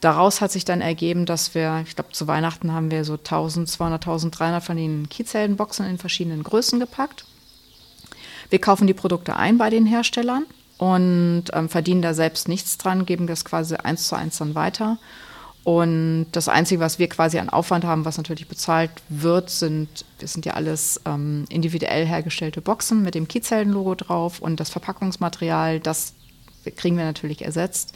Daraus 0.00 0.40
hat 0.40 0.50
sich 0.50 0.64
dann 0.64 0.80
ergeben, 0.80 1.26
dass 1.26 1.54
wir, 1.54 1.84
ich 1.86 1.94
glaube, 1.94 2.12
zu 2.12 2.26
Weihnachten 2.26 2.72
haben 2.72 2.90
wir 2.90 3.04
so 3.04 3.14
1200, 3.14 4.02
1300 4.02 4.62
von 4.62 4.76
den 4.76 5.08
Kiezheldenboxen 5.08 5.86
in 5.86 5.98
verschiedenen 5.98 6.42
Größen 6.42 6.80
gepackt. 6.80 7.26
Wir 8.48 8.60
kaufen 8.60 8.86
die 8.86 8.94
Produkte 8.94 9.36
ein 9.36 9.58
bei 9.58 9.70
den 9.70 9.86
Herstellern 9.86 10.46
und 10.80 11.44
ähm, 11.52 11.68
verdienen 11.68 12.02
da 12.02 12.14
selbst 12.14 12.48
nichts 12.48 12.78
dran, 12.78 13.06
geben 13.06 13.26
das 13.26 13.44
quasi 13.44 13.76
eins 13.76 14.08
zu 14.08 14.16
eins 14.16 14.38
dann 14.38 14.54
weiter 14.54 14.98
und 15.62 16.26
das 16.32 16.48
Einzige, 16.48 16.80
was 16.80 16.98
wir 16.98 17.08
quasi 17.08 17.38
an 17.38 17.50
Aufwand 17.50 17.84
haben, 17.84 18.04
was 18.04 18.16
natürlich 18.16 18.48
bezahlt 18.48 18.90
wird, 19.10 19.50
sind, 19.50 20.06
das 20.18 20.32
sind 20.32 20.46
ja 20.46 20.54
alles 20.54 21.00
ähm, 21.04 21.44
individuell 21.50 22.06
hergestellte 22.06 22.62
Boxen 22.62 23.02
mit 23.02 23.14
dem 23.14 23.28
Kiezhelden-Logo 23.28 23.94
drauf 23.94 24.40
und 24.40 24.58
das 24.58 24.70
Verpackungsmaterial, 24.70 25.80
das 25.80 26.14
kriegen 26.76 26.96
wir 26.96 27.04
natürlich 27.04 27.44
ersetzt. 27.44 27.94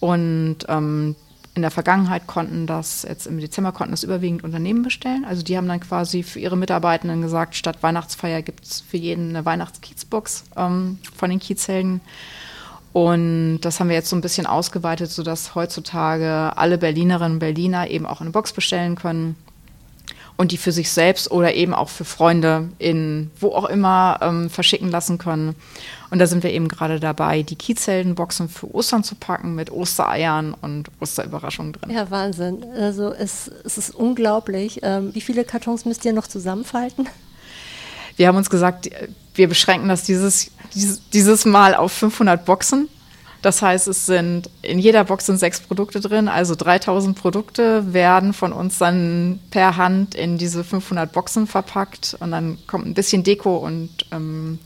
Und 0.00 0.58
ähm, 0.68 1.14
in 1.58 1.62
der 1.62 1.72
Vergangenheit 1.72 2.28
konnten 2.28 2.68
das, 2.68 3.02
jetzt 3.02 3.26
im 3.26 3.40
Dezember 3.40 3.72
konnten 3.72 3.90
das 3.90 4.04
überwiegend 4.04 4.44
Unternehmen 4.44 4.82
bestellen. 4.82 5.24
Also 5.24 5.42
die 5.42 5.56
haben 5.56 5.66
dann 5.66 5.80
quasi 5.80 6.22
für 6.22 6.38
ihre 6.38 6.56
Mitarbeitenden 6.56 7.20
gesagt, 7.20 7.56
statt 7.56 7.82
Weihnachtsfeier 7.82 8.42
gibt 8.42 8.64
es 8.64 8.80
für 8.80 8.96
jeden 8.96 9.30
eine 9.30 9.44
Weihnachtskiezbox 9.44 10.44
ähm, 10.56 10.98
von 11.16 11.30
den 11.30 11.40
Kiezhelden. 11.40 12.00
Und 12.92 13.58
das 13.62 13.80
haben 13.80 13.88
wir 13.88 13.96
jetzt 13.96 14.08
so 14.08 14.14
ein 14.14 14.20
bisschen 14.20 14.46
ausgeweitet, 14.46 15.10
sodass 15.10 15.56
heutzutage 15.56 16.56
alle 16.56 16.78
Berlinerinnen 16.78 17.32
und 17.34 17.38
Berliner 17.40 17.90
eben 17.90 18.06
auch 18.06 18.20
eine 18.20 18.30
Box 18.30 18.52
bestellen 18.52 18.94
können 18.94 19.34
und 20.38 20.52
die 20.52 20.56
für 20.56 20.72
sich 20.72 20.90
selbst 20.90 21.30
oder 21.30 21.54
eben 21.54 21.74
auch 21.74 21.88
für 21.88 22.04
Freunde 22.04 22.68
in 22.78 23.30
wo 23.38 23.48
auch 23.48 23.64
immer 23.66 24.20
ähm, 24.22 24.48
verschicken 24.48 24.88
lassen 24.88 25.18
können. 25.18 25.56
Und 26.10 26.20
da 26.20 26.26
sind 26.26 26.44
wir 26.44 26.52
eben 26.52 26.68
gerade 26.68 27.00
dabei, 27.00 27.42
die 27.42 27.56
Kiezheldenboxen 27.56 28.48
für 28.48 28.72
Ostern 28.72 29.02
zu 29.02 29.16
packen 29.16 29.56
mit 29.56 29.70
Ostereiern 29.70 30.54
und 30.54 30.90
Osterüberraschungen 31.00 31.72
drin. 31.72 31.90
Ja, 31.90 32.10
Wahnsinn. 32.10 32.64
Also 32.72 33.12
es, 33.12 33.50
es 33.64 33.76
ist 33.76 33.94
unglaublich. 33.94 34.80
Ähm, 34.82 35.12
wie 35.12 35.20
viele 35.20 35.44
Kartons 35.44 35.84
müsst 35.84 36.04
ihr 36.04 36.12
noch 36.12 36.28
zusammenfalten? 36.28 37.08
Wir 38.16 38.28
haben 38.28 38.36
uns 38.36 38.48
gesagt, 38.48 38.88
wir 39.34 39.48
beschränken 39.48 39.88
das 39.88 40.04
dieses, 40.04 40.52
dieses 41.12 41.44
Mal 41.44 41.74
auf 41.74 41.92
500 41.92 42.44
Boxen. 42.44 42.88
Das 43.40 43.62
heißt, 43.62 43.86
es 43.86 44.06
sind 44.06 44.50
in 44.62 44.78
jeder 44.78 45.04
Box 45.04 45.26
sind 45.26 45.38
sechs 45.38 45.60
Produkte 45.60 46.00
drin, 46.00 46.28
also 46.28 46.54
3000 46.56 47.16
Produkte 47.16 47.92
werden 47.92 48.32
von 48.32 48.52
uns 48.52 48.78
dann 48.78 49.38
per 49.50 49.76
Hand 49.76 50.14
in 50.14 50.38
diese 50.38 50.64
500 50.64 51.12
Boxen 51.12 51.46
verpackt 51.46 52.16
und 52.18 52.32
dann 52.32 52.58
kommt 52.66 52.86
ein 52.86 52.94
bisschen 52.94 53.22
Deko 53.22 53.56
und 53.58 53.90
ähm, 54.10 54.58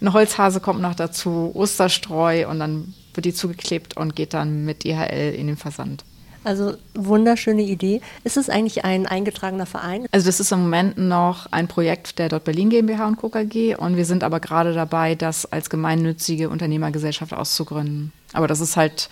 eine 0.00 0.12
Holzhase 0.12 0.60
kommt 0.60 0.80
noch 0.80 0.94
dazu, 0.94 1.50
Osterstreu 1.54 2.48
und 2.48 2.60
dann 2.60 2.94
wird 3.14 3.24
die 3.24 3.34
zugeklebt 3.34 3.96
und 3.96 4.14
geht 4.14 4.32
dann 4.32 4.64
mit 4.64 4.84
DHL 4.84 5.34
in 5.34 5.48
den 5.48 5.56
Versand. 5.56 6.04
Also 6.42 6.74
wunderschöne 6.94 7.62
Idee. 7.62 8.00
Ist 8.24 8.36
es 8.36 8.48
eigentlich 8.48 8.84
ein 8.84 9.06
eingetragener 9.06 9.66
Verein? 9.66 10.06
Also 10.10 10.26
das 10.26 10.40
ist 10.40 10.52
im 10.52 10.62
Moment 10.62 10.96
noch 10.96 11.46
ein 11.50 11.68
Projekt 11.68 12.18
der 12.18 12.28
Dort 12.28 12.44
Berlin 12.44 12.70
GmbH 12.70 13.06
und 13.06 13.16
Co. 13.16 13.28
KG 13.28 13.76
und 13.76 13.96
wir 13.96 14.06
sind 14.06 14.24
aber 14.24 14.40
gerade 14.40 14.72
dabei, 14.72 15.14
das 15.14 15.44
als 15.44 15.68
gemeinnützige 15.68 16.48
Unternehmergesellschaft 16.48 17.34
auszugründen. 17.34 18.12
Aber 18.32 18.46
das 18.46 18.60
ist 18.60 18.76
halt 18.76 19.10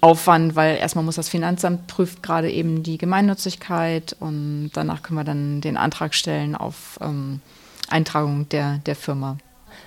Aufwand, 0.00 0.56
weil 0.56 0.76
erstmal 0.76 1.04
muss 1.04 1.16
das 1.16 1.28
Finanzamt 1.28 1.86
prüft 1.86 2.22
gerade 2.22 2.50
eben 2.50 2.82
die 2.82 2.98
Gemeinnützigkeit 2.98 4.16
und 4.20 4.70
danach 4.74 5.02
können 5.02 5.18
wir 5.18 5.24
dann 5.24 5.60
den 5.60 5.76
Antrag 5.76 6.14
stellen 6.14 6.54
auf 6.54 6.98
ähm, 7.00 7.40
Eintragung 7.88 8.48
der, 8.48 8.78
der 8.86 8.96
Firma. 8.96 9.38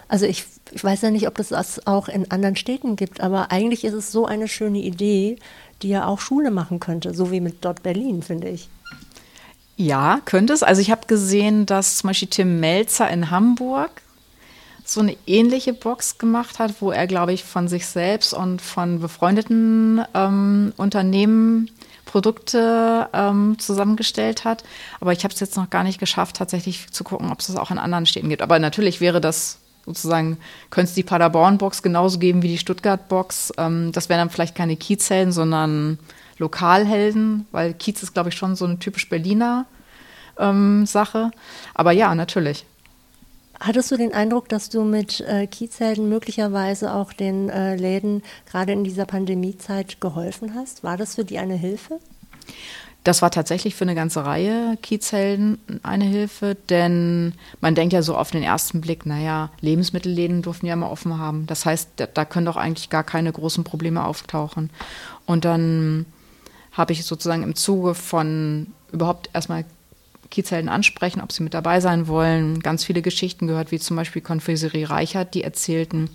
Also 0.10 0.26
ich, 0.26 0.44
ich 0.72 0.84
weiß 0.84 1.04
ja 1.04 1.12
nicht, 1.12 1.28
ob 1.28 1.36
das 1.36 1.50
das 1.50 1.86
auch 1.88 2.10
in 2.10 2.30
anderen 2.32 2.56
Städten 2.56 2.96
gibt, 2.96 3.22
aber 3.22 3.52
eigentlich 3.52 3.86
ist 3.86 3.94
es 3.94 4.12
so 4.12 4.26
eine 4.26 4.48
schöne 4.48 4.80
Idee, 4.80 5.38
die 5.82 5.90
ja 5.90 6.08
auch 6.08 6.20
Schule 6.20 6.52
machen 6.52 6.80
könnte, 6.80 7.14
so 7.14 7.32
wie 7.32 7.40
mit 7.40 7.64
Dort 7.64 7.84
Berlin, 7.84 8.24
finde 8.24 8.50
ich. 8.50 8.70
Ja, 9.78 10.20
könnte 10.26 10.52
es. 10.52 10.64
Also 10.64 10.82
ich 10.82 10.92
habe 10.92 11.08
gesehen, 11.08 11.66
dass 11.66 11.98
zum 11.98 12.10
Beispiel 12.10 12.28
Tim 12.28 12.60
Melzer 12.60 13.10
in 13.10 13.32
Hamburg 13.32 14.02
so 14.84 15.00
eine 15.00 15.16
ähnliche 15.28 15.74
Box 15.74 16.18
gemacht 16.18 16.58
hat, 16.60 16.82
wo 16.82 16.92
er, 16.92 17.06
glaube 17.06 17.32
ich, 17.32 17.44
von 17.44 17.68
sich 17.68 17.86
selbst 17.86 18.34
und 18.34 18.62
von 18.62 19.00
befreundeten 19.00 20.04
ähm, 20.16 20.74
Unternehmen 20.76 21.70
Produkte 22.06 23.08
ähm, 23.14 23.58
zusammengestellt 23.60 24.44
hat. 24.44 24.64
Aber 25.00 25.14
ich 25.14 25.24
habe 25.24 25.34
es 25.34 25.40
jetzt 25.40 25.56
noch 25.56 25.70
gar 25.70 25.84
nicht 25.84 26.00
geschafft, 26.00 26.38
tatsächlich 26.38 26.92
zu 26.92 27.04
gucken, 27.04 27.32
ob 27.32 27.40
es 27.40 27.48
das 27.48 27.56
auch 27.56 27.70
in 27.70 27.78
anderen 27.78 28.08
Städten 28.08 28.30
gibt. 28.30 28.42
Aber 28.42 28.58
natürlich 28.58 29.00
wäre 29.00 29.22
das 29.22 29.59
sozusagen, 29.86 30.38
könnte 30.70 30.90
es 30.90 30.96
die 30.96 31.04
Paderborn-Box 31.04 31.82
genauso 31.82 32.20
geben 32.20 32.42
wie 32.44 32.48
die 32.48 32.58
Stuttgart-Box. 32.58 33.54
Ähm, 33.58 33.92
das 33.92 34.10
wären 34.10 34.20
dann 34.20 34.30
vielleicht 34.30 34.56
keine 34.56 34.76
Kiezhelden, 34.76 35.32
sondern 35.32 36.00
Lokalhelden, 36.38 37.46
weil 37.52 37.74
Kiez 37.74 38.02
ist, 38.02 38.14
glaube 38.14 38.30
ich, 38.30 38.36
schon 38.36 38.56
so 38.56 38.66
eine 38.66 38.80
typisch 38.80 39.10
Berliner 39.10 39.66
ähm, 40.38 40.86
Sache. 40.86 41.32
Aber 41.74 41.92
ja, 41.92 42.16
natürlich. 42.16 42.66
Hattest 43.60 43.92
du 43.92 43.98
den 43.98 44.14
Eindruck, 44.14 44.48
dass 44.48 44.70
du 44.70 44.86
mit 44.86 45.20
äh, 45.20 45.46
Kiezhelden 45.46 46.08
möglicherweise 46.08 46.94
auch 46.94 47.12
den 47.12 47.50
äh, 47.50 47.76
Läden 47.76 48.24
gerade 48.50 48.72
in 48.72 48.86
dieser 48.86 49.06
Pandemiezeit 49.06 50.00
geholfen 50.00 50.56
hast? 50.56 50.84
War 50.84 50.96
das 50.96 51.16
für 51.16 51.26
die 51.26 51.40
eine 51.40 51.56
Hilfe? 51.56 52.00
Das 53.04 53.22
war 53.22 53.32
tatsächlich 53.32 53.76
für 53.76 53.86
eine 53.86 53.96
ganze 53.96 54.26
Reihe 54.26 54.78
Kiezhelden 54.82 55.58
eine 55.84 56.04
Hilfe, 56.04 56.58
denn 56.70 57.34
man 57.62 57.74
denkt 57.74 57.94
ja 57.94 58.02
so 58.02 58.18
auf 58.18 58.32
den 58.32 58.44
ersten 58.44 58.82
Blick, 58.82 59.06
naja, 59.06 59.52
Lebensmittelläden 59.62 60.42
durften 60.42 60.66
ja 60.66 60.74
immer 60.74 60.92
offen 60.92 61.18
haben. 61.18 61.48
Das 61.48 61.66
heißt, 61.66 61.92
da, 61.96 62.08
da 62.08 62.26
können 62.26 62.46
doch 62.46 62.58
eigentlich 62.58 62.90
gar 62.90 63.04
keine 63.04 63.32
großen 63.32 63.64
Probleme 63.64 64.04
auftauchen. 64.04 64.70
Und 65.26 65.46
dann 65.46 66.06
habe 66.74 66.92
ich 66.92 67.06
sozusagen 67.06 67.44
im 67.44 67.56
Zuge 67.56 67.96
von 67.96 68.68
überhaupt 68.92 69.30
erstmal 69.34 69.64
Kiezhelden 70.30 70.70
ansprechen, 70.70 71.22
ob 71.22 71.32
sie 71.32 71.42
mit 71.42 71.54
dabei 71.54 71.80
sein 71.80 72.08
wollen, 72.08 72.60
ganz 72.60 72.84
viele 72.84 73.02
Geschichten 73.02 73.48
gehört, 73.48 73.72
wie 73.72 73.80
zum 73.80 73.96
Beispiel 73.96 74.22
Konfiserie 74.22 74.90
Reichert, 74.90 75.34
die 75.34 75.44
erzählten, 75.44 76.10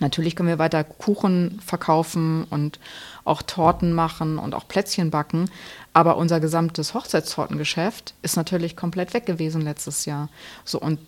Natürlich 0.00 0.36
können 0.36 0.48
wir 0.48 0.58
weiter 0.58 0.84
Kuchen 0.84 1.58
verkaufen 1.64 2.44
und 2.50 2.78
auch 3.26 3.42
Torten 3.42 3.92
machen 3.92 4.38
und 4.38 4.54
auch 4.54 4.68
Plätzchen 4.68 5.10
backen. 5.10 5.50
Aber 5.92 6.16
unser 6.16 6.40
gesamtes 6.40 6.94
Hochzeitstortengeschäft 6.94 8.14
ist 8.22 8.36
natürlich 8.36 8.76
komplett 8.76 9.14
weg 9.14 9.26
gewesen 9.26 9.62
letztes 9.62 10.04
Jahr. 10.04 10.28
So 10.64 10.80
und 10.80 10.98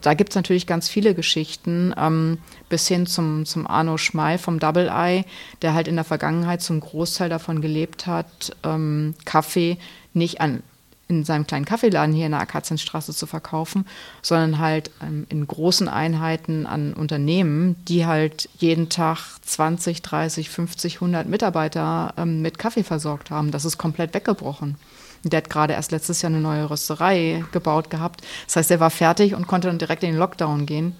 da 0.00 0.14
gibt 0.14 0.30
es 0.30 0.36
natürlich 0.36 0.66
ganz 0.66 0.88
viele 0.88 1.14
Geschichten, 1.14 1.94
ähm, 1.96 2.38
bis 2.68 2.88
hin 2.88 3.06
zum, 3.06 3.46
zum 3.46 3.66
Arno 3.66 3.96
Schmei 3.96 4.36
vom 4.36 4.58
Double 4.58 4.88
Eye, 4.88 5.24
der 5.62 5.74
halt 5.74 5.88
in 5.88 5.94
der 5.94 6.04
Vergangenheit 6.04 6.62
zum 6.62 6.80
Großteil 6.80 7.28
davon 7.28 7.60
gelebt 7.60 8.06
hat, 8.06 8.56
ähm, 8.64 9.14
Kaffee 9.24 9.78
nicht 10.12 10.40
an 10.40 10.62
in 11.08 11.24
seinem 11.24 11.46
kleinen 11.46 11.64
Kaffeeladen 11.64 12.14
hier 12.14 12.26
in 12.26 12.32
der 12.32 12.40
Akazienstraße 12.40 13.14
zu 13.14 13.26
verkaufen, 13.26 13.86
sondern 14.22 14.58
halt 14.58 14.90
ähm, 15.02 15.26
in 15.30 15.46
großen 15.46 15.88
Einheiten 15.88 16.66
an 16.66 16.92
Unternehmen, 16.92 17.76
die 17.86 18.06
halt 18.06 18.48
jeden 18.58 18.90
Tag 18.90 19.18
20, 19.42 20.02
30, 20.02 20.50
50, 20.50 20.96
100 20.96 21.26
Mitarbeiter 21.26 22.12
ähm, 22.18 22.42
mit 22.42 22.58
Kaffee 22.58 22.84
versorgt 22.84 23.30
haben. 23.30 23.50
Das 23.50 23.64
ist 23.64 23.78
komplett 23.78 24.14
weggebrochen. 24.14 24.76
Der 25.24 25.38
hat 25.38 25.50
gerade 25.50 25.72
erst 25.72 25.90
letztes 25.90 26.22
Jahr 26.22 26.30
eine 26.30 26.40
neue 26.40 26.70
Rösterei 26.70 27.44
gebaut 27.52 27.90
gehabt. 27.90 28.22
Das 28.46 28.56
heißt, 28.56 28.70
er 28.70 28.80
war 28.80 28.90
fertig 28.90 29.34
und 29.34 29.46
konnte 29.46 29.68
dann 29.68 29.78
direkt 29.78 30.04
in 30.04 30.10
den 30.10 30.18
Lockdown 30.18 30.66
gehen. 30.66 30.94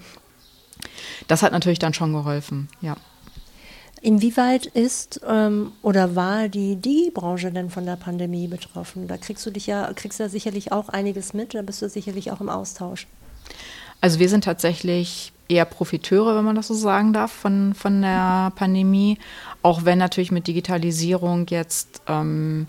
Das 1.29 1.43
hat 1.43 1.53
natürlich 1.53 1.79
dann 1.79 1.95
schon 1.95 2.13
geholfen, 2.13 2.69
ja. 2.81 2.97
Inwieweit 4.01 4.67
ist 4.67 5.21
ähm, 5.27 5.73
oder 5.83 6.15
war 6.15 6.49
die 6.49 6.77
Digi-Branche 6.77 7.51
denn 7.51 7.71
von 7.71 7.85
der 7.85 7.97
Pandemie 7.97 8.47
betroffen? 8.47 9.09
Da 9.09 9.17
kriegst 9.17 9.45
du 9.45 9.51
dich 9.51 9.67
ja, 9.67 9.93
kriegst 9.95 10.21
ja 10.21 10.29
sicherlich 10.29 10.73
auch 10.73 10.89
einiges 10.89 11.35
mit, 11.35 11.55
da 11.55 11.63
bist 11.63 11.83
du 11.83 11.89
sicherlich 11.89 12.31
auch 12.31 12.41
im 12.41 12.49
Austausch. 12.49 13.07
Also 14.01 14.21
wir 14.21 14.29
sind 14.29 14.45
tatsächlich 14.45 15.33
eher 15.49 15.65
Profiteure, 15.65 16.37
wenn 16.37 16.45
man 16.45 16.57
das 16.57 16.69
so 16.69 16.75
sagen 16.75 17.13
darf, 17.13 17.33
von, 17.33 17.75
von 17.75 18.03
der 18.03 18.53
Pandemie. 18.55 19.19
Auch 19.63 19.85
wenn 19.85 19.99
natürlich 19.99 20.31
mit 20.31 20.47
Digitalisierung 20.47 21.47
jetzt 21.49 22.03
ähm, 22.07 22.67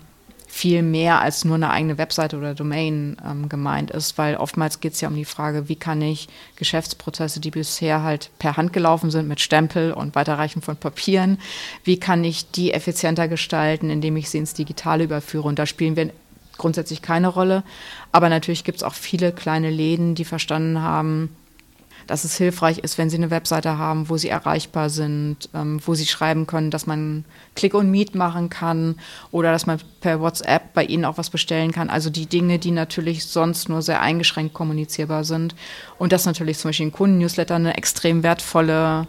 viel 0.50 0.82
mehr 0.82 1.20
als 1.20 1.44
nur 1.44 1.54
eine 1.54 1.70
eigene 1.70 1.96
Webseite 1.96 2.36
oder 2.36 2.54
Domain 2.54 3.16
ähm, 3.24 3.48
gemeint 3.48 3.92
ist, 3.92 4.18
weil 4.18 4.36
oftmals 4.36 4.80
geht 4.80 4.94
es 4.94 5.00
ja 5.00 5.08
um 5.08 5.14
die 5.14 5.24
Frage, 5.24 5.68
wie 5.68 5.76
kann 5.76 6.02
ich 6.02 6.28
Geschäftsprozesse, 6.56 7.38
die 7.38 7.52
bisher 7.52 8.02
halt 8.02 8.30
per 8.40 8.56
Hand 8.56 8.72
gelaufen 8.72 9.12
sind 9.12 9.28
mit 9.28 9.40
Stempel 9.40 9.92
und 9.92 10.16
Weiterreichen 10.16 10.60
von 10.60 10.76
Papieren, 10.76 11.38
wie 11.84 12.00
kann 12.00 12.24
ich 12.24 12.50
die 12.50 12.72
effizienter 12.72 13.28
gestalten, 13.28 13.90
indem 13.90 14.16
ich 14.16 14.28
sie 14.28 14.38
ins 14.38 14.52
Digitale 14.52 15.04
überführe. 15.04 15.46
Und 15.46 15.58
da 15.60 15.66
spielen 15.66 15.94
wir 15.94 16.10
grundsätzlich 16.58 17.00
keine 17.00 17.28
Rolle. 17.28 17.62
Aber 18.10 18.28
natürlich 18.28 18.64
gibt 18.64 18.78
es 18.78 18.82
auch 18.82 18.94
viele 18.94 19.32
kleine 19.32 19.70
Läden, 19.70 20.16
die 20.16 20.24
verstanden 20.24 20.82
haben, 20.82 21.34
dass 22.06 22.24
es 22.24 22.36
hilfreich 22.36 22.78
ist, 22.78 22.98
wenn 22.98 23.10
Sie 23.10 23.16
eine 23.16 23.30
Webseite 23.30 23.78
haben, 23.78 24.08
wo 24.08 24.16
Sie 24.16 24.28
erreichbar 24.28 24.90
sind, 24.90 25.48
ähm, 25.54 25.80
wo 25.84 25.94
Sie 25.94 26.06
schreiben 26.06 26.46
können, 26.46 26.70
dass 26.70 26.86
man 26.86 27.24
Click 27.54 27.74
und 27.74 27.90
Meet 27.90 28.14
machen 28.14 28.50
kann 28.50 28.96
oder 29.30 29.52
dass 29.52 29.66
man 29.66 29.80
per 30.00 30.20
WhatsApp 30.20 30.72
bei 30.74 30.84
Ihnen 30.84 31.04
auch 31.04 31.18
was 31.18 31.30
bestellen 31.30 31.72
kann. 31.72 31.90
Also 31.90 32.10
die 32.10 32.26
Dinge, 32.26 32.58
die 32.58 32.70
natürlich 32.70 33.26
sonst 33.26 33.68
nur 33.68 33.82
sehr 33.82 34.00
eingeschränkt 34.00 34.54
kommunizierbar 34.54 35.24
sind. 35.24 35.54
Und 35.98 36.12
dass 36.12 36.26
natürlich 36.26 36.58
zum 36.58 36.70
Beispiel 36.70 36.86
ein 36.86 36.92
Kundennewsletter 36.92 37.54
eine 37.54 37.76
extrem 37.76 38.22
wertvolle 38.22 39.06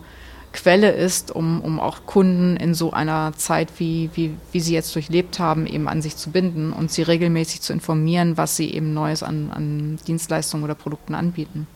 Quelle 0.54 0.92
ist, 0.92 1.32
um, 1.32 1.62
um 1.62 1.80
auch 1.80 2.06
Kunden 2.06 2.58
in 2.58 2.74
so 2.74 2.92
einer 2.92 3.32
Zeit, 3.38 3.70
wie, 3.78 4.10
wie, 4.16 4.36
wie 4.52 4.60
sie 4.60 4.74
jetzt 4.74 4.94
durchlebt 4.94 5.39
haben, 5.39 5.66
eben 5.66 5.88
an 5.88 6.02
sich 6.02 6.18
zu 6.18 6.30
binden 6.30 6.74
und 6.74 6.92
sie 6.92 7.04
regelmäßig 7.04 7.62
zu 7.62 7.72
informieren, 7.72 8.36
was 8.36 8.58
sie 8.58 8.74
eben 8.74 8.94
Neues 8.94 9.24
an, 9.24 9.50
an 9.52 9.98
Dienstleistungen 10.08 10.66
oder 10.66 10.76
Produkten 10.76 11.16
anbieten. 11.16 11.68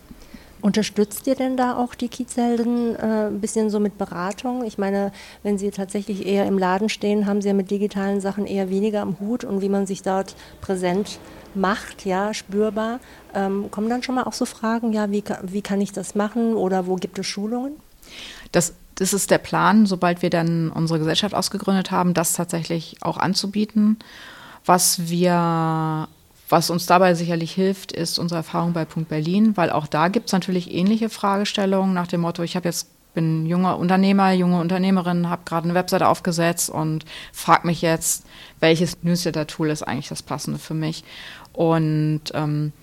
Unterstützt 0.66 1.28
ihr 1.28 1.36
denn 1.36 1.57
da 1.57 1.78
auch 1.78 1.93
die 1.93 2.07
Kiezhelden 2.07 2.95
äh, 2.95 3.28
ein 3.28 3.39
bisschen 3.39 3.70
so 3.70 3.80
mit 3.80 3.99
Beratung? 3.99 4.66
Ich 4.66 4.80
meine, 4.80 5.11
wenn 5.43 5.59
sie 5.59 5.70
tatsächlich 5.70 6.26
eher 6.26 6.47
im 6.47 6.57
Laden 6.57 6.89
stehen, 6.89 7.28
haben 7.28 7.39
sie 7.39 7.49
ja 7.49 7.53
mit 7.53 7.70
digitalen 7.70 8.20
Sachen 8.20 8.47
eher 8.47 8.68
weniger 8.72 9.03
am 9.03 9.20
Hut 9.20 9.43
und 9.43 9.61
wie 9.61 9.70
man 9.70 9.86
sich 9.86 10.01
dort 10.01 10.36
präsent 10.61 11.20
macht, 11.53 12.03
ja, 12.03 12.34
spürbar. 12.34 12.99
Ähm, 13.36 13.70
kommen 13.70 13.89
dann 13.89 14.01
schon 14.01 14.16
mal 14.16 14.24
auch 14.24 14.34
so 14.34 14.45
Fragen, 14.45 14.91
ja, 14.91 15.11
wie, 15.11 15.24
wie 15.43 15.61
kann 15.61 15.82
ich 15.82 15.91
das 15.91 16.16
machen 16.16 16.55
oder 16.55 16.88
wo 16.88 16.95
gibt 16.95 17.20
es 17.20 17.28
Schulungen? 17.28 17.74
Das 18.51 18.74
das 18.95 19.13
ist 19.13 19.30
der 19.30 19.38
Plan, 19.38 19.86
sobald 19.86 20.24
wir 20.24 20.32
dann 20.32 20.72
unsere 20.72 20.97
Gesellschaft 20.97 21.36
ausgegründet 21.36 21.91
haben, 21.91 22.16
das 22.16 22.34
tatsächlich 22.34 22.97
auch 23.01 23.18
anzubieten. 23.18 23.99
Was 24.66 25.09
wir 25.09 26.07
was 26.49 26.69
uns 26.69 26.85
dabei 26.85 27.15
sicherlich 27.15 27.51
hilft, 27.51 27.91
ist 27.91 28.19
unsere 28.19 28.39
Erfahrung 28.39 28.73
bei 28.73 28.85
Punkt 28.85 29.09
Berlin, 29.09 29.57
weil 29.57 29.71
auch 29.71 29.87
da 29.87 30.09
gibt 30.09 30.27
es 30.27 30.33
natürlich 30.33 30.73
ähnliche 30.73 31.09
Fragestellungen 31.09 31.93
nach 31.93 32.07
dem 32.07 32.21
Motto, 32.21 32.43
ich 32.43 32.55
habe 32.55 32.67
jetzt 32.67 32.89
bin 33.15 33.45
junger 33.47 33.79
Unternehmer, 33.79 34.31
junge 34.33 34.59
Unternehmerin, 34.59 35.29
habe 35.29 35.43
gerade 35.45 35.63
eine 35.63 35.73
Webseite 35.73 36.07
aufgesetzt 36.07 36.69
und 36.69 37.05
frage 37.31 37.65
mich 37.65 37.81
jetzt, 37.81 38.25
welches 38.59 39.01
Newsletter-Tool 39.01 39.69
ist 39.69 39.83
eigentlich 39.83 40.09
das 40.09 40.21
passende 40.21 40.59
für 40.59 40.73
mich. 40.73 41.03
Und 41.53 42.23
ähm, 42.33 42.73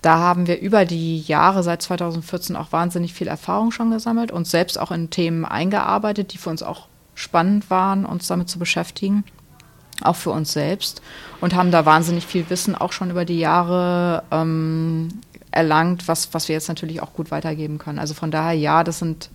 da 0.00 0.18
haben 0.18 0.46
wir 0.46 0.60
über 0.60 0.86
die 0.86 1.20
Jahre 1.20 1.62
seit 1.62 1.82
2014 1.82 2.56
auch 2.56 2.72
wahnsinnig 2.72 3.12
viel 3.12 3.26
Erfahrung 3.26 3.72
schon 3.72 3.90
gesammelt 3.90 4.32
und 4.32 4.46
selbst 4.46 4.78
auch 4.78 4.92
in 4.92 5.10
Themen 5.10 5.44
eingearbeitet, 5.44 6.32
die 6.32 6.38
für 6.38 6.50
uns 6.50 6.62
auch 6.62 6.86
spannend 7.14 7.68
waren, 7.68 8.06
uns 8.06 8.28
damit 8.28 8.48
zu 8.48 8.58
beschäftigen 8.58 9.24
auch 10.02 10.16
für 10.16 10.30
uns 10.30 10.52
selbst 10.52 11.02
und 11.40 11.54
haben 11.54 11.70
da 11.70 11.86
wahnsinnig 11.86 12.26
viel 12.26 12.48
Wissen 12.50 12.74
auch 12.74 12.92
schon 12.92 13.10
über 13.10 13.24
die 13.24 13.38
Jahre 13.38 14.22
ähm, 14.30 15.08
erlangt, 15.50 16.08
was, 16.08 16.32
was 16.32 16.48
wir 16.48 16.54
jetzt 16.54 16.68
natürlich 16.68 17.02
auch 17.02 17.12
gut 17.12 17.30
weitergeben 17.30 17.78
können. 17.78 17.98
Also 17.98 18.14
von 18.14 18.30
daher, 18.30 18.54
ja, 18.54 18.84
das 18.84 18.98
sind 18.98 19.30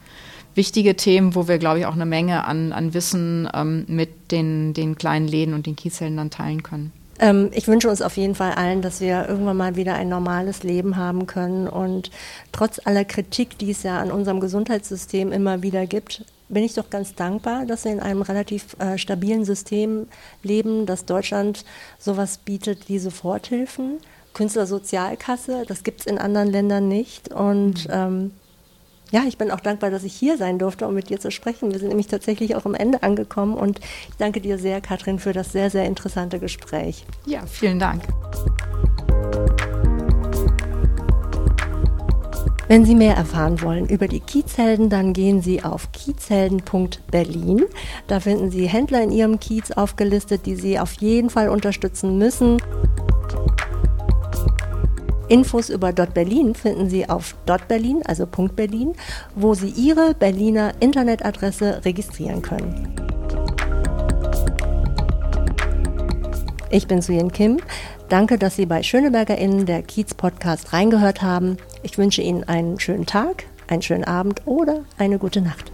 wichtige 0.56 0.96
Themen, 0.96 1.36
wo 1.36 1.48
wir, 1.48 1.58
glaube 1.58 1.80
ich, 1.80 1.86
auch 1.86 1.94
eine 1.94 2.06
Menge 2.06 2.46
an, 2.46 2.72
an 2.72 2.94
Wissen 2.94 3.50
ähm, 3.54 3.86
mit 3.88 4.32
den, 4.32 4.74
den 4.74 4.96
kleinen 4.96 5.28
Läden 5.28 5.54
und 5.54 5.66
den 5.66 5.76
Kiezellen 5.76 6.18
dann 6.18 6.30
teilen 6.30 6.64
können. 6.64 6.92
Ähm, 7.20 7.50
ich 7.54 7.68
wünsche 7.68 7.90
uns 7.90 8.02
auf 8.02 8.18
jeden 8.18 8.36
Fall 8.36 8.54
allen, 8.54 8.82
dass 8.82 9.00
wir 9.00 9.28
irgendwann 9.28 9.58
mal 9.58 9.76
wieder 9.76 9.96
ein 9.96 10.10
normales 10.10 10.64
Leben 10.64 10.98
haben 10.98 11.28
können 11.28 11.68
und 11.68 12.12
trotz 12.52 12.80
aller 12.84 13.06
Kritik, 13.06 13.58
die 13.58 13.72
es 13.72 13.84
ja 13.84 14.00
an 14.00 14.12
unserem 14.12 14.40
Gesundheitssystem 14.40 15.32
immer 15.32 15.62
wieder 15.62 15.86
gibt, 15.86 16.26
bin 16.50 16.64
ich 16.64 16.74
doch 16.74 16.90
ganz 16.90 17.16
dankbar, 17.16 17.66
dass 17.66 17.86
wir 17.86 17.92
in 17.92 18.00
einem 18.00 18.22
relativ 18.22 18.76
äh, 18.80 18.98
stabilen 18.98 19.46
System 19.46 20.08
leben, 20.44 20.86
dass 20.86 21.06
Deutschland 21.06 21.66
sowas 22.00 22.38
bietet 22.38 22.88
wie 22.88 23.00
Soforthilfen, 23.00 23.98
Künstlersozialkasse, 24.34 25.64
das 25.68 25.84
gibt 25.84 26.02
es 26.02 26.06
in 26.06 26.18
anderen 26.18 26.52
Ländern 26.52 26.88
nicht. 26.88 27.34
Und 27.34 27.88
mhm. 27.88 27.94
ähm, 27.94 28.32
ja, 29.12 29.24
ich 29.28 29.38
bin 29.38 29.52
auch 29.52 29.60
dankbar, 29.60 29.92
dass 29.92 30.04
ich 30.04 30.14
hier 30.14 30.38
sein 30.38 30.60
durfte, 30.60 30.88
um 30.88 30.94
mit 30.94 31.10
dir 31.10 31.20
zu 31.20 31.32
sprechen. 31.32 31.72
Wir 31.72 31.80
sind 31.80 31.90
nämlich 31.90 32.08
tatsächlich 32.08 32.56
auch 32.56 32.66
am 32.66 32.76
Ende 32.76 33.02
angekommen 33.04 33.56
und 33.56 33.80
ich 34.10 34.16
danke 34.18 34.42
dir 34.42 34.58
sehr, 34.58 34.82
Katrin, 34.82 35.20
für 35.20 35.34
das 35.34 35.52
sehr, 35.52 35.70
sehr 35.70 35.86
interessante 35.86 36.40
Gespräch. 36.40 37.06
Ja, 37.26 37.46
vielen 37.46 37.80
Dank. 37.80 38.04
Wenn 42.68 42.84
Sie 42.84 42.96
mehr 42.96 43.16
erfahren 43.16 43.62
wollen 43.62 43.88
über 43.88 44.08
die 44.08 44.20
Kiezhelden, 44.20 44.90
dann 44.90 45.14
gehen 45.14 45.42
Sie 45.42 45.64
auf 45.64 45.92
kiezhelden.berlin. 45.92 47.66
Da 48.08 48.20
finden 48.20 48.50
Sie 48.50 48.68
Händler 48.68 49.04
in 49.04 49.12
Ihrem 49.12 49.40
Kiez 49.40 49.72
aufgelistet, 49.72 50.48
die 50.48 50.56
Sie 50.56 50.80
auf 50.80 50.94
jeden 50.94 51.30
Fall 51.30 51.50
unterstützen 51.50 52.18
müssen. 52.18 52.58
Infos 55.28 55.70
über 55.70 55.94
Dot 55.94 56.14
Berlin 56.14 56.56
finden 56.56 56.90
Sie 56.90 57.08
auf 57.08 57.36
Dot 57.46 57.68
Berlin, 57.68 58.02
also 58.06 58.26
Punkt 58.26 58.56
Berlin, 58.56 58.94
wo 59.36 59.54
Sie 59.54 59.70
Ihre 59.70 60.16
Berliner 60.16 60.74
Internetadresse 60.80 61.82
registrieren 61.86 62.42
können. 62.42 62.96
Ich 66.72 66.88
bin 66.88 67.02
Suyen 67.02 67.32
Kim. 67.32 67.60
Danke, 68.10 68.38
dass 68.38 68.56
Sie 68.56 68.68
bei 68.68 68.84
SchönebergerInnen 68.84 69.66
der 69.66 69.82
Kiez 69.82 70.14
Podcast 70.14 70.74
reingehört 70.74 71.24
haben. 71.24 71.58
Ich 71.82 71.98
wünsche 71.98 72.22
Ihnen 72.22 72.44
einen 72.44 72.80
schönen 72.80 73.08
Tag, 73.08 73.46
einen 73.68 73.82
schönen 73.82 74.04
Abend 74.04 74.44
oder 74.46 74.84
eine 74.98 75.18
gute 75.18 75.42
Nacht. 75.42 75.72